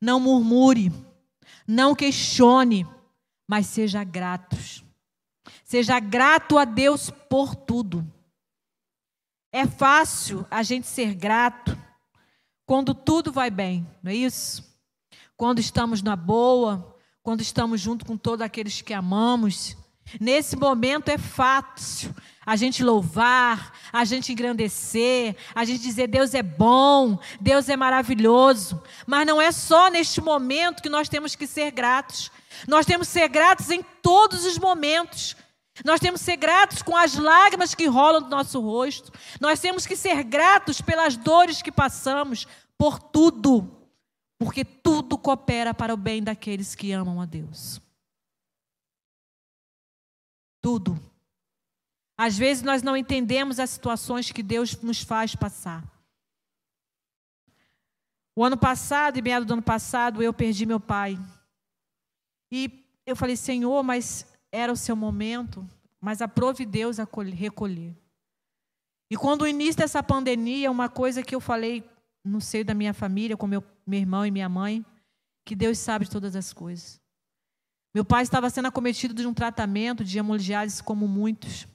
Não 0.00 0.18
murmure. 0.18 0.90
Não 1.64 1.94
questione. 1.94 2.84
Mas 3.46 3.66
seja 3.68 4.02
gratos. 4.02 4.82
Seja 5.64 6.00
grato 6.00 6.58
a 6.58 6.64
Deus 6.64 7.10
por 7.10 7.54
tudo. 7.54 8.04
É 9.52 9.68
fácil 9.68 10.44
a 10.50 10.64
gente 10.64 10.88
ser 10.88 11.14
grato 11.14 11.78
quando 12.66 12.92
tudo 12.92 13.30
vai 13.30 13.52
bem, 13.52 13.86
não 14.02 14.10
é 14.10 14.16
isso? 14.16 14.76
Quando 15.36 15.60
estamos 15.60 16.02
na 16.02 16.16
boa, 16.16 16.98
quando 17.22 17.40
estamos 17.40 17.80
junto 17.80 18.04
com 18.04 18.16
todos 18.16 18.44
aqueles 18.44 18.80
que 18.80 18.92
amamos. 18.92 19.76
Nesse 20.20 20.56
momento 20.56 21.08
é 21.08 21.18
fácil 21.18 22.12
a 22.44 22.56
gente 22.56 22.82
louvar, 22.82 23.72
a 23.92 24.04
gente 24.04 24.32
engrandecer, 24.32 25.36
a 25.54 25.64
gente 25.64 25.80
dizer 25.80 26.08
Deus 26.08 26.34
é 26.34 26.42
bom, 26.42 27.18
Deus 27.40 27.68
é 27.68 27.76
maravilhoso. 27.76 28.82
Mas 29.06 29.26
não 29.26 29.40
é 29.40 29.52
só 29.52 29.88
neste 29.88 30.20
momento 30.20 30.82
que 30.82 30.88
nós 30.88 31.08
temos 31.08 31.34
que 31.36 31.46
ser 31.46 31.70
gratos. 31.70 32.30
Nós 32.66 32.84
temos 32.84 33.06
que 33.06 33.14
ser 33.14 33.28
gratos 33.28 33.70
em 33.70 33.82
todos 34.02 34.44
os 34.44 34.58
momentos. 34.58 35.36
Nós 35.84 36.00
temos 36.00 36.20
que 36.20 36.26
ser 36.26 36.36
gratos 36.36 36.82
com 36.82 36.96
as 36.96 37.14
lágrimas 37.14 37.74
que 37.74 37.86
rolam 37.86 38.22
do 38.22 38.28
nosso 38.28 38.60
rosto. 38.60 39.12
Nós 39.40 39.60
temos 39.60 39.86
que 39.86 39.96
ser 39.96 40.22
gratos 40.24 40.80
pelas 40.80 41.16
dores 41.16 41.62
que 41.62 41.72
passamos, 41.72 42.46
por 42.76 42.98
tudo. 42.98 43.70
Porque 44.38 44.64
tudo 44.64 45.16
coopera 45.16 45.72
para 45.72 45.94
o 45.94 45.96
bem 45.96 46.22
daqueles 46.22 46.74
que 46.74 46.90
amam 46.90 47.20
a 47.20 47.24
Deus. 47.24 47.80
Tudo. 50.60 51.11
Às 52.24 52.38
vezes 52.38 52.62
nós 52.62 52.84
não 52.84 52.96
entendemos 52.96 53.58
as 53.58 53.70
situações 53.70 54.30
que 54.30 54.44
Deus 54.44 54.80
nos 54.80 55.02
faz 55.02 55.34
passar. 55.34 55.82
O 58.36 58.44
ano 58.44 58.56
passado, 58.56 59.18
em 59.18 59.22
meado 59.22 59.44
do 59.44 59.54
ano 59.54 59.62
passado, 59.62 60.22
eu 60.22 60.32
perdi 60.32 60.64
meu 60.64 60.78
pai. 60.78 61.18
E 62.48 62.86
eu 63.04 63.16
falei, 63.16 63.34
Senhor, 63.34 63.82
mas 63.82 64.24
era 64.52 64.72
o 64.72 64.76
seu 64.76 64.94
momento, 64.94 65.68
mas 66.00 66.22
aprove 66.22 66.64
Deus 66.64 67.00
a 67.00 67.08
recolher. 67.34 67.92
E 69.10 69.16
quando 69.16 69.42
o 69.42 69.48
início 69.48 69.78
dessa 69.78 70.00
pandemia, 70.00 70.70
uma 70.70 70.88
coisa 70.88 71.24
que 71.24 71.34
eu 71.34 71.40
falei 71.40 71.82
no 72.24 72.40
seio 72.40 72.64
da 72.64 72.72
minha 72.72 72.94
família, 72.94 73.36
com 73.36 73.48
meu, 73.48 73.64
meu 73.84 73.98
irmão 73.98 74.24
e 74.24 74.30
minha 74.30 74.48
mãe, 74.48 74.86
que 75.44 75.56
Deus 75.56 75.76
sabe 75.76 76.04
de 76.04 76.12
todas 76.12 76.36
as 76.36 76.52
coisas. 76.52 77.00
Meu 77.92 78.04
pai 78.04 78.22
estava 78.22 78.48
sendo 78.48 78.68
acometido 78.68 79.12
de 79.12 79.26
um 79.26 79.34
tratamento 79.34 80.04
de 80.04 80.20
hemodiálise 80.20 80.80
como 80.80 81.08
muitos. 81.08 81.66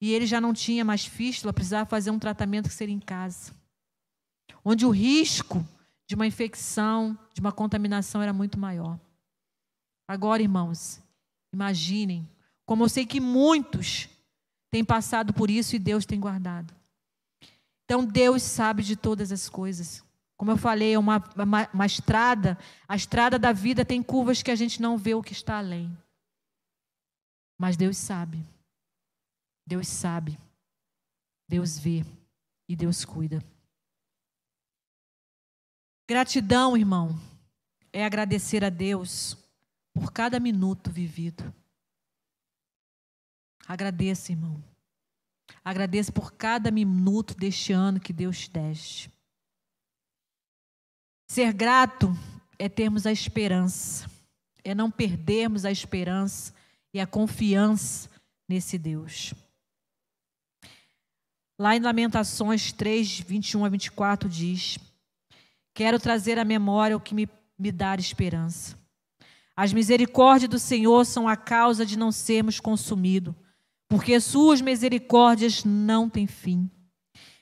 E 0.00 0.12
ele 0.12 0.26
já 0.26 0.40
não 0.40 0.52
tinha 0.52 0.84
mais 0.84 1.04
fístula, 1.04 1.52
precisava 1.52 1.88
fazer 1.88 2.10
um 2.10 2.18
tratamento 2.18 2.68
que 2.68 2.74
seria 2.74 2.94
em 2.94 3.00
casa. 3.00 3.54
Onde 4.64 4.84
o 4.84 4.90
risco 4.90 5.66
de 6.06 6.14
uma 6.14 6.26
infecção, 6.26 7.18
de 7.32 7.40
uma 7.40 7.52
contaminação 7.52 8.22
era 8.22 8.32
muito 8.32 8.58
maior. 8.58 8.98
Agora, 10.08 10.42
irmãos, 10.42 11.00
imaginem 11.52 12.28
como 12.64 12.84
eu 12.84 12.88
sei 12.88 13.06
que 13.06 13.20
muitos 13.20 14.08
têm 14.70 14.84
passado 14.84 15.32
por 15.32 15.50
isso 15.50 15.76
e 15.76 15.78
Deus 15.78 16.04
tem 16.04 16.18
guardado. 16.18 16.74
Então, 17.84 18.04
Deus 18.04 18.42
sabe 18.42 18.82
de 18.82 18.96
todas 18.96 19.30
as 19.30 19.48
coisas. 19.48 20.04
Como 20.36 20.50
eu 20.50 20.56
falei, 20.56 20.94
é 20.94 20.98
uma, 20.98 21.22
uma, 21.36 21.68
uma 21.72 21.86
estrada, 21.86 22.58
a 22.88 22.96
estrada 22.96 23.38
da 23.38 23.52
vida 23.52 23.84
tem 23.84 24.02
curvas 24.02 24.42
que 24.42 24.50
a 24.50 24.56
gente 24.56 24.82
não 24.82 24.98
vê 24.98 25.14
o 25.14 25.22
que 25.22 25.32
está 25.32 25.58
além. 25.58 25.96
Mas 27.58 27.76
Deus 27.76 27.96
sabe. 27.96 28.44
Deus 29.66 29.88
sabe. 29.88 30.38
Deus 31.48 31.78
vê. 31.78 32.04
E 32.68 32.76
Deus 32.76 33.04
cuida. 33.04 33.42
Gratidão, 36.08 36.76
irmão, 36.76 37.18
é 37.92 38.04
agradecer 38.04 38.64
a 38.64 38.70
Deus 38.70 39.36
por 39.92 40.12
cada 40.12 40.38
minuto 40.38 40.90
vivido. 40.90 41.52
Agradeça, 43.66 44.30
irmão. 44.30 44.62
Agradeça 45.64 46.12
por 46.12 46.32
cada 46.32 46.70
minuto 46.70 47.34
deste 47.34 47.72
ano 47.72 47.98
que 47.98 48.12
Deus 48.12 48.40
te 48.40 48.50
deste. 48.50 49.10
Ser 51.28 51.52
grato 51.52 52.12
é 52.58 52.68
termos 52.68 53.04
a 53.06 53.10
esperança, 53.10 54.08
é 54.62 54.74
não 54.74 54.90
perdermos 54.90 55.64
a 55.64 55.70
esperança 55.70 56.54
e 56.94 57.00
a 57.00 57.06
confiança 57.06 58.08
nesse 58.48 58.78
Deus. 58.78 59.34
Lá 61.58 61.76
em 61.76 61.80
Lamentações 61.80 62.72
3, 62.72 63.20
21 63.20 63.64
a 63.64 63.68
24 63.68 64.28
diz: 64.28 64.78
Quero 65.74 65.98
trazer 65.98 66.38
à 66.38 66.44
memória 66.44 66.96
o 66.96 67.00
que 67.00 67.14
me, 67.14 67.28
me 67.58 67.72
dar 67.72 67.98
esperança. 67.98 68.78
As 69.56 69.72
misericórdias 69.72 70.50
do 70.50 70.58
Senhor 70.58 71.04
são 71.06 71.26
a 71.26 71.36
causa 71.36 71.86
de 71.86 71.98
não 71.98 72.12
sermos 72.12 72.60
consumidos, 72.60 73.34
porque 73.88 74.20
suas 74.20 74.60
misericórdias 74.60 75.64
não 75.64 76.10
têm 76.10 76.26
fim. 76.26 76.70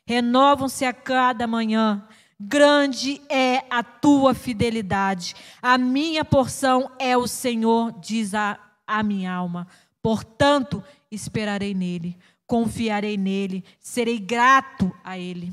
Renovam-se 0.06 0.84
a 0.84 0.92
cada 0.92 1.46
manhã 1.46 2.06
Grande 2.38 3.22
é 3.28 3.64
a 3.70 3.82
tua 3.82 4.34
fidelidade. 4.34 5.34
A 5.62 5.78
minha 5.78 6.24
porção 6.24 6.90
é 6.98 7.16
o 7.16 7.26
Senhor, 7.26 7.92
diz 8.00 8.34
a, 8.34 8.58
a 8.86 9.02
minha 9.02 9.32
alma. 9.32 9.66
Portanto, 10.02 10.82
esperarei 11.10 11.72
nele, 11.72 12.18
confiarei 12.46 13.16
nele, 13.16 13.64
serei 13.80 14.18
grato 14.18 14.92
a 15.02 15.18
ele. 15.18 15.52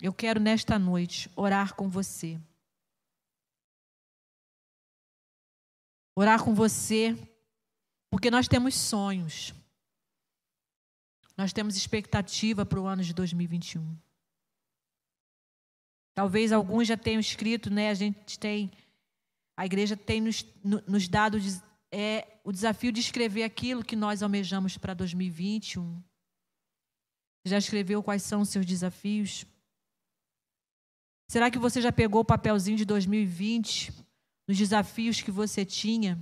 Eu 0.00 0.14
quero 0.14 0.40
nesta 0.40 0.78
noite 0.78 1.30
orar 1.36 1.74
com 1.74 1.90
você. 1.90 2.40
Orar 6.14 6.42
com 6.42 6.54
você, 6.54 7.16
porque 8.10 8.30
nós 8.30 8.48
temos 8.48 8.74
sonhos. 8.74 9.54
Nós 11.36 11.52
temos 11.52 11.76
expectativa 11.76 12.64
para 12.64 12.80
o 12.80 12.86
ano 12.86 13.02
de 13.02 13.14
2021. 13.14 13.96
Talvez 16.14 16.52
alguns 16.52 16.88
já 16.88 16.96
tenham 16.96 17.20
escrito, 17.20 17.70
né? 17.70 17.90
A 17.90 17.94
gente 17.94 18.38
tem, 18.38 18.70
a 19.56 19.64
igreja 19.64 19.96
tem 19.96 20.20
nos, 20.20 20.44
nos 20.62 21.08
dado 21.08 21.38
é, 21.90 22.39
o 22.50 22.52
desafio 22.52 22.90
de 22.90 23.00
escrever 23.00 23.44
aquilo 23.44 23.84
que 23.84 23.94
nós 23.94 24.24
almejamos 24.24 24.76
para 24.76 24.92
2021. 24.92 26.02
Já 27.44 27.56
escreveu 27.56 28.02
quais 28.02 28.24
são 28.24 28.40
os 28.40 28.48
seus 28.48 28.66
desafios? 28.66 29.46
Será 31.28 31.48
que 31.48 31.60
você 31.60 31.80
já 31.80 31.92
pegou 31.92 32.22
o 32.22 32.24
papelzinho 32.24 32.76
de 32.76 32.84
2020, 32.84 33.92
nos 34.48 34.58
desafios 34.58 35.22
que 35.22 35.30
você 35.30 35.64
tinha? 35.64 36.18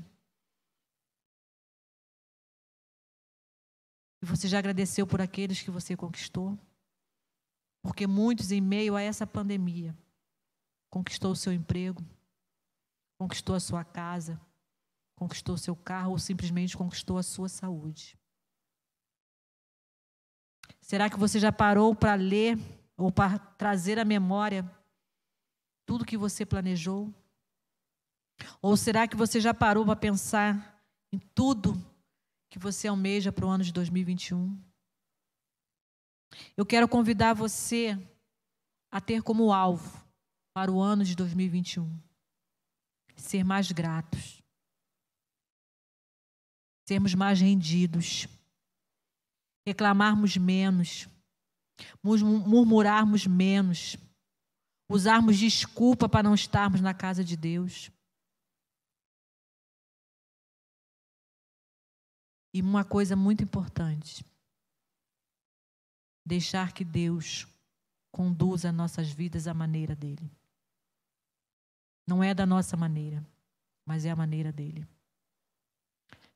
E 4.22 4.26
você 4.26 4.46
já 4.46 4.58
agradeceu 4.58 5.06
por 5.06 5.22
aqueles 5.22 5.62
que 5.62 5.70
você 5.70 5.96
conquistou? 5.96 6.58
Porque 7.82 8.06
muitos, 8.06 8.52
em 8.52 8.60
meio 8.60 8.96
a 8.96 9.00
essa 9.00 9.26
pandemia, 9.26 9.96
conquistou 10.90 11.32
o 11.32 11.36
seu 11.36 11.54
emprego, 11.54 12.04
conquistou 13.18 13.54
a 13.54 13.60
sua 13.60 13.82
casa, 13.82 14.38
conquistou 15.18 15.56
seu 15.56 15.74
carro 15.74 16.12
ou 16.12 16.18
simplesmente 16.18 16.76
conquistou 16.76 17.18
a 17.18 17.22
sua 17.22 17.48
saúde. 17.48 18.16
Será 20.80 21.10
que 21.10 21.18
você 21.18 21.38
já 21.38 21.52
parou 21.52 21.94
para 21.94 22.14
ler 22.14 22.58
ou 22.96 23.10
para 23.10 23.38
trazer 23.38 23.98
à 23.98 24.04
memória 24.04 24.64
tudo 25.84 26.04
que 26.04 26.16
você 26.16 26.46
planejou? 26.46 27.12
Ou 28.62 28.76
será 28.76 29.08
que 29.08 29.16
você 29.16 29.40
já 29.40 29.52
parou 29.52 29.84
para 29.84 29.96
pensar 29.96 30.80
em 31.12 31.18
tudo 31.18 31.74
que 32.48 32.58
você 32.58 32.88
almeja 32.88 33.30
para 33.32 33.46
o 33.46 33.48
ano 33.48 33.64
de 33.64 33.72
2021. 33.72 34.58
Eu 36.56 36.64
quero 36.64 36.88
convidar 36.88 37.34
você 37.34 37.98
a 38.90 39.00
ter 39.00 39.22
como 39.22 39.52
alvo 39.52 40.02
para 40.54 40.70
o 40.70 40.80
ano 40.80 41.04
de 41.04 41.14
2021 41.14 42.08
ser 43.16 43.42
mais 43.42 43.72
gratos, 43.72 44.37
sermos 46.88 47.14
mais 47.14 47.38
rendidos, 47.38 48.26
reclamarmos 49.66 50.38
menos, 50.38 51.06
murmurarmos 52.02 53.26
menos, 53.26 53.98
usarmos 54.88 55.36
desculpa 55.36 56.08
para 56.08 56.22
não 56.22 56.34
estarmos 56.34 56.80
na 56.80 56.94
casa 56.94 57.22
de 57.22 57.36
Deus. 57.36 57.90
E 62.54 62.62
uma 62.62 62.86
coisa 62.86 63.14
muito 63.14 63.44
importante: 63.44 64.24
deixar 66.26 66.72
que 66.72 66.86
Deus 66.86 67.46
conduza 68.10 68.72
nossas 68.72 69.10
vidas 69.10 69.46
à 69.46 69.52
maneira 69.52 69.94
dele. 69.94 70.32
Não 72.06 72.24
é 72.24 72.32
da 72.32 72.46
nossa 72.46 72.78
maneira, 72.78 73.22
mas 73.84 74.06
é 74.06 74.10
a 74.10 74.16
maneira 74.16 74.50
dele. 74.50 74.88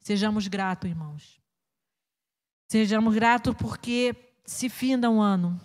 Sejamos 0.02 0.48
gratos, 0.48 0.90
irmãos. 0.90 1.40
Sejamos 2.68 3.14
gratos 3.14 3.54
porque 3.54 4.34
se 4.44 4.68
finda 4.68 5.10
um 5.10 5.20
ano, 5.20 5.60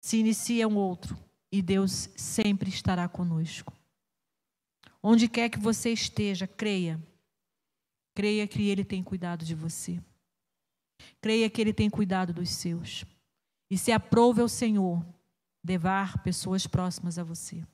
se 0.00 0.18
inicia 0.18 0.66
um 0.66 0.76
outro, 0.76 1.18
e 1.50 1.60
Deus 1.60 2.08
sempre 2.16 2.70
estará 2.70 3.08
conosco. 3.08 3.72
Onde 5.02 5.28
quer 5.28 5.48
que 5.48 5.58
você 5.58 5.92
esteja, 5.92 6.46
creia 6.46 7.00
Creia 8.14 8.46
que 8.46 8.68
Ele 8.68 8.84
tem 8.84 9.02
cuidado 9.02 9.44
de 9.44 9.54
você. 9.54 10.02
Creia 11.20 11.48
que 11.48 11.60
Ele 11.60 11.72
tem 11.72 11.88
cuidado 11.88 12.32
dos 12.32 12.50
seus. 12.50 13.04
E 13.70 13.78
se 13.78 13.90
aprove 13.90 14.42
ao 14.42 14.48
Senhor 14.48 15.04
levar 15.64 16.22
pessoas 16.22 16.66
próximas 16.66 17.18
a 17.18 17.24
você. 17.24 17.66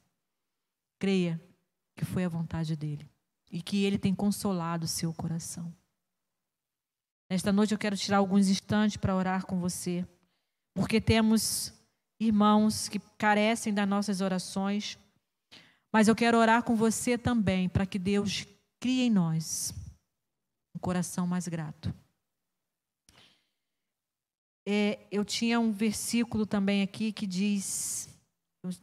Creia 0.98 1.42
que 1.96 2.04
foi 2.04 2.24
a 2.24 2.28
vontade 2.28 2.76
dEle 2.76 3.08
e 3.50 3.62
que 3.62 3.84
Ele 3.84 3.98
tem 3.98 4.14
consolado 4.14 4.84
o 4.84 4.88
seu 4.88 5.12
coração. 5.12 5.72
Nesta 7.30 7.52
noite 7.52 7.72
eu 7.72 7.78
quero 7.78 7.96
tirar 7.96 8.18
alguns 8.18 8.48
instantes 8.48 8.96
para 8.96 9.14
orar 9.14 9.44
com 9.44 9.60
você, 9.60 10.06
porque 10.74 11.00
temos 11.00 11.72
irmãos 12.18 12.88
que 12.88 12.98
carecem 13.18 13.72
das 13.72 13.88
nossas 13.88 14.20
orações, 14.20 14.98
mas 15.92 16.08
eu 16.08 16.16
quero 16.16 16.38
orar 16.38 16.62
com 16.62 16.74
você 16.74 17.18
também 17.18 17.68
para 17.68 17.86
que 17.86 17.98
Deus 17.98 18.46
crie 18.80 19.02
em 19.02 19.10
nós 19.10 19.74
um 20.74 20.78
coração 20.78 21.26
mais 21.26 21.46
grato. 21.48 21.92
É, 24.66 25.06
eu 25.10 25.24
tinha 25.24 25.58
um 25.58 25.72
versículo 25.72 26.44
também 26.44 26.82
aqui 26.82 27.10
que 27.10 27.26
diz, 27.26 28.08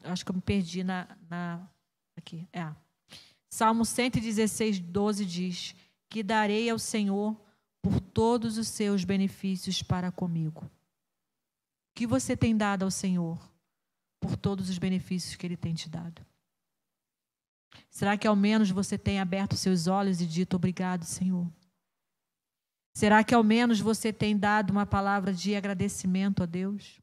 acho 0.04 0.25
que 0.25 0.32
eu 0.32 0.36
me 0.36 0.41
perdi 0.41 0.84
na, 0.84 1.08
na 1.30 1.69
aqui, 2.17 2.47
é, 2.51 2.73
Salmo 3.56 3.86
116, 3.86 4.82
12 4.82 5.26
diz: 5.26 5.76
Que 6.10 6.22
darei 6.22 6.70
ao 6.70 6.78
Senhor 6.78 7.41
por 7.82 8.02
todos 8.02 8.58
os 8.58 8.68
seus 8.68 9.06
benefícios 9.06 9.82
para 9.82 10.12
comigo. 10.12 10.65
O 10.65 10.72
que 11.96 12.06
você 12.06 12.36
tem 12.36 12.58
dado 12.58 12.84
ao 12.84 12.91
Senhor 12.91 13.39
por 14.20 14.36
todos 14.36 14.70
os 14.70 14.78
benefícios 14.78 15.38
que 15.38 15.48
Ele 15.48 15.56
tem 15.56 15.74
te 15.74 15.88
dado? 15.88 16.22
Será 17.89 18.18
que 18.18 18.28
ao 18.28 18.36
menos 18.36 18.72
você 18.72 18.98
tem 18.98 19.22
aberto 19.22 19.56
seus 19.56 19.88
olhos 19.88 20.20
e 20.20 20.28
dito 20.28 20.58
obrigado, 20.58 21.06
Senhor? 21.06 21.50
Será 22.94 23.24
que 23.24 23.34
ao 23.34 23.41
menos 23.41 23.80
você 23.80 24.12
tem 24.12 24.38
dado 24.38 24.72
uma 24.72 24.86
palavra 24.86 25.34
de 25.34 25.56
agradecimento 25.56 26.44
a 26.44 26.46
Deus? 26.46 27.00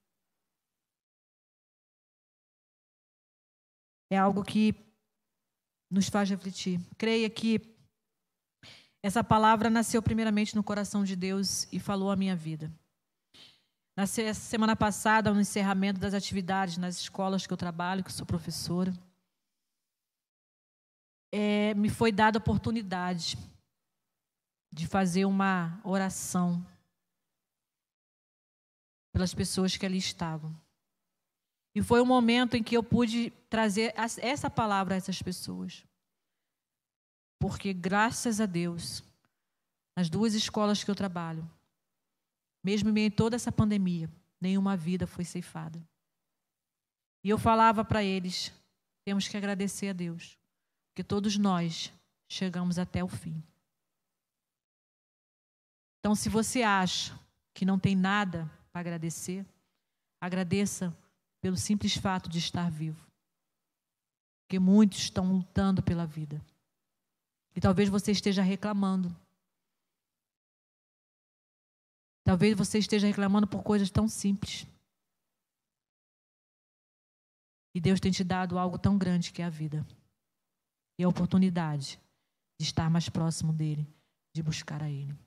É 4.11 4.19
algo 4.19 4.45
que 4.45 4.92
nos 5.93 6.09
faz 6.09 6.31
refletir. 6.31 6.81
Creia 6.97 7.29
que 7.29 7.61
essa 9.03 9.23
palavra 9.23 9.69
nasceu 9.69 10.03
primeiramente 10.03 10.57
no 10.57 10.63
coração 10.63 11.05
de 11.05 11.15
Deus 11.15 11.71
e 11.71 11.79
falou 11.79 12.11
a 12.11 12.17
minha 12.17 12.35
vida. 12.35 12.73
Na 13.95 14.07
semana 14.07 14.75
passada, 14.75 15.35
no 15.35 15.41
encerramento 15.41 16.01
das 16.01 16.15
atividades 16.15 16.79
nas 16.79 16.97
escolas 16.97 17.47
que 17.47 17.53
eu 17.53 17.59
trabalho, 17.59 18.03
que 18.03 18.13
sou 18.13 18.25
professora, 18.25 18.93
é, 21.31 21.75
me 21.75 21.91
foi 21.91 22.11
dada 22.11 22.39
a 22.39 22.41
oportunidade 22.41 23.37
de 24.73 24.87
fazer 24.87 25.27
uma 25.27 25.79
oração 25.85 26.65
pelas 29.13 29.35
pessoas 29.35 29.77
que 29.77 29.85
ali 29.85 29.99
estavam. 29.99 30.59
E 31.75 31.83
foi 31.83 32.01
um 32.01 32.07
momento 32.07 32.57
em 32.57 32.63
que 32.63 32.77
eu 32.77 32.83
pude 32.83 33.31
trazer 33.49 33.95
essa 33.97 34.51
palavra 34.51 34.95
a 34.95 34.99
essas 34.99 35.23
pessoas. 35.23 35.85
Porque, 37.39 37.73
graças 37.73 38.41
a 38.41 38.47
Deus, 38.47 39.03
nas 39.97 40.09
duas 40.09 40.35
escolas 40.35 40.85
que 40.85 40.91
eu 40.91 40.95
trabalho, 40.95 41.49
mesmo 42.63 42.91
em 42.91 42.93
meio 42.93 43.09
a 43.09 43.17
toda 43.17 43.37
essa 43.37 43.51
pandemia, 43.51 44.11
nenhuma 44.41 44.77
vida 44.77 45.07
foi 45.07 45.25
ceifada. 45.25 45.83
E 47.25 47.31
eu 47.31 47.39
falava 47.39 47.85
para 47.85 48.05
eles: 48.05 48.53
temos 49.05 49.27
que 49.27 49.37
agradecer 49.37 49.89
a 49.89 49.93
Deus, 49.93 50.39
porque 50.91 51.03
todos 51.03 51.37
nós 51.37 51.93
chegamos 52.29 52.79
até 52.79 53.03
o 53.03 53.09
fim. 53.09 53.43
Então, 55.99 56.15
se 56.15 56.29
você 56.29 56.63
acha 56.63 57.19
que 57.55 57.65
não 57.65 57.79
tem 57.79 57.95
nada 57.95 58.51
para 58.73 58.81
agradecer, 58.81 59.47
agradeça 60.21 60.97
pelo 61.43 61.57
simples 61.57 61.97
fato 61.97 62.31
de 62.31 62.39
estar 62.39 62.71
vivo. 62.71 63.05
Porque 64.45 64.59
muitos 64.61 65.01
estão 65.01 65.33
lutando 65.33 65.83
pela 65.83 66.07
vida. 66.07 66.41
E 67.55 67.61
talvez 67.61 67.89
você 67.89 68.13
esteja 68.13 68.43
reclamando. 68.43 69.15
Talvez 72.25 72.57
você 72.57 72.79
esteja 72.79 73.09
reclamando 73.09 73.49
por 73.49 73.63
coisas 73.65 73.91
tão 73.91 74.09
simples. 74.09 74.67
E 77.75 77.81
Deus 77.81 77.99
tem 77.99 78.13
te 78.13 78.23
dado 78.23 78.59
algo 78.59 78.79
tão 78.79 78.97
grande 78.97 79.33
que 79.33 79.43
é 79.43 79.45
a 79.45 79.51
vida. 79.51 79.85
E 80.99 81.03
a 81.03 81.09
oportunidade 81.09 81.99
de 82.61 82.65
estar 82.65 82.89
mais 82.89 83.09
próximo 83.09 83.53
dele, 83.53 83.85
de 84.33 84.43
buscar 84.43 84.81
a 84.83 84.91
ele. 84.91 85.19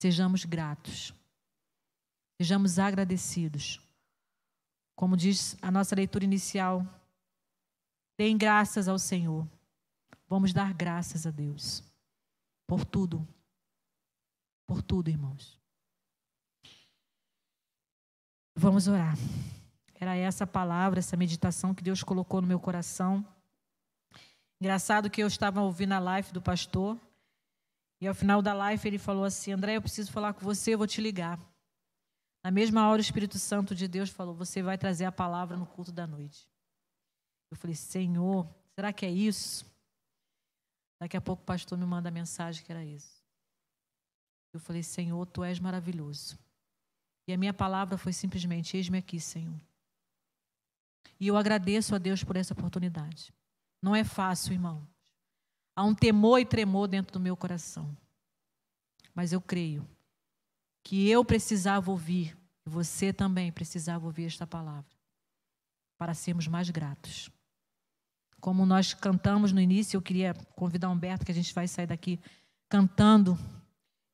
Sejamos 0.00 0.44
gratos. 0.44 1.12
Sejamos 2.40 2.78
agradecidos. 2.78 3.80
Como 4.98 5.16
diz 5.16 5.56
a 5.62 5.70
nossa 5.70 5.94
leitura 5.94 6.24
inicial, 6.24 6.84
deem 8.18 8.36
graças 8.36 8.88
ao 8.88 8.98
Senhor. 8.98 9.46
Vamos 10.26 10.52
dar 10.52 10.74
graças 10.74 11.24
a 11.24 11.30
Deus 11.30 11.84
por 12.66 12.84
tudo. 12.84 13.24
Por 14.66 14.82
tudo, 14.82 15.08
irmãos. 15.08 15.56
Vamos 18.56 18.88
orar. 18.88 19.14
Era 19.94 20.16
essa 20.16 20.44
palavra, 20.44 20.98
essa 20.98 21.16
meditação 21.16 21.72
que 21.72 21.84
Deus 21.84 22.02
colocou 22.02 22.42
no 22.42 22.48
meu 22.48 22.58
coração. 22.58 23.24
Engraçado 24.60 25.08
que 25.08 25.22
eu 25.22 25.28
estava 25.28 25.62
ouvindo 25.62 25.92
a 25.92 26.00
live 26.00 26.32
do 26.32 26.42
pastor 26.42 26.98
e 28.00 28.08
ao 28.08 28.14
final 28.16 28.42
da 28.42 28.52
live 28.52 28.88
ele 28.88 28.98
falou 28.98 29.22
assim: 29.22 29.52
André, 29.52 29.76
eu 29.76 29.82
preciso 29.82 30.10
falar 30.10 30.32
com 30.32 30.40
você, 30.40 30.74
eu 30.74 30.78
vou 30.78 30.88
te 30.88 31.00
ligar. 31.00 31.38
Na 32.42 32.50
mesma 32.50 32.88
hora, 32.88 32.98
o 32.98 33.02
Espírito 33.02 33.38
Santo 33.38 33.74
de 33.74 33.88
Deus 33.88 34.10
falou: 34.10 34.34
Você 34.34 34.62
vai 34.62 34.78
trazer 34.78 35.04
a 35.04 35.12
palavra 35.12 35.56
no 35.56 35.66
culto 35.66 35.92
da 35.92 36.06
noite. 36.06 36.48
Eu 37.50 37.56
falei: 37.56 37.74
Senhor, 37.74 38.48
será 38.74 38.92
que 38.92 39.04
é 39.04 39.10
isso? 39.10 39.66
Daqui 41.00 41.16
a 41.16 41.20
pouco 41.20 41.42
o 41.42 41.46
pastor 41.46 41.78
me 41.78 41.86
manda 41.86 42.08
a 42.08 42.12
mensagem 42.12 42.64
que 42.64 42.72
era 42.72 42.84
isso. 42.84 43.22
Eu 44.52 44.60
falei: 44.60 44.82
Senhor, 44.82 45.26
tu 45.26 45.42
és 45.42 45.58
maravilhoso. 45.58 46.38
E 47.26 47.32
a 47.32 47.38
minha 47.38 47.52
palavra 47.52 47.98
foi 47.98 48.12
simplesmente: 48.12 48.76
Eis-me 48.76 48.98
aqui, 48.98 49.20
Senhor. 49.20 49.60
E 51.20 51.26
eu 51.26 51.36
agradeço 51.36 51.94
a 51.94 51.98
Deus 51.98 52.22
por 52.22 52.36
essa 52.36 52.54
oportunidade. 52.54 53.32
Não 53.82 53.94
é 53.94 54.04
fácil, 54.04 54.52
irmão. 54.52 54.86
Há 55.74 55.84
um 55.84 55.94
temor 55.94 56.40
e 56.40 56.46
tremor 56.46 56.88
dentro 56.88 57.12
do 57.12 57.20
meu 57.20 57.36
coração. 57.36 57.96
Mas 59.14 59.32
eu 59.32 59.40
creio 59.40 59.88
que 60.88 61.06
eu 61.06 61.22
precisava 61.22 61.90
ouvir, 61.90 62.34
você 62.64 63.12
também 63.12 63.52
precisava 63.52 64.06
ouvir 64.06 64.24
esta 64.24 64.46
palavra, 64.46 64.90
para 65.98 66.14
sermos 66.14 66.48
mais 66.48 66.70
gratos. 66.70 67.30
Como 68.40 68.64
nós 68.64 68.94
cantamos 68.94 69.52
no 69.52 69.60
início, 69.60 69.98
eu 69.98 70.00
queria 70.00 70.32
convidar 70.56 70.88
Humberto, 70.88 71.26
que 71.26 71.30
a 71.30 71.34
gente 71.34 71.52
vai 71.52 71.68
sair 71.68 71.86
daqui 71.86 72.18
cantando 72.70 73.38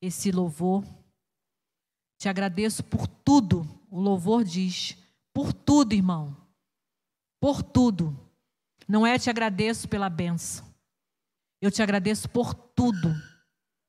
esse 0.01 0.33
louvor. 0.33 0.83
Te 2.17 2.27
agradeço 2.27 2.83
por 2.83 3.07
tudo. 3.07 3.65
O 3.89 4.01
louvor 4.01 4.43
diz: 4.43 4.97
por 5.33 5.53
tudo, 5.53 5.93
irmão. 5.93 6.35
Por 7.39 7.63
tudo. 7.63 8.19
Não 8.85 9.07
é 9.07 9.17
te 9.17 9.29
agradeço 9.29 9.87
pela 9.87 10.09
benção. 10.09 10.67
Eu 11.61 11.71
te 11.71 11.81
agradeço 11.81 12.29
por 12.29 12.53
tudo. 12.53 13.15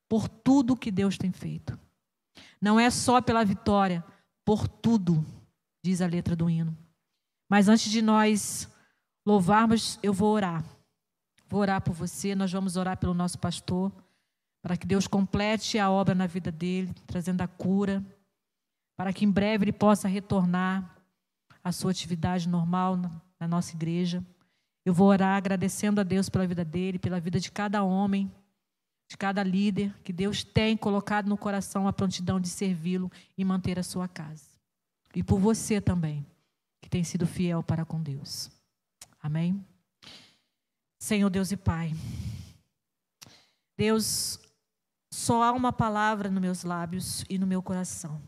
Por 0.09 0.29
tudo 0.29 0.77
que 0.77 0.93
Deus 0.93 1.19
tem 1.19 1.33
feito. 1.33 1.77
Não 2.61 2.79
é 2.81 2.91
só 2.91 3.21
pela 3.21 3.45
vitória, 3.45 4.05
por 4.45 4.67
tudo, 4.69 5.25
diz 5.85 6.01
a 6.01 6.07
letra 6.07 6.35
do 6.35 6.49
hino. 6.49 6.77
Mas 7.49 7.69
antes 7.69 7.91
de 7.91 8.03
nós 8.03 8.69
louvarmos, 9.25 9.99
eu 10.03 10.13
vou 10.13 10.33
orar. 10.33 10.65
Vou 11.49 11.61
orar 11.61 11.81
por 11.81 11.93
você, 11.93 12.35
nós 12.35 12.51
vamos 12.51 12.77
orar 12.77 12.97
pelo 12.97 13.15
nosso 13.15 13.39
pastor, 13.39 13.93
para 14.63 14.77
que 14.77 14.87
Deus 14.87 15.07
complete 15.07 15.79
a 15.79 15.91
obra 15.91 16.15
na 16.15 16.27
vida 16.27 16.51
dele, 16.51 16.93
trazendo 17.07 17.43
a 17.43 17.47
cura, 17.47 18.05
para 18.97 19.13
que 19.13 19.25
em 19.25 19.31
breve 19.31 19.65
ele 19.65 19.73
possa 19.73 20.09
retornar 20.09 20.97
à 21.63 21.71
sua 21.71 21.91
atividade 21.91 22.49
normal 22.49 22.97
na 23.39 23.47
nossa 23.47 23.75
igreja. 23.75 24.25
Eu 24.85 24.95
vou 24.95 25.09
orar 25.09 25.37
agradecendo 25.37 26.01
a 26.01 26.05
Deus 26.05 26.29
pela 26.29 26.47
vida 26.47 26.65
dele, 26.65 26.99
pela 26.99 27.21
vida 27.21 27.39
de 27.39 27.51
cada 27.51 27.83
homem 27.83 28.33
de 29.09 29.17
cada 29.17 29.43
líder 29.43 29.95
que 30.03 30.13
Deus 30.13 30.43
tem 30.43 30.77
colocado 30.77 31.29
no 31.29 31.37
coração 31.37 31.87
a 31.87 31.93
prontidão 31.93 32.41
de 32.41 32.49
servi-lo 32.49 33.11
e 33.37 33.45
manter 33.45 33.79
a 33.79 33.83
sua 33.83 34.09
casa. 34.09 34.49
E 35.15 35.23
por 35.23 35.39
você 35.39 35.81
também, 35.81 36.27
que 36.81 36.89
tem 36.89 37.05
sido 37.05 37.27
fiel 37.27 37.63
para 37.63 37.85
com 37.85 38.03
Deus. 38.03 38.51
Amém? 39.23 39.65
Senhor 40.99 41.31
Deus 41.31 41.53
e 41.53 41.57
Pai, 41.57 41.95
Deus, 43.77 44.41
só 45.11 45.43
há 45.43 45.53
uma 45.53 45.73
palavra 45.73 46.31
nos 46.31 46.41
meus 46.41 46.65
lábios 46.65 47.25
e 47.29 47.39
no 47.39 47.47
meu 47.47 47.63
coração. 47.63 48.21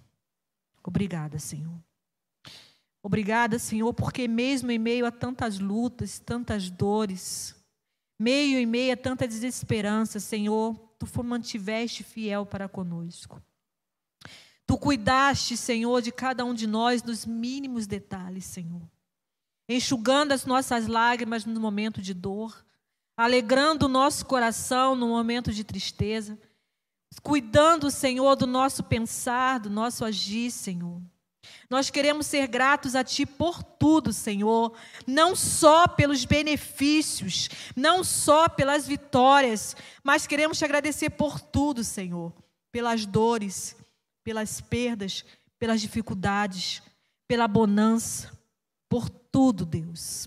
Obrigada, 0.85 1.39
Senhor. 1.39 1.79
Obrigada, 3.03 3.59
Senhor, 3.59 3.93
porque 3.95 4.27
mesmo 4.27 4.71
em 4.71 4.79
meio 4.79 5.07
a 5.07 5.11
tantas 5.11 5.59
lutas, 5.59 6.19
tantas 6.19 6.71
dores, 6.71 7.55
meio 8.19 8.59
e 8.59 8.67
meio 8.67 8.93
a 8.93 8.97
tanta 8.97 9.29
desesperança, 9.29 10.19
Senhor, 10.19 10.75
tu 10.99 11.07
mantiveste 11.23 12.03
fiel 12.03 12.45
para 12.45 12.69
conosco. 12.69 13.43
Tu 14.67 14.77
cuidaste, 14.77 15.57
Senhor, 15.57 16.03
de 16.03 16.13
cada 16.13 16.45
um 16.45 16.53
de 16.53 16.67
nós 16.67 17.03
nos 17.03 17.25
mínimos 17.25 17.87
detalhes, 17.87 18.45
Senhor. 18.45 18.83
Enxugando 19.69 20.33
as 20.33 20.45
nossas 20.45 20.87
lágrimas 20.87 21.45
no 21.45 21.61
momento 21.61 22.03
de 22.03 22.13
dor, 22.13 22.65
alegrando 23.17 23.87
o 23.87 23.89
nosso 23.89 24.27
coração 24.27 24.95
no 24.95 25.09
momento 25.09 25.53
de 25.53 25.65
tristeza, 25.65 26.39
cuidando, 27.23 27.91
Senhor, 27.91 28.37
do 28.37 28.47
nosso 28.47 28.83
pensar, 28.83 29.59
do 29.59 29.71
nosso 29.71 30.05
agir, 30.05 30.51
Senhor. 30.51 31.01
Nós 31.71 31.91
queremos 31.91 32.27
ser 32.27 32.47
gratos 32.47 32.95
a 32.95 33.05
Ti 33.05 33.27
por 33.27 33.63
tudo, 33.63 34.13
Senhor, 34.13 34.75
não 35.07 35.37
só 35.37 35.87
pelos 35.87 36.25
benefícios, 36.25 37.51
não 37.77 38.03
só 38.03 38.49
pelas 38.49 38.87
vitórias, 38.87 39.77
mas 40.03 40.27
queremos 40.27 40.57
te 40.57 40.65
agradecer 40.65 41.11
por 41.11 41.39
tudo, 41.39 41.85
Senhor, 41.85 42.33
pelas 42.73 43.05
dores, 43.05 43.77
pelas 44.25 44.63
perdas, 44.63 45.25
pelas 45.59 45.81
dificuldades, 45.81 46.83
pela 47.27 47.47
bonança, 47.47 48.33
por 48.89 49.11
tudo, 49.11 49.67
Deus. 49.67 50.27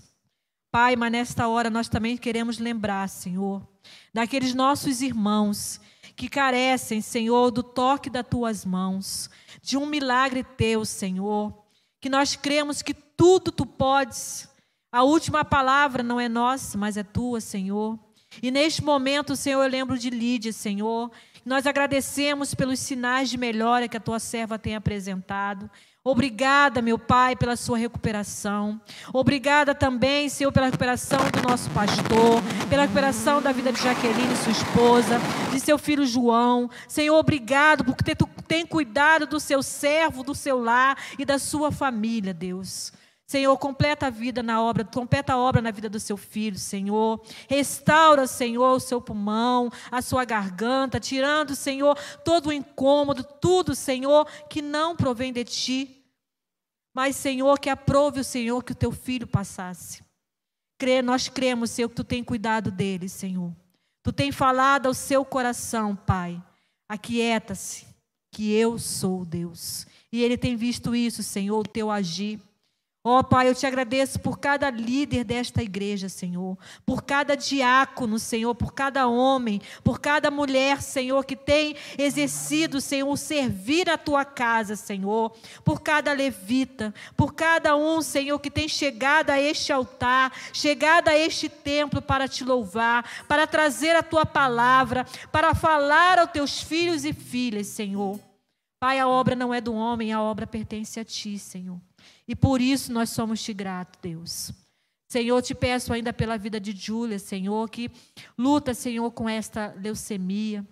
Pai, 0.70 0.94
mas 0.94 1.10
nesta 1.10 1.48
hora 1.48 1.68
nós 1.68 1.88
também 1.88 2.16
queremos 2.16 2.58
lembrar, 2.58 3.08
Senhor, 3.08 3.66
daqueles 4.14 4.54
nossos 4.54 5.02
irmãos 5.02 5.80
que 6.22 6.28
carecem, 6.28 7.00
Senhor, 7.00 7.50
do 7.50 7.64
toque 7.64 8.08
das 8.08 8.24
tuas 8.24 8.64
mãos, 8.64 9.28
de 9.60 9.76
um 9.76 9.84
milagre 9.84 10.44
teu, 10.44 10.84
Senhor, 10.84 11.52
que 12.00 12.08
nós 12.08 12.36
cremos 12.36 12.80
que 12.80 12.94
tudo 12.94 13.50
tu 13.50 13.66
podes. 13.66 14.48
A 14.92 15.02
última 15.02 15.44
palavra 15.44 16.00
não 16.00 16.20
é 16.20 16.28
nossa, 16.28 16.78
mas 16.78 16.96
é 16.96 17.02
tua, 17.02 17.40
Senhor. 17.40 17.98
E 18.40 18.52
neste 18.52 18.84
momento, 18.84 19.34
Senhor, 19.34 19.64
eu 19.64 19.68
lembro 19.68 19.98
de 19.98 20.10
Lídia, 20.10 20.52
Senhor. 20.52 21.10
Nós 21.44 21.66
agradecemos 21.66 22.54
pelos 22.54 22.78
sinais 22.78 23.28
de 23.28 23.36
melhora 23.36 23.88
que 23.88 23.96
a 23.96 24.00
tua 24.00 24.20
serva 24.20 24.56
tem 24.56 24.76
apresentado. 24.76 25.68
Obrigada, 26.04 26.82
meu 26.82 26.98
Pai, 26.98 27.36
pela 27.36 27.54
sua 27.54 27.78
recuperação. 27.78 28.80
Obrigada 29.12 29.72
também, 29.72 30.28
Senhor, 30.28 30.50
pela 30.50 30.66
recuperação 30.66 31.20
do 31.30 31.48
nosso 31.48 31.70
pastor, 31.70 32.42
pela 32.68 32.82
recuperação 32.82 33.40
da 33.40 33.52
vida 33.52 33.72
de 33.72 33.80
Jaqueline, 33.80 34.36
sua 34.36 34.50
esposa, 34.50 35.20
de 35.52 35.60
seu 35.60 35.78
filho 35.78 36.04
João. 36.04 36.68
Senhor, 36.88 37.16
obrigado 37.16 37.84
porque 37.84 38.16
tu 38.16 38.28
tem 38.48 38.66
cuidado 38.66 39.28
do 39.28 39.38
seu 39.38 39.62
servo, 39.62 40.24
do 40.24 40.34
seu 40.34 40.60
lar 40.60 40.98
e 41.16 41.24
da 41.24 41.38
sua 41.38 41.70
família, 41.70 42.34
Deus. 42.34 42.92
Senhor, 43.32 43.56
completa 43.56 44.08
a 44.08 44.10
vida 44.10 44.42
na 44.42 44.60
obra, 44.60 44.84
completa 44.84 45.32
a 45.32 45.38
obra 45.38 45.62
na 45.62 45.70
vida 45.70 45.88
do 45.88 45.98
seu 45.98 46.18
filho, 46.18 46.58
Senhor. 46.58 47.18
Restaura, 47.48 48.26
Senhor, 48.26 48.76
o 48.76 48.78
seu 48.78 49.00
pulmão, 49.00 49.70
a 49.90 50.02
sua 50.02 50.22
garganta, 50.26 51.00
tirando, 51.00 51.56
Senhor, 51.56 51.98
todo 52.26 52.48
o 52.48 52.52
incômodo, 52.52 53.24
tudo, 53.24 53.74
Senhor, 53.74 54.26
que 54.50 54.60
não 54.60 54.94
provém 54.94 55.32
de 55.32 55.44
ti. 55.44 56.04
Mas, 56.92 57.16
Senhor, 57.16 57.58
que 57.58 57.70
aprove 57.70 58.20
o 58.20 58.24
Senhor 58.24 58.62
que 58.62 58.72
o 58.72 58.74
teu 58.74 58.92
filho 58.92 59.26
passasse. 59.26 60.04
Crê, 60.76 61.00
nós 61.00 61.26
cremos, 61.26 61.70
Senhor, 61.70 61.88
que 61.88 61.94
tu 61.94 62.04
tem 62.04 62.22
cuidado 62.22 62.70
dele, 62.70 63.08
Senhor. 63.08 63.50
Tu 64.02 64.12
tem 64.12 64.30
falado 64.30 64.88
ao 64.88 64.94
seu 64.94 65.24
coração, 65.24 65.96
Pai. 65.96 66.38
Aquieta-se, 66.86 67.86
que 68.30 68.52
eu 68.52 68.78
sou 68.78 69.24
Deus. 69.24 69.86
E 70.12 70.22
ele 70.22 70.36
tem 70.36 70.54
visto 70.54 70.94
isso, 70.94 71.22
Senhor, 71.22 71.58
o 71.58 71.66
teu 71.66 71.90
agir. 71.90 72.38
Ó 73.04 73.18
oh, 73.18 73.24
Pai, 73.24 73.48
eu 73.48 73.54
te 73.54 73.66
agradeço 73.66 74.20
por 74.20 74.38
cada 74.38 74.70
líder 74.70 75.24
desta 75.24 75.60
igreja, 75.60 76.08
Senhor, 76.08 76.56
por 76.86 77.02
cada 77.02 77.36
diácono, 77.36 78.16
Senhor, 78.16 78.54
por 78.54 78.72
cada 78.72 79.08
homem, 79.08 79.60
por 79.82 79.98
cada 80.00 80.30
mulher, 80.30 80.80
Senhor, 80.80 81.24
que 81.24 81.34
tem 81.34 81.74
exercido, 81.98 82.80
Senhor, 82.80 83.16
servir 83.18 83.90
a 83.90 83.98
tua 83.98 84.24
casa, 84.24 84.76
Senhor, 84.76 85.32
por 85.64 85.80
cada 85.80 86.12
levita, 86.12 86.94
por 87.16 87.34
cada 87.34 87.74
um, 87.74 88.00
Senhor, 88.02 88.38
que 88.38 88.52
tem 88.52 88.68
chegado 88.68 89.30
a 89.30 89.40
este 89.40 89.72
altar, 89.72 90.32
chegado 90.52 91.08
a 91.08 91.18
este 91.18 91.48
templo 91.48 92.00
para 92.00 92.28
te 92.28 92.44
louvar, 92.44 93.04
para 93.26 93.48
trazer 93.48 93.96
a 93.96 94.04
tua 94.04 94.24
palavra, 94.24 95.04
para 95.32 95.56
falar 95.56 96.20
aos 96.20 96.30
teus 96.30 96.62
filhos 96.62 97.04
e 97.04 97.12
filhas, 97.12 97.66
Senhor. 97.66 98.20
Pai, 98.78 99.00
a 99.00 99.08
obra 99.08 99.34
não 99.34 99.52
é 99.52 99.60
do 99.60 99.74
homem, 99.74 100.12
a 100.12 100.22
obra 100.22 100.46
pertence 100.46 101.00
a 101.00 101.04
ti, 101.04 101.36
Senhor. 101.36 101.80
E 102.26 102.36
por 102.36 102.60
isso 102.60 102.92
nós 102.92 103.10
somos 103.10 103.42
te 103.42 103.52
gratos, 103.52 103.98
Deus. 104.00 104.52
Senhor, 105.08 105.42
te 105.42 105.54
peço 105.54 105.92
ainda 105.92 106.12
pela 106.12 106.38
vida 106.38 106.58
de 106.58 106.72
Júlia, 106.72 107.18
Senhor, 107.18 107.68
que 107.68 107.90
luta, 108.38 108.72
Senhor, 108.72 109.10
com 109.10 109.28
esta 109.28 109.74
leucemia. 109.76 110.66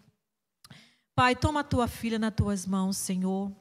Pai, 1.15 1.37
toma 1.37 1.61
a 1.61 1.65
tua 1.65 1.87
filha 1.87 2.19
nas 2.19 2.35
tuas 2.35 2.65
mãos, 2.65 2.97
Senhor. 2.97 3.53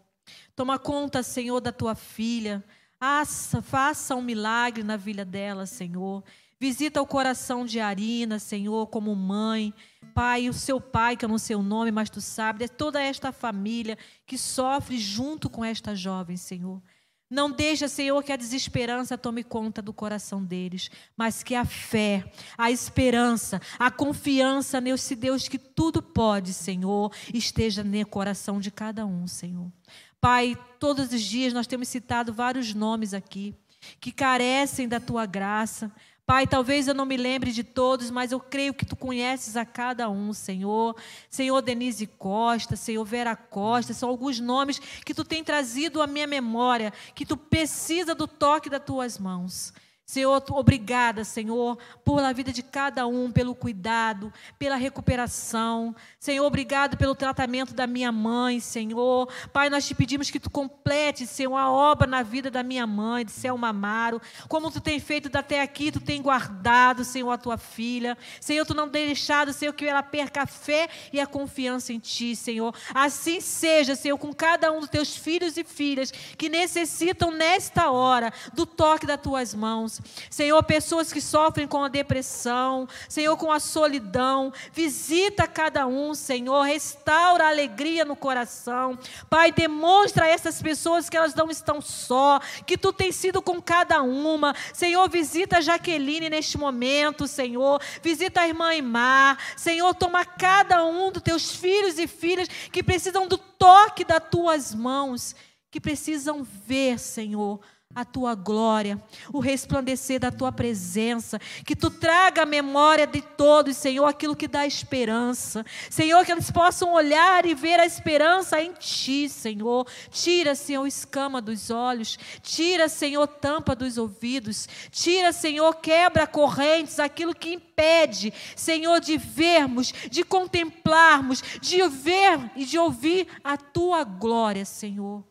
Toma 0.55 0.79
conta, 0.79 1.21
Senhor, 1.21 1.59
da 1.59 1.73
tua 1.73 1.95
filha. 1.95 2.63
Faça, 2.97 3.61
faça 3.61 4.15
um 4.15 4.21
milagre 4.21 4.83
na 4.83 4.95
vida 4.95 5.25
dela, 5.25 5.65
Senhor. 5.65 6.23
Visita 6.57 7.01
o 7.01 7.07
coração 7.07 7.65
de 7.65 7.79
Arina, 7.79 8.39
Senhor, 8.39 8.87
como 8.87 9.15
mãe. 9.15 9.73
Pai, 10.13 10.47
o 10.47 10.53
seu 10.53 10.79
pai, 10.79 11.17
que 11.17 11.25
eu 11.25 11.29
não 11.29 11.37
sei 11.37 11.55
o 11.55 11.63
nome, 11.63 11.91
mas 11.91 12.09
tu 12.09 12.21
sabes, 12.21 12.61
é 12.61 12.67
toda 12.67 13.01
esta 13.01 13.31
família 13.31 13.97
que 14.25 14.37
sofre 14.37 14.97
junto 14.97 15.49
com 15.49 15.63
esta 15.63 15.95
jovem, 15.95 16.37
Senhor. 16.37 16.81
Não 17.29 17.51
deixa, 17.51 17.87
Senhor, 17.87 18.23
que 18.23 18.31
a 18.31 18.35
desesperança 18.35 19.15
tome 19.15 19.43
conta 19.43 19.83
do 19.83 19.93
coração 19.93 20.43
deles, 20.43 20.89
mas 21.15 21.43
que 21.43 21.53
a 21.53 21.63
fé, 21.63 22.31
a 22.57 22.71
esperança, 22.71 23.61
a 23.77 23.91
confiança 23.91 24.81
nesse 24.81 25.15
Deus 25.15 25.47
que 25.47 25.59
tudo 25.59 26.01
pode, 26.01 26.53
Senhor, 26.53 27.13
esteja 27.31 27.83
no 27.83 28.05
coração 28.07 28.59
de 28.59 28.71
cada 28.71 29.05
um, 29.05 29.27
Senhor. 29.27 29.71
Pai, 30.19 30.57
todos 30.79 31.13
os 31.13 31.21
dias 31.21 31.53
nós 31.53 31.67
temos 31.67 31.87
citado 31.87 32.33
vários 32.33 32.73
nomes 32.73 33.13
aqui 33.13 33.55
que 33.99 34.11
carecem 34.11 34.87
da 34.87 34.99
tua 34.99 35.25
graça, 35.25 35.91
Pai, 36.29 36.45
talvez 36.45 36.87
eu 36.87 36.93
não 36.93 37.07
me 37.07 37.17
lembre 37.17 37.51
de 37.51 37.63
todos, 37.63 38.11
mas 38.11 38.31
eu 38.31 38.39
creio 38.39 38.71
que 38.71 38.85
tu 38.85 38.95
conheces 38.95 39.57
a 39.57 39.65
cada 39.65 40.11
um, 40.11 40.31
Senhor. 40.31 40.95
Senhor 41.27 41.59
Denise 41.59 42.05
Costa, 42.05 42.75
Senhor 42.75 43.03
Vera 43.03 43.35
Costa, 43.35 43.95
são 43.95 44.07
alguns 44.07 44.39
nomes 44.39 44.77
que 45.03 45.11
tu 45.15 45.25
tem 45.25 45.43
trazido 45.43 46.03
à 46.03 46.05
minha 46.05 46.27
memória, 46.27 46.93
que 47.15 47.25
tu 47.25 47.35
precisa 47.35 48.13
do 48.13 48.27
toque 48.27 48.69
das 48.69 48.83
tuas 48.83 49.17
mãos. 49.17 49.73
Senhor, 50.09 50.43
obrigada, 50.53 51.23
Senhor, 51.23 51.77
por 52.03 52.19
a 52.23 52.33
vida 52.33 52.51
de 52.51 52.63
cada 52.63 53.05
um, 53.05 53.31
pelo 53.31 53.53
cuidado, 53.53 54.33
pela 54.57 54.75
recuperação. 54.75 55.95
Senhor, 56.19 56.43
obrigado 56.43 56.97
pelo 56.97 57.13
tratamento 57.13 57.75
da 57.75 57.85
minha 57.85 58.11
mãe, 58.11 58.59
Senhor. 58.59 59.31
Pai, 59.53 59.69
nós 59.69 59.85
te 59.85 59.93
pedimos 59.93 60.31
que 60.31 60.39
tu 60.39 60.49
complete, 60.49 61.27
Senhor, 61.27 61.55
a 61.55 61.69
obra 61.69 62.07
na 62.07 62.23
vida 62.23 62.49
da 62.49 62.63
minha 62.63 62.87
mãe, 62.87 63.23
de 63.23 63.31
Selma 63.31 63.67
Amaro. 63.67 64.19
Como 64.47 64.71
tu 64.71 64.81
tem 64.81 64.99
feito 64.99 65.29
até 65.37 65.61
aqui, 65.61 65.91
tu 65.91 65.99
tem 65.99 66.23
guardado, 66.23 67.03
Senhor, 67.05 67.29
a 67.29 67.37
tua 67.37 67.59
filha. 67.59 68.17
Senhor, 68.41 68.65
tu 68.65 68.73
não 68.73 68.89
tem 68.89 69.05
deixado, 69.05 69.53
Senhor, 69.53 69.73
que 69.73 69.85
ela 69.85 70.01
perca 70.01 70.41
a 70.41 70.47
fé 70.47 70.89
e 71.13 71.19
a 71.19 71.27
confiança 71.27 71.93
em 71.93 71.99
ti, 71.99 72.35
Senhor. 72.35 72.73
Assim 72.95 73.39
seja, 73.39 73.95
Senhor, 73.95 74.17
com 74.17 74.33
cada 74.33 74.71
um 74.71 74.79
dos 74.79 74.89
teus 74.89 75.15
filhos 75.15 75.55
e 75.55 75.63
filhas 75.63 76.09
que 76.35 76.49
necessitam 76.49 77.29
nesta 77.29 77.91
hora 77.91 78.33
do 78.55 78.65
toque 78.65 79.05
das 79.05 79.21
tuas 79.21 79.53
mãos. 79.53 79.98
Senhor, 80.29 80.61
pessoas 80.63 81.11
que 81.11 81.21
sofrem 81.21 81.67
com 81.67 81.83
a 81.83 81.87
depressão, 81.87 82.87
Senhor, 83.07 83.35
com 83.37 83.51
a 83.51 83.59
solidão, 83.59 84.51
visita 84.73 85.47
cada 85.47 85.87
um, 85.87 86.13
Senhor, 86.13 86.63
restaura 86.63 87.45
a 87.45 87.49
alegria 87.49 88.05
no 88.05 88.15
coração. 88.15 88.97
Pai, 89.29 89.51
demonstra 89.51 90.25
a 90.25 90.27
essas 90.27 90.61
pessoas 90.61 91.09
que 91.09 91.17
elas 91.17 91.35
não 91.35 91.49
estão 91.49 91.81
só, 91.81 92.39
que 92.65 92.77
tu 92.77 92.93
tens 92.93 93.15
sido 93.15 93.41
com 93.41 93.61
cada 93.61 94.01
uma. 94.01 94.55
Senhor, 94.73 95.09
visita 95.09 95.57
a 95.57 95.61
Jaqueline 95.61 96.29
neste 96.29 96.57
momento, 96.57 97.27
Senhor. 97.27 97.81
Visita 98.01 98.41
a 98.41 98.47
irmã 98.47 98.73
Imar. 98.73 99.37
Senhor, 99.55 99.93
toma 99.95 100.25
cada 100.25 100.85
um 100.85 101.11
dos 101.11 101.23
teus 101.23 101.51
filhos 101.51 101.97
e 101.97 102.07
filhas 102.07 102.47
que 102.71 102.83
precisam 102.83 103.27
do 103.27 103.37
toque 103.37 104.03
das 104.03 104.23
tuas 104.29 104.73
mãos, 104.73 105.35
que 105.69 105.79
precisam 105.79 106.43
ver, 106.43 106.97
Senhor, 106.97 107.59
a 107.95 108.05
tua 108.05 108.35
glória, 108.35 109.01
o 109.33 109.39
resplandecer 109.39 110.19
da 110.19 110.31
tua 110.31 110.51
presença, 110.51 111.39
que 111.65 111.75
tu 111.75 111.89
traga 111.89 112.43
a 112.43 112.45
memória 112.45 113.07
de 113.07 113.19
todos, 113.19 113.75
Senhor, 113.75 114.05
aquilo 114.05 114.35
que 114.35 114.47
dá 114.47 114.65
esperança. 114.65 115.65
Senhor, 115.89 116.23
que 116.23 116.31
eles 116.31 116.51
possam 116.51 116.93
olhar 116.93 117.45
e 117.45 117.53
ver 117.55 117.79
a 117.79 117.85
esperança 117.85 118.61
em 118.61 118.73
ti, 118.73 119.27
Senhor. 119.27 119.87
Tira, 120.11 120.53
Senhor, 120.55 120.85
escama 120.85 121.41
dos 121.41 121.71
olhos, 121.71 122.17
tira, 122.41 122.87
Senhor, 122.87 123.27
tampa 123.27 123.75
dos 123.75 123.97
ouvidos, 123.97 124.69
tira, 124.91 125.33
Senhor, 125.33 125.73
quebra 125.75 126.27
correntes, 126.27 126.99
aquilo 126.99 127.35
que 127.35 127.53
impede, 127.53 128.31
Senhor, 128.55 128.99
de 129.01 129.17
vermos, 129.17 129.91
de 130.09 130.23
contemplarmos, 130.23 131.41
de 131.59 131.85
ver 131.89 132.51
e 132.55 132.65
de 132.65 132.77
ouvir 132.77 133.27
a 133.43 133.57
tua 133.57 134.03
glória, 134.03 134.63
Senhor. 134.63 135.28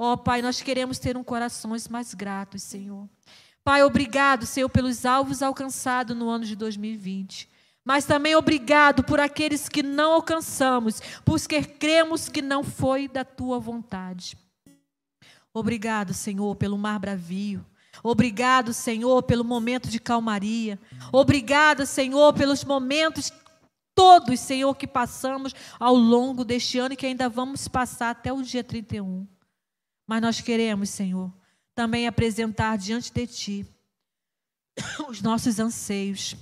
Ó 0.00 0.12
oh, 0.12 0.16
Pai, 0.16 0.40
nós 0.40 0.62
queremos 0.62 1.00
ter 1.00 1.16
um 1.16 1.24
corações 1.24 1.88
mais 1.88 2.14
gratos, 2.14 2.62
Senhor. 2.62 3.08
Pai, 3.64 3.82
obrigado, 3.82 4.46
Senhor, 4.46 4.68
pelos 4.68 5.04
alvos 5.04 5.42
alcançados 5.42 6.16
no 6.16 6.30
ano 6.30 6.44
de 6.44 6.54
2020. 6.54 7.48
Mas 7.84 8.04
também 8.04 8.36
obrigado 8.36 9.02
por 9.02 9.18
aqueles 9.18 9.68
que 9.68 9.82
não 9.82 10.12
alcançamos, 10.12 11.00
porque 11.24 11.62
cremos 11.62 12.28
que 12.28 12.40
não 12.40 12.62
foi 12.62 13.08
da 13.08 13.24
tua 13.24 13.58
vontade. 13.58 14.38
Obrigado, 15.52 16.14
Senhor, 16.14 16.54
pelo 16.54 16.78
mar 16.78 17.00
bravio. 17.00 17.66
Obrigado, 18.00 18.72
Senhor, 18.72 19.22
pelo 19.24 19.42
momento 19.42 19.88
de 19.88 19.98
calmaria. 19.98 20.78
Obrigado, 21.10 21.84
Senhor, 21.86 22.32
pelos 22.34 22.62
momentos 22.62 23.32
todos, 23.96 24.38
Senhor, 24.38 24.72
que 24.76 24.86
passamos 24.86 25.52
ao 25.80 25.96
longo 25.96 26.44
deste 26.44 26.78
ano 26.78 26.94
e 26.94 26.96
que 26.96 27.06
ainda 27.06 27.28
vamos 27.28 27.66
passar 27.66 28.10
até 28.10 28.32
o 28.32 28.42
dia 28.42 28.62
31. 28.62 29.26
Mas 30.08 30.22
nós 30.22 30.40
queremos, 30.40 30.88
Senhor, 30.88 31.30
também 31.74 32.08
apresentar 32.08 32.78
diante 32.78 33.12
de 33.12 33.26
Ti 33.26 33.66
os 35.06 35.20
nossos 35.20 35.60
anseios, 35.60 36.34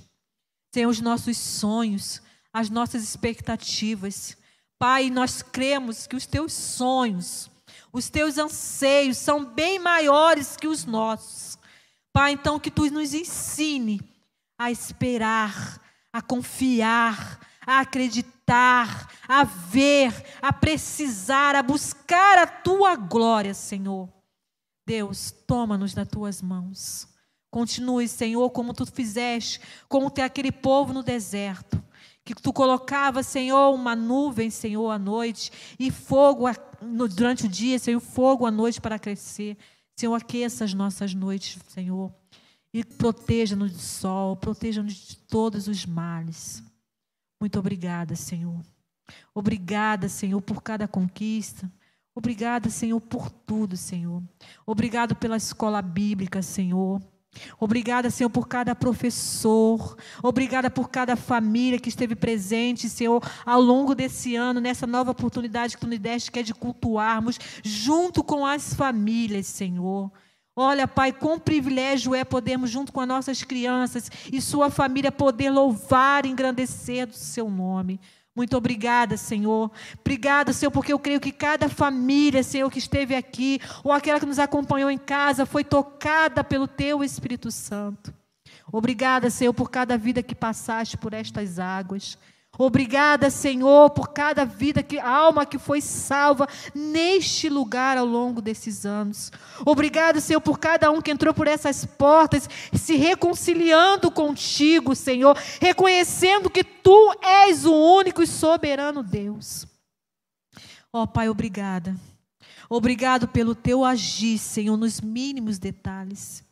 Senhor, 0.73 0.89
os 0.89 1.01
nossos 1.01 1.37
sonhos, 1.37 2.21
as 2.53 2.69
nossas 2.69 3.03
expectativas. 3.03 4.37
Pai, 4.79 5.09
nós 5.09 5.41
cremos 5.41 6.07
que 6.07 6.15
os 6.15 6.25
Teus 6.25 6.53
sonhos, 6.53 7.51
os 7.91 8.09
Teus 8.09 8.37
anseios 8.37 9.17
são 9.17 9.43
bem 9.43 9.79
maiores 9.79 10.55
que 10.55 10.67
os 10.67 10.85
nossos. 10.85 11.57
Pai, 12.13 12.31
então 12.31 12.59
que 12.59 12.71
tu 12.71 12.89
nos 12.89 13.13
ensine 13.13 13.99
a 14.57 14.71
esperar, 14.71 15.81
a 16.13 16.21
confiar, 16.21 17.45
a 17.65 17.81
acreditar, 17.81 18.36
a 18.49 19.43
ver, 19.43 20.13
a 20.41 20.53
precisar, 20.53 21.55
a 21.55 21.63
buscar 21.63 22.37
a 22.37 22.47
tua 22.47 22.95
glória, 22.95 23.53
Senhor. 23.53 24.09
Deus, 24.85 25.31
toma-nos 25.45 25.93
nas 25.93 26.07
tuas 26.07 26.41
mãos. 26.41 27.07
Continue, 27.51 28.07
Senhor, 28.07 28.49
como 28.51 28.73
tu 28.73 28.85
fizeste, 28.85 29.59
tem 30.13 30.23
aquele 30.23 30.51
povo 30.51 30.93
no 30.93 31.03
deserto, 31.03 31.83
que 32.23 32.35
tu 32.35 32.53
colocava, 32.53 33.23
Senhor, 33.23 33.73
uma 33.73 33.95
nuvem, 33.95 34.49
Senhor, 34.49 34.89
à 34.91 34.99
noite, 34.99 35.51
e 35.79 35.89
fogo 35.89 36.45
durante 37.15 37.45
o 37.45 37.49
dia, 37.49 37.79
Senhor, 37.79 37.99
fogo 37.99 38.45
à 38.45 38.51
noite 38.51 38.79
para 38.79 38.99
crescer. 38.99 39.57
Senhor, 39.95 40.13
aqueça 40.13 40.63
as 40.63 40.73
nossas 40.73 41.13
noites, 41.13 41.57
Senhor, 41.69 42.13
e 42.73 42.83
proteja-nos 42.83 43.71
do 43.71 43.79
sol, 43.79 44.35
proteja-nos 44.35 44.93
de 44.93 45.17
todos 45.17 45.67
os 45.67 45.85
males. 45.85 46.61
Muito 47.39 47.59
obrigada, 47.59 48.15
Senhor. 48.15 48.61
Obrigada, 49.33 50.09
Senhor, 50.09 50.41
por 50.41 50.61
cada 50.61 50.87
conquista. 50.87 51.71
Obrigada, 52.15 52.69
Senhor, 52.69 52.99
por 52.99 53.29
tudo, 53.29 53.77
Senhor. 53.77 54.23
Obrigado 54.65 55.15
pela 55.15 55.37
escola 55.37 55.81
bíblica, 55.81 56.41
Senhor. 56.41 57.01
Obrigada, 57.59 58.09
Senhor, 58.09 58.29
por 58.29 58.47
cada 58.47 58.73
professor. 58.73 59.95
Obrigada 60.23 60.69
por 60.69 60.89
cada 60.89 61.15
família 61.15 61.79
que 61.79 61.89
esteve 61.89 62.15
presente, 62.15 62.89
Senhor, 62.89 63.21
ao 63.45 63.61
longo 63.61 63.93
desse 63.93 64.35
ano, 64.35 64.59
nessa 64.59 64.87
nova 64.87 65.11
oportunidade 65.11 65.75
que 65.75 65.81
tu 65.81 65.87
nos 65.87 65.99
deste, 65.99 66.31
que 66.31 66.39
é 66.39 66.43
de 66.43 66.53
cultuarmos 66.53 67.37
junto 67.63 68.23
com 68.23 68.45
as 68.45 68.73
famílias, 68.73 69.45
Senhor. 69.47 70.11
Olha, 70.59 70.87
Pai, 70.87 71.13
quão 71.13 71.37
privilégio 71.37 72.15
é 72.15 72.23
podermos, 72.23 72.71
junto 72.71 72.91
com 72.91 72.99
as 72.99 73.07
nossas 73.07 73.43
crianças 73.43 74.09
e 74.33 74.41
sua 74.41 74.71
família, 74.71 75.11
poder 75.11 75.51
louvar 75.51 76.25
e 76.25 76.29
engrandecer 76.29 77.05
do 77.05 77.13
seu 77.13 77.47
nome. 77.47 78.01
Muito 78.35 78.57
obrigada, 78.57 79.17
Senhor. 79.17 79.69
Obrigada, 79.99 80.51
Senhor, 80.51 80.71
porque 80.71 80.91
eu 80.91 80.97
creio 80.97 81.19
que 81.19 81.31
cada 81.31 81.69
família, 81.69 82.41
Senhor, 82.41 82.71
que 82.71 82.79
esteve 82.79 83.13
aqui, 83.13 83.61
ou 83.83 83.91
aquela 83.91 84.19
que 84.19 84.25
nos 84.25 84.39
acompanhou 84.39 84.89
em 84.89 84.97
casa, 84.97 85.45
foi 85.45 85.63
tocada 85.63 86.43
pelo 86.43 86.67
Teu 86.67 87.03
Espírito 87.03 87.51
Santo. 87.51 88.11
Obrigada, 88.71 89.29
Senhor, 89.29 89.53
por 89.53 89.69
cada 89.69 89.95
vida 89.95 90.23
que 90.23 90.33
passaste 90.33 90.97
por 90.97 91.13
estas 91.13 91.59
águas. 91.59 92.17
Obrigada, 92.57 93.29
Senhor, 93.29 93.91
por 93.91 94.09
cada 94.09 94.43
vida, 94.43 94.81
que 94.81 94.97
alma 94.97 95.45
que 95.45 95.59
foi 95.59 95.79
salva 95.79 96.47
neste 96.73 97.49
lugar 97.49 97.97
ao 97.97 98.05
longo 98.05 98.41
desses 98.41 98.85
anos. 98.85 99.31
Obrigada, 99.65 100.19
Senhor, 100.19 100.41
por 100.41 100.57
cada 100.57 100.89
um 100.89 101.01
que 101.01 101.11
entrou 101.11 101.33
por 101.33 101.47
essas 101.47 101.85
portas, 101.85 102.49
se 102.73 102.95
reconciliando 102.95 104.09
contigo, 104.09 104.95
Senhor, 104.95 105.37
reconhecendo 105.61 106.49
que 106.49 106.63
tu 106.63 107.13
és 107.21 107.65
o 107.65 107.73
único 107.73 108.23
e 108.23 108.27
soberano 108.27 109.03
Deus. 109.03 109.67
Ó 110.91 111.03
oh, 111.03 111.07
Pai, 111.07 111.29
obrigada. 111.29 111.95
Obrigado 112.69 113.27
pelo 113.27 113.53
teu 113.53 113.85
agir, 113.85 114.37
Senhor, 114.39 114.75
nos 114.75 114.99
mínimos 114.99 115.59
detalhes. 115.59 116.43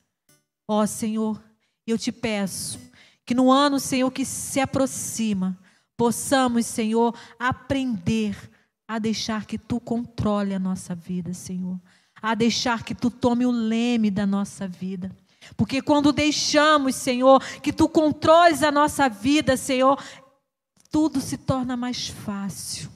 Ó 0.68 0.82
oh, 0.82 0.88
Senhor, 0.88 1.42
eu 1.86 1.98
te 1.98 2.12
peço 2.12 2.80
que 3.26 3.34
no 3.34 3.52
ano, 3.52 3.80
Senhor, 3.80 4.12
que 4.12 4.24
se 4.24 4.60
aproxima, 4.60 5.58
possamos, 5.98 6.66
Senhor, 6.66 7.16
aprender 7.40 8.36
a 8.88 9.00
deixar 9.00 9.46
que 9.46 9.58
tu 9.58 9.80
controle 9.80 10.54
a 10.54 10.60
nossa 10.60 10.94
vida, 10.94 11.34
Senhor. 11.34 11.80
A 12.22 12.36
deixar 12.36 12.84
que 12.84 12.96
tu 12.96 13.10
tome 13.10 13.46
o 13.46 13.52
leme 13.52 14.10
da 14.10 14.26
nossa 14.26 14.68
vida. 14.68 15.12
Porque 15.56 15.82
quando 15.82 16.12
deixamos, 16.12 16.96
Senhor, 16.96 17.44
que 17.60 17.72
tu 17.72 17.88
controles 17.88 18.64
a 18.64 18.72
nossa 18.72 19.08
vida, 19.08 19.58
Senhor, 19.58 20.02
tudo 20.90 21.22
se 21.22 21.38
torna 21.38 21.76
mais 21.76 22.08
fácil. 22.08 22.90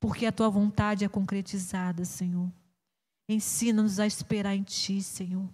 Porque 0.00 0.26
a 0.26 0.32
tua 0.32 0.50
vontade 0.50 1.04
é 1.04 1.08
concretizada, 1.08 2.04
Senhor. 2.04 2.50
Ensina-nos 3.28 4.00
a 4.00 4.06
esperar 4.06 4.54
em 4.54 4.62
ti, 4.62 5.02
Senhor. 5.02 5.48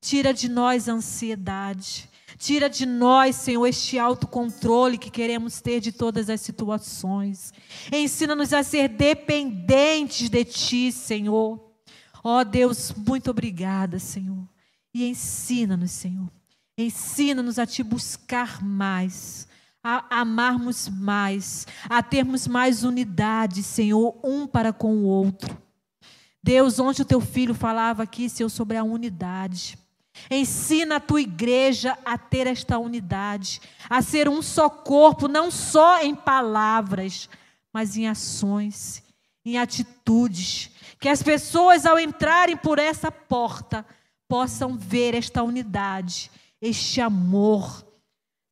Tira 0.00 0.32
de 0.32 0.48
nós 0.48 0.88
a 0.88 0.92
ansiedade. 0.92 2.08
Tira 2.38 2.70
de 2.70 2.86
nós, 2.86 3.36
Senhor, 3.36 3.66
este 3.66 3.98
autocontrole 3.98 4.96
que 4.96 5.10
queremos 5.10 5.60
ter 5.60 5.78
de 5.78 5.92
todas 5.92 6.30
as 6.30 6.40
situações. 6.40 7.52
Ensina-nos 7.92 8.54
a 8.54 8.62
ser 8.62 8.88
dependentes 8.88 10.30
de 10.30 10.42
Ti, 10.42 10.90
Senhor. 10.90 11.60
Ó 12.24 12.40
oh, 12.40 12.44
Deus, 12.44 12.94
muito 12.96 13.30
obrigada, 13.30 13.98
Senhor. 13.98 14.48
E 14.94 15.04
ensina-nos, 15.04 15.90
Senhor. 15.90 16.30
Ensina-nos 16.78 17.58
a 17.58 17.66
Te 17.66 17.82
buscar 17.82 18.64
mais, 18.64 19.46
a 19.84 20.20
amarmos 20.20 20.88
mais, 20.88 21.66
a 21.90 22.02
termos 22.02 22.48
mais 22.48 22.84
unidade, 22.84 23.62
Senhor, 23.62 24.18
um 24.24 24.46
para 24.46 24.72
com 24.72 24.96
o 24.96 25.04
outro. 25.04 25.56
Deus, 26.42 26.78
onde 26.78 27.02
o 27.02 27.04
Teu 27.04 27.20
Filho 27.20 27.54
falava 27.54 28.02
aqui, 28.02 28.30
Senhor, 28.30 28.48
sobre 28.48 28.78
a 28.78 28.82
unidade. 28.82 29.78
Ensina 30.30 30.96
a 30.96 31.00
tua 31.00 31.20
igreja 31.20 31.98
a 32.04 32.18
ter 32.18 32.46
esta 32.46 32.78
unidade, 32.78 33.60
a 33.88 34.02
ser 34.02 34.28
um 34.28 34.42
só 34.42 34.68
corpo, 34.68 35.28
não 35.28 35.50
só 35.50 36.02
em 36.02 36.14
palavras, 36.14 37.28
mas 37.72 37.96
em 37.96 38.08
ações, 38.08 39.02
em 39.44 39.58
atitudes. 39.58 40.70
Que 41.00 41.08
as 41.08 41.22
pessoas, 41.22 41.86
ao 41.86 41.98
entrarem 41.98 42.56
por 42.56 42.78
essa 42.78 43.10
porta, 43.10 43.84
possam 44.28 44.76
ver 44.76 45.14
esta 45.14 45.42
unidade, 45.42 46.30
este 46.60 47.00
amor. 47.00 47.84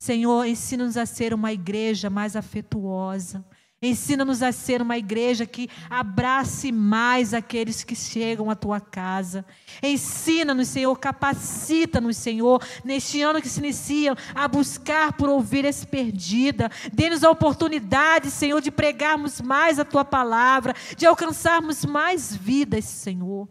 Senhor, 0.01 0.45
ensina-nos 0.45 0.97
a 0.97 1.05
ser 1.05 1.33
uma 1.33 1.53
igreja 1.53 2.09
mais 2.09 2.35
afetuosa, 2.35 3.45
Ensina-nos 3.81 4.43
a 4.43 4.51
ser 4.51 4.81
uma 4.81 4.97
igreja 4.97 5.45
que 5.45 5.69
abrace 5.89 6.69
mais 6.69 7.33
aqueles 7.33 7.81
que 7.81 7.95
chegam 7.95 8.49
à 8.49 8.55
tua 8.55 8.81
casa. 8.81 9.45
Ensina-nos, 9.81 10.67
Senhor, 10.67 10.93
capacita-nos, 10.97 12.17
Senhor, 12.17 12.61
neste 12.83 13.21
ano 13.21 13.41
que 13.41 13.47
se 13.47 13.59
inicia, 13.59 14.17
a 14.35 14.47
buscar 14.49 15.13
por 15.13 15.29
ovelhas 15.29 15.85
perdidas. 15.85 16.69
Dê-nos 16.91 17.23
a 17.23 17.31
oportunidade, 17.31 18.29
Senhor, 18.29 18.59
de 18.59 18.69
pregarmos 18.69 19.39
mais 19.39 19.79
a 19.79 19.85
tua 19.85 20.03
palavra, 20.03 20.75
de 20.97 21.05
alcançarmos 21.05 21.85
mais 21.85 22.35
vidas, 22.35 22.83
Senhor. 22.83 23.47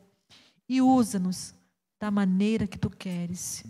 E 0.69 0.83
usa-nos 0.83 1.55
da 1.99 2.11
maneira 2.11 2.67
que 2.67 2.79
tu 2.79 2.91
queres. 2.91 3.65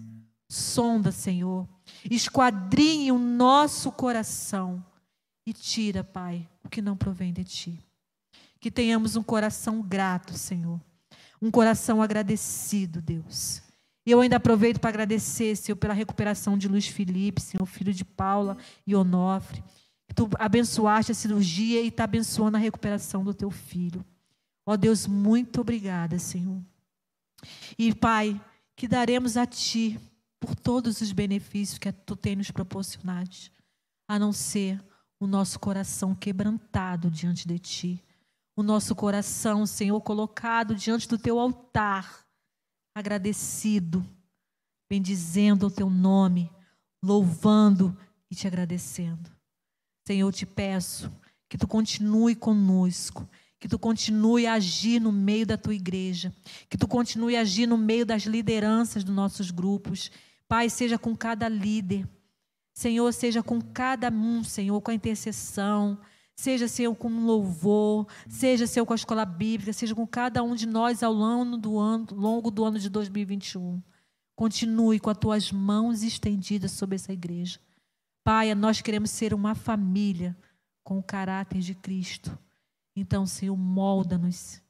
Sonda, 0.48 1.12
Senhor, 1.12 1.68
esquadrinhe 2.11 3.12
o 3.12 3.18
nosso 3.18 3.92
coração 3.92 4.84
e 5.49 5.53
tira, 5.53 6.05
Pai, 6.05 6.46
o 6.62 6.68
que 6.68 6.82
não 6.82 6.96
provém 6.96 7.32
de 7.32 7.42
ti. 7.42 7.78
Que 8.61 8.70
tenhamos 8.70 9.16
um 9.16 9.22
coração 9.22 9.80
grato, 9.80 10.34
Senhor. 10.34 10.78
Um 11.40 11.51
coração 11.51 12.03
agradecido, 12.03 13.01
Deus. 13.01 13.62
E 14.05 14.11
eu 14.11 14.20
ainda 14.20 14.36
aproveito 14.36 14.78
para 14.78 14.90
agradecer, 14.90 15.57
Senhor, 15.57 15.76
pela 15.76 15.94
recuperação 15.94 16.59
de 16.59 16.68
Luiz 16.68 16.86
Felipe, 16.86 17.40
Senhor, 17.40 17.64
filho 17.64 17.94
de 17.94 18.05
Paula 18.05 18.59
e 18.86 18.94
Onofre. 18.94 19.62
Tu 20.14 20.28
abençoaste 20.38 21.12
a 21.12 21.14
cirurgia 21.14 21.80
e 21.80 21.88
está 21.88 22.05
abençoando 22.05 22.57
a 22.57 22.61
recuperação 22.61 23.24
do 23.24 23.32
teu 23.32 23.51
filho. 23.51 24.05
Ó 24.66 24.76
Deus, 24.76 25.07
muito 25.07 25.61
obrigada, 25.61 26.18
Senhor. 26.18 26.61
E, 27.78 27.94
Pai, 27.94 28.38
que 28.76 28.88
daremos 28.88 29.36
a 29.36 29.46
Ti 29.46 29.99
por 30.40 30.55
todos 30.55 31.01
os 31.01 31.12
benefícios 31.12 31.78
que 31.78 31.90
Tu 31.90 32.16
tem 32.16 32.36
nos 32.36 32.51
proporcionado, 32.51 33.30
a 34.07 34.18
não 34.18 34.32
ser 34.32 34.82
o 35.20 35.26
nosso 35.26 35.58
coração 35.58 36.14
quebrantado 36.14 37.10
diante 37.10 37.46
de 37.46 37.58
Ti, 37.58 38.04
o 38.56 38.62
nosso 38.62 38.94
coração, 38.94 39.66
Senhor, 39.66 40.00
colocado 40.00 40.74
diante 40.74 41.08
do 41.08 41.18
Teu 41.18 41.38
altar, 41.38 42.26
agradecido, 42.94 44.04
bendizendo 44.88 45.66
o 45.66 45.70
Teu 45.70 45.88
nome, 45.88 46.50
louvando 47.02 47.96
e 48.30 48.34
te 48.34 48.46
agradecendo. 48.46 49.30
Senhor, 50.06 50.32
te 50.32 50.46
peço 50.46 51.12
que 51.48 51.58
Tu 51.58 51.66
continue 51.66 52.34
conosco, 52.34 53.28
que 53.60 53.68
Tu 53.68 53.78
continue 53.78 54.46
a 54.46 54.54
agir 54.54 55.00
no 55.00 55.12
meio 55.12 55.46
da 55.46 55.56
Tua 55.56 55.74
igreja, 55.74 56.32
que 56.68 56.76
Tu 56.76 56.86
continue 56.86 57.36
a 57.36 57.42
agir 57.42 57.66
no 57.66 57.78
meio 57.78 58.04
das 58.04 58.22
lideranças 58.22 59.04
dos 59.04 59.14
nossos 59.14 59.50
grupos. 59.50 60.10
Pai, 60.48 60.70
seja 60.70 60.98
com 60.98 61.16
cada 61.16 61.48
líder 61.48 62.08
Senhor, 62.78 63.12
seja 63.12 63.42
com 63.42 63.60
cada 63.60 64.08
um, 64.08 64.44
Senhor, 64.44 64.80
com 64.80 64.92
a 64.92 64.94
intercessão, 64.94 65.98
seja, 66.36 66.68
Senhor, 66.68 66.94
com 66.94 67.08
um 67.08 67.26
louvor, 67.26 68.06
seja, 68.28 68.68
Senhor, 68.68 68.86
com 68.86 68.92
a 68.92 68.94
escola 68.94 69.24
bíblica, 69.24 69.72
seja 69.72 69.96
com 69.96 70.06
cada 70.06 70.44
um 70.44 70.54
de 70.54 70.64
nós 70.64 71.02
ao 71.02 71.12
longo 71.12 71.56
do 71.56 71.76
ano, 71.76 72.06
longo 72.12 72.52
do 72.52 72.64
ano 72.64 72.78
de 72.78 72.88
2021. 72.88 73.82
Continue 74.36 75.00
com 75.00 75.10
as 75.10 75.18
tuas 75.18 75.50
mãos 75.50 76.04
estendidas 76.04 76.70
sobre 76.70 76.94
essa 76.94 77.12
igreja. 77.12 77.58
Pai, 78.22 78.54
nós 78.54 78.80
queremos 78.80 79.10
ser 79.10 79.34
uma 79.34 79.56
família 79.56 80.38
com 80.84 81.00
o 81.00 81.02
caráter 81.02 81.58
de 81.58 81.74
Cristo. 81.74 82.38
Então, 82.94 83.26
Senhor, 83.26 83.56
molda-nos, 83.56 84.62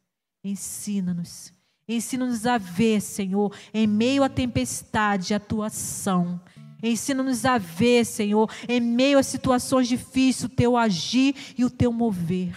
ensina-nos, 0.43 1.53
Ensina-nos 1.89 2.45
a 2.45 2.59
ver, 2.59 3.01
Senhor, 3.01 3.51
em 3.73 3.87
meio 3.87 4.23
à 4.23 4.29
tempestade, 4.29 5.33
a 5.33 5.41
tua 5.41 5.69
ação. 5.69 6.39
Ensina-nos 6.83 7.45
a 7.45 7.59
ver, 7.59 8.05
Senhor, 8.05 8.51
em 8.69 8.81
meio 8.81 9.19
a 9.19 9.23
situações 9.23 9.89
difíceis, 9.89 10.45
o 10.45 10.49
teu 10.49 10.77
agir 10.77 11.35
e 11.57 11.65
o 11.65 11.71
teu 11.71 11.93
mover. 11.93 12.57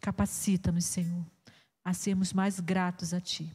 Capacita-nos, 0.00 0.84
Senhor, 0.84 1.24
a 1.84 1.94
sermos 1.94 2.32
mais 2.32 2.60
gratos 2.60 3.14
a 3.14 3.20
Ti. 3.20 3.50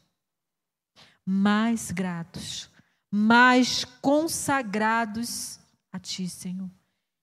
Mais 1.26 1.92
gratos, 1.92 2.70
mais 3.12 3.84
consagrados 3.84 5.60
a 5.92 6.00
Ti, 6.00 6.28
Senhor. 6.28 6.70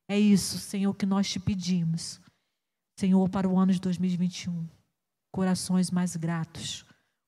É 0.08 0.18
isso, 0.18 0.58
Senhor, 0.58 0.94
que 0.94 1.06
nós 1.06 1.28
te 1.28 1.40
pedimos. 1.40 2.20
Senhor, 2.98 3.28
para 3.28 3.48
o 3.48 3.58
ano 3.58 3.72
de 3.72 3.80
2021. 3.80 4.66
Corações 5.32 5.90
mais 5.90 6.16
gratos 6.16 6.86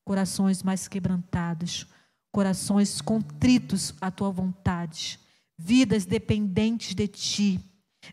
corações 0.09 0.63
mais 0.63 0.87
quebrantados, 0.87 1.85
corações 2.31 3.01
contritos 3.01 3.93
à 3.99 4.11
tua 4.11 4.29
vontade, 4.29 5.19
vidas 5.57 6.05
dependentes 6.05 6.93
de 6.93 7.07
ti, 7.07 7.59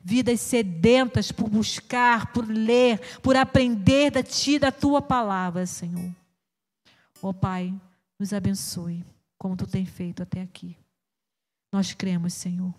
vidas 0.02 0.40
sedentas 0.40 1.30
por 1.30 1.48
buscar, 1.48 2.32
por 2.32 2.46
ler, 2.48 3.00
por 3.20 3.36
aprender 3.36 4.10
da 4.10 4.22
ti, 4.22 4.58
da 4.58 4.72
tua 4.72 5.00
palavra, 5.00 5.66
Senhor. 5.66 6.14
Ó 7.22 7.30
oh, 7.30 7.34
Pai, 7.34 7.74
nos 8.18 8.32
abençoe, 8.32 9.04
como 9.38 9.56
tu 9.56 9.66
tem 9.66 9.86
feito 9.86 10.22
até 10.22 10.42
aqui. 10.42 10.76
Nós 11.72 11.92
cremos, 11.92 12.34
Senhor, 12.34 12.74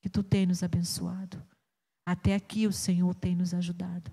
que 0.00 0.08
tu 0.08 0.22
tem 0.22 0.46
nos 0.46 0.62
abençoado. 0.62 1.42
Até 2.06 2.34
aqui 2.34 2.66
o 2.66 2.72
Senhor 2.72 3.14
tem 3.14 3.36
nos 3.36 3.54
ajudado. 3.54 4.10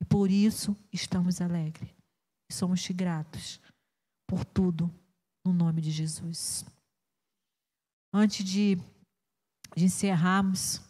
E 0.00 0.04
por 0.04 0.30
isso 0.30 0.76
estamos 0.92 1.40
alegres. 1.40 1.90
Somos 2.50 2.82
te 2.82 2.92
gratos 2.92 3.60
por 4.26 4.44
tudo, 4.44 4.92
no 5.46 5.52
nome 5.52 5.80
de 5.80 5.90
Jesus. 5.90 6.64
Antes 8.12 8.44
de, 8.44 8.76
de 9.76 9.84
encerrarmos, 9.84 10.80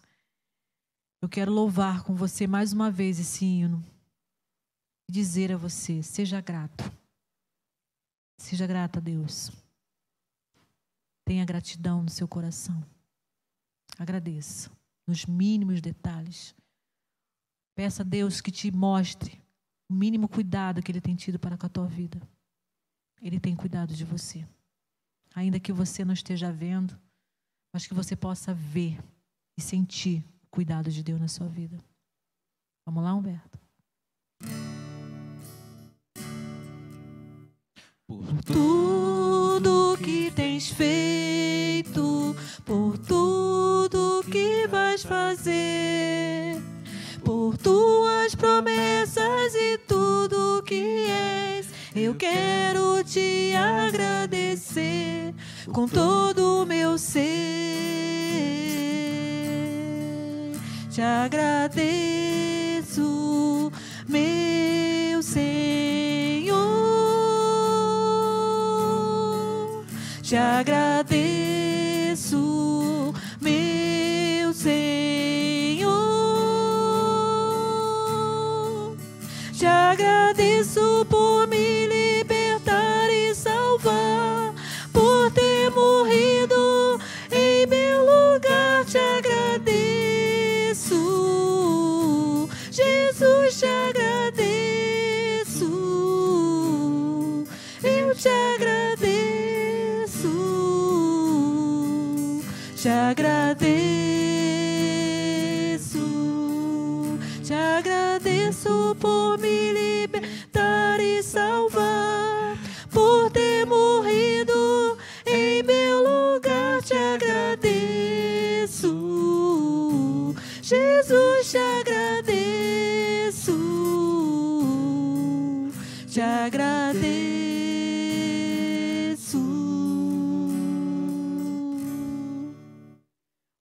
eu 1.23 1.29
quero 1.29 1.53
louvar 1.53 2.05
com 2.05 2.15
você 2.15 2.47
mais 2.47 2.73
uma 2.73 2.91
vez 2.91 3.19
esse 3.19 3.45
hino 3.45 3.85
e 5.09 5.13
dizer 5.13 5.53
a 5.53 5.57
você: 5.57 6.03
seja 6.03 6.41
grato. 6.41 6.85
Seja 8.39 8.67
grato 8.67 8.99
a 8.99 9.01
Deus. 9.01 9.51
Tenha 11.25 11.45
gratidão 11.45 12.03
no 12.03 12.11
seu 12.11 12.29
coração. 12.29 12.85
Agradeça 13.99 14.71
nos 15.07 15.25
mínimos 15.25 15.81
detalhes. 15.81 16.55
Peça 17.75 18.03
a 18.03 18.05
Deus 18.05 18.41
que 18.41 18.51
te 18.51 18.71
mostre 18.71 19.43
o 19.89 19.95
mínimo 19.95 20.29
cuidado 20.29 20.83
que 20.83 20.91
Ele 20.91 21.01
tem 21.01 21.15
tido 21.15 21.39
para 21.39 21.57
com 21.57 21.67
a 21.67 21.69
tua 21.69 21.87
vida. 21.87 22.21
Ele 23.21 23.41
tem 23.41 23.57
cuidado 23.57 23.95
de 23.95 24.05
você. 24.05 24.47
Ainda 25.35 25.61
que 25.61 25.73
você 25.73 26.05
não 26.05 26.15
esteja 26.15 26.53
vendo, 26.53 26.99
mas 27.73 27.87
que 27.87 27.95
você 27.95 28.17
possa 28.17 28.55
ver 28.55 28.99
e 29.59 29.63
sentir 29.63 30.25
o 30.43 30.47
cuidado 30.51 30.91
de 30.91 31.03
Deus 31.03 31.21
na 31.21 31.29
sua 31.29 31.49
vida. 31.49 31.79
Vamos 32.87 33.03
lá, 33.03 33.15
Humberto? 33.15 33.59
Por 38.07 38.43
tudo 38.45 39.99
que 40.03 40.31
tens 40.31 40.69
feito, 40.71 42.37
por 42.65 42.97
tudo 42.99 44.23
que 44.31 44.67
vais 44.69 45.03
fazer, 45.03 46.63
por 47.25 47.59
tuas 47.59 48.35
promessas 48.35 49.55
e 49.55 49.79
tudo 49.79 50.63
que 50.63 51.07
és 51.07 51.67
eu 51.99 52.15
quero 52.15 52.86
agradecer 53.57 55.35
com 55.73 55.89
todo 55.89 56.63
o 56.63 56.67
meu 56.67 56.97
ser. 56.99 57.25
Te 60.91 61.03
agradeço, 61.03 61.73
meu 64.09 65.23
Senhor. 65.23 66.57
Te 70.23 70.37
agradeço, 70.37 71.46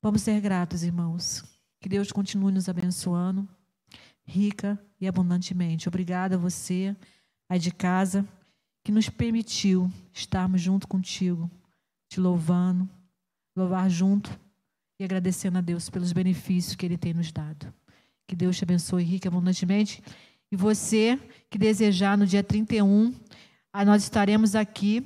Vamos 0.06 0.22
ser 0.22 0.40
gratos, 0.40 0.84
irmãos. 0.84 1.44
Que 1.82 1.90
Deus 1.90 2.12
continue 2.12 2.52
nos 2.52 2.70
abençoando, 2.70 3.50
rica 4.24 4.80
e 5.02 5.08
abundantemente. 5.08 5.88
Obrigada 5.88 6.36
a 6.36 6.38
você, 6.38 6.96
aí 7.50 7.58
de 7.58 7.72
casa, 7.72 8.24
que 8.84 8.92
nos 8.92 9.10
permitiu 9.10 9.92
estarmos 10.14 10.62
junto 10.62 10.88
contigo, 10.88 11.50
te 12.08 12.20
louvando, 12.20 12.88
louvar 13.56 13.90
junto 13.90 14.30
e 15.00 15.04
agradecendo 15.04 15.58
a 15.58 15.62
Deus 15.62 15.90
pelos 15.90 16.14
benefícios 16.14 16.76
que 16.76 16.86
Ele 16.86 17.00
tem 17.00 17.16
nos 17.16 17.32
dado. 17.32 17.74
Que 18.28 18.36
Deus 18.36 18.56
te 18.58 18.64
abençoe 18.64 19.04
rica 19.04 19.28
e 19.28 19.30
abundantemente. 19.30 20.04
E 20.52 20.56
você 20.56 21.20
que 21.50 21.58
desejar 21.58 22.16
no 22.16 22.28
dia 22.28 22.44
31, 22.44 23.12
nós 23.84 24.04
estaremos 24.04 24.54
aqui 24.54 25.04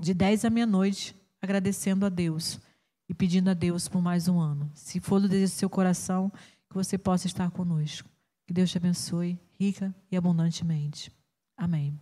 de 0.00 0.12
10 0.12 0.46
à 0.46 0.50
meia-noite 0.50 1.14
agradecendo 1.40 2.04
a 2.04 2.08
Deus 2.08 2.60
e 3.08 3.14
pedindo 3.14 3.50
a 3.50 3.54
Deus 3.54 3.88
por 3.88 4.02
mais 4.02 4.28
um 4.28 4.38
ano. 4.40 4.70
Se 4.74 5.00
for 5.00 5.20
do 5.20 5.28
desejo 5.28 5.52
do 5.52 5.56
seu 5.56 5.70
coração, 5.70 6.30
que 6.68 6.74
você 6.74 6.98
possa 6.98 7.26
estar 7.26 7.50
conosco. 7.50 8.08
Que 8.46 8.52
Deus 8.52 8.70
te 8.70 8.78
abençoe 8.78 9.38
rica 9.58 9.94
e 10.10 10.16
abundantemente. 10.16 11.10
Amém. 11.56 11.98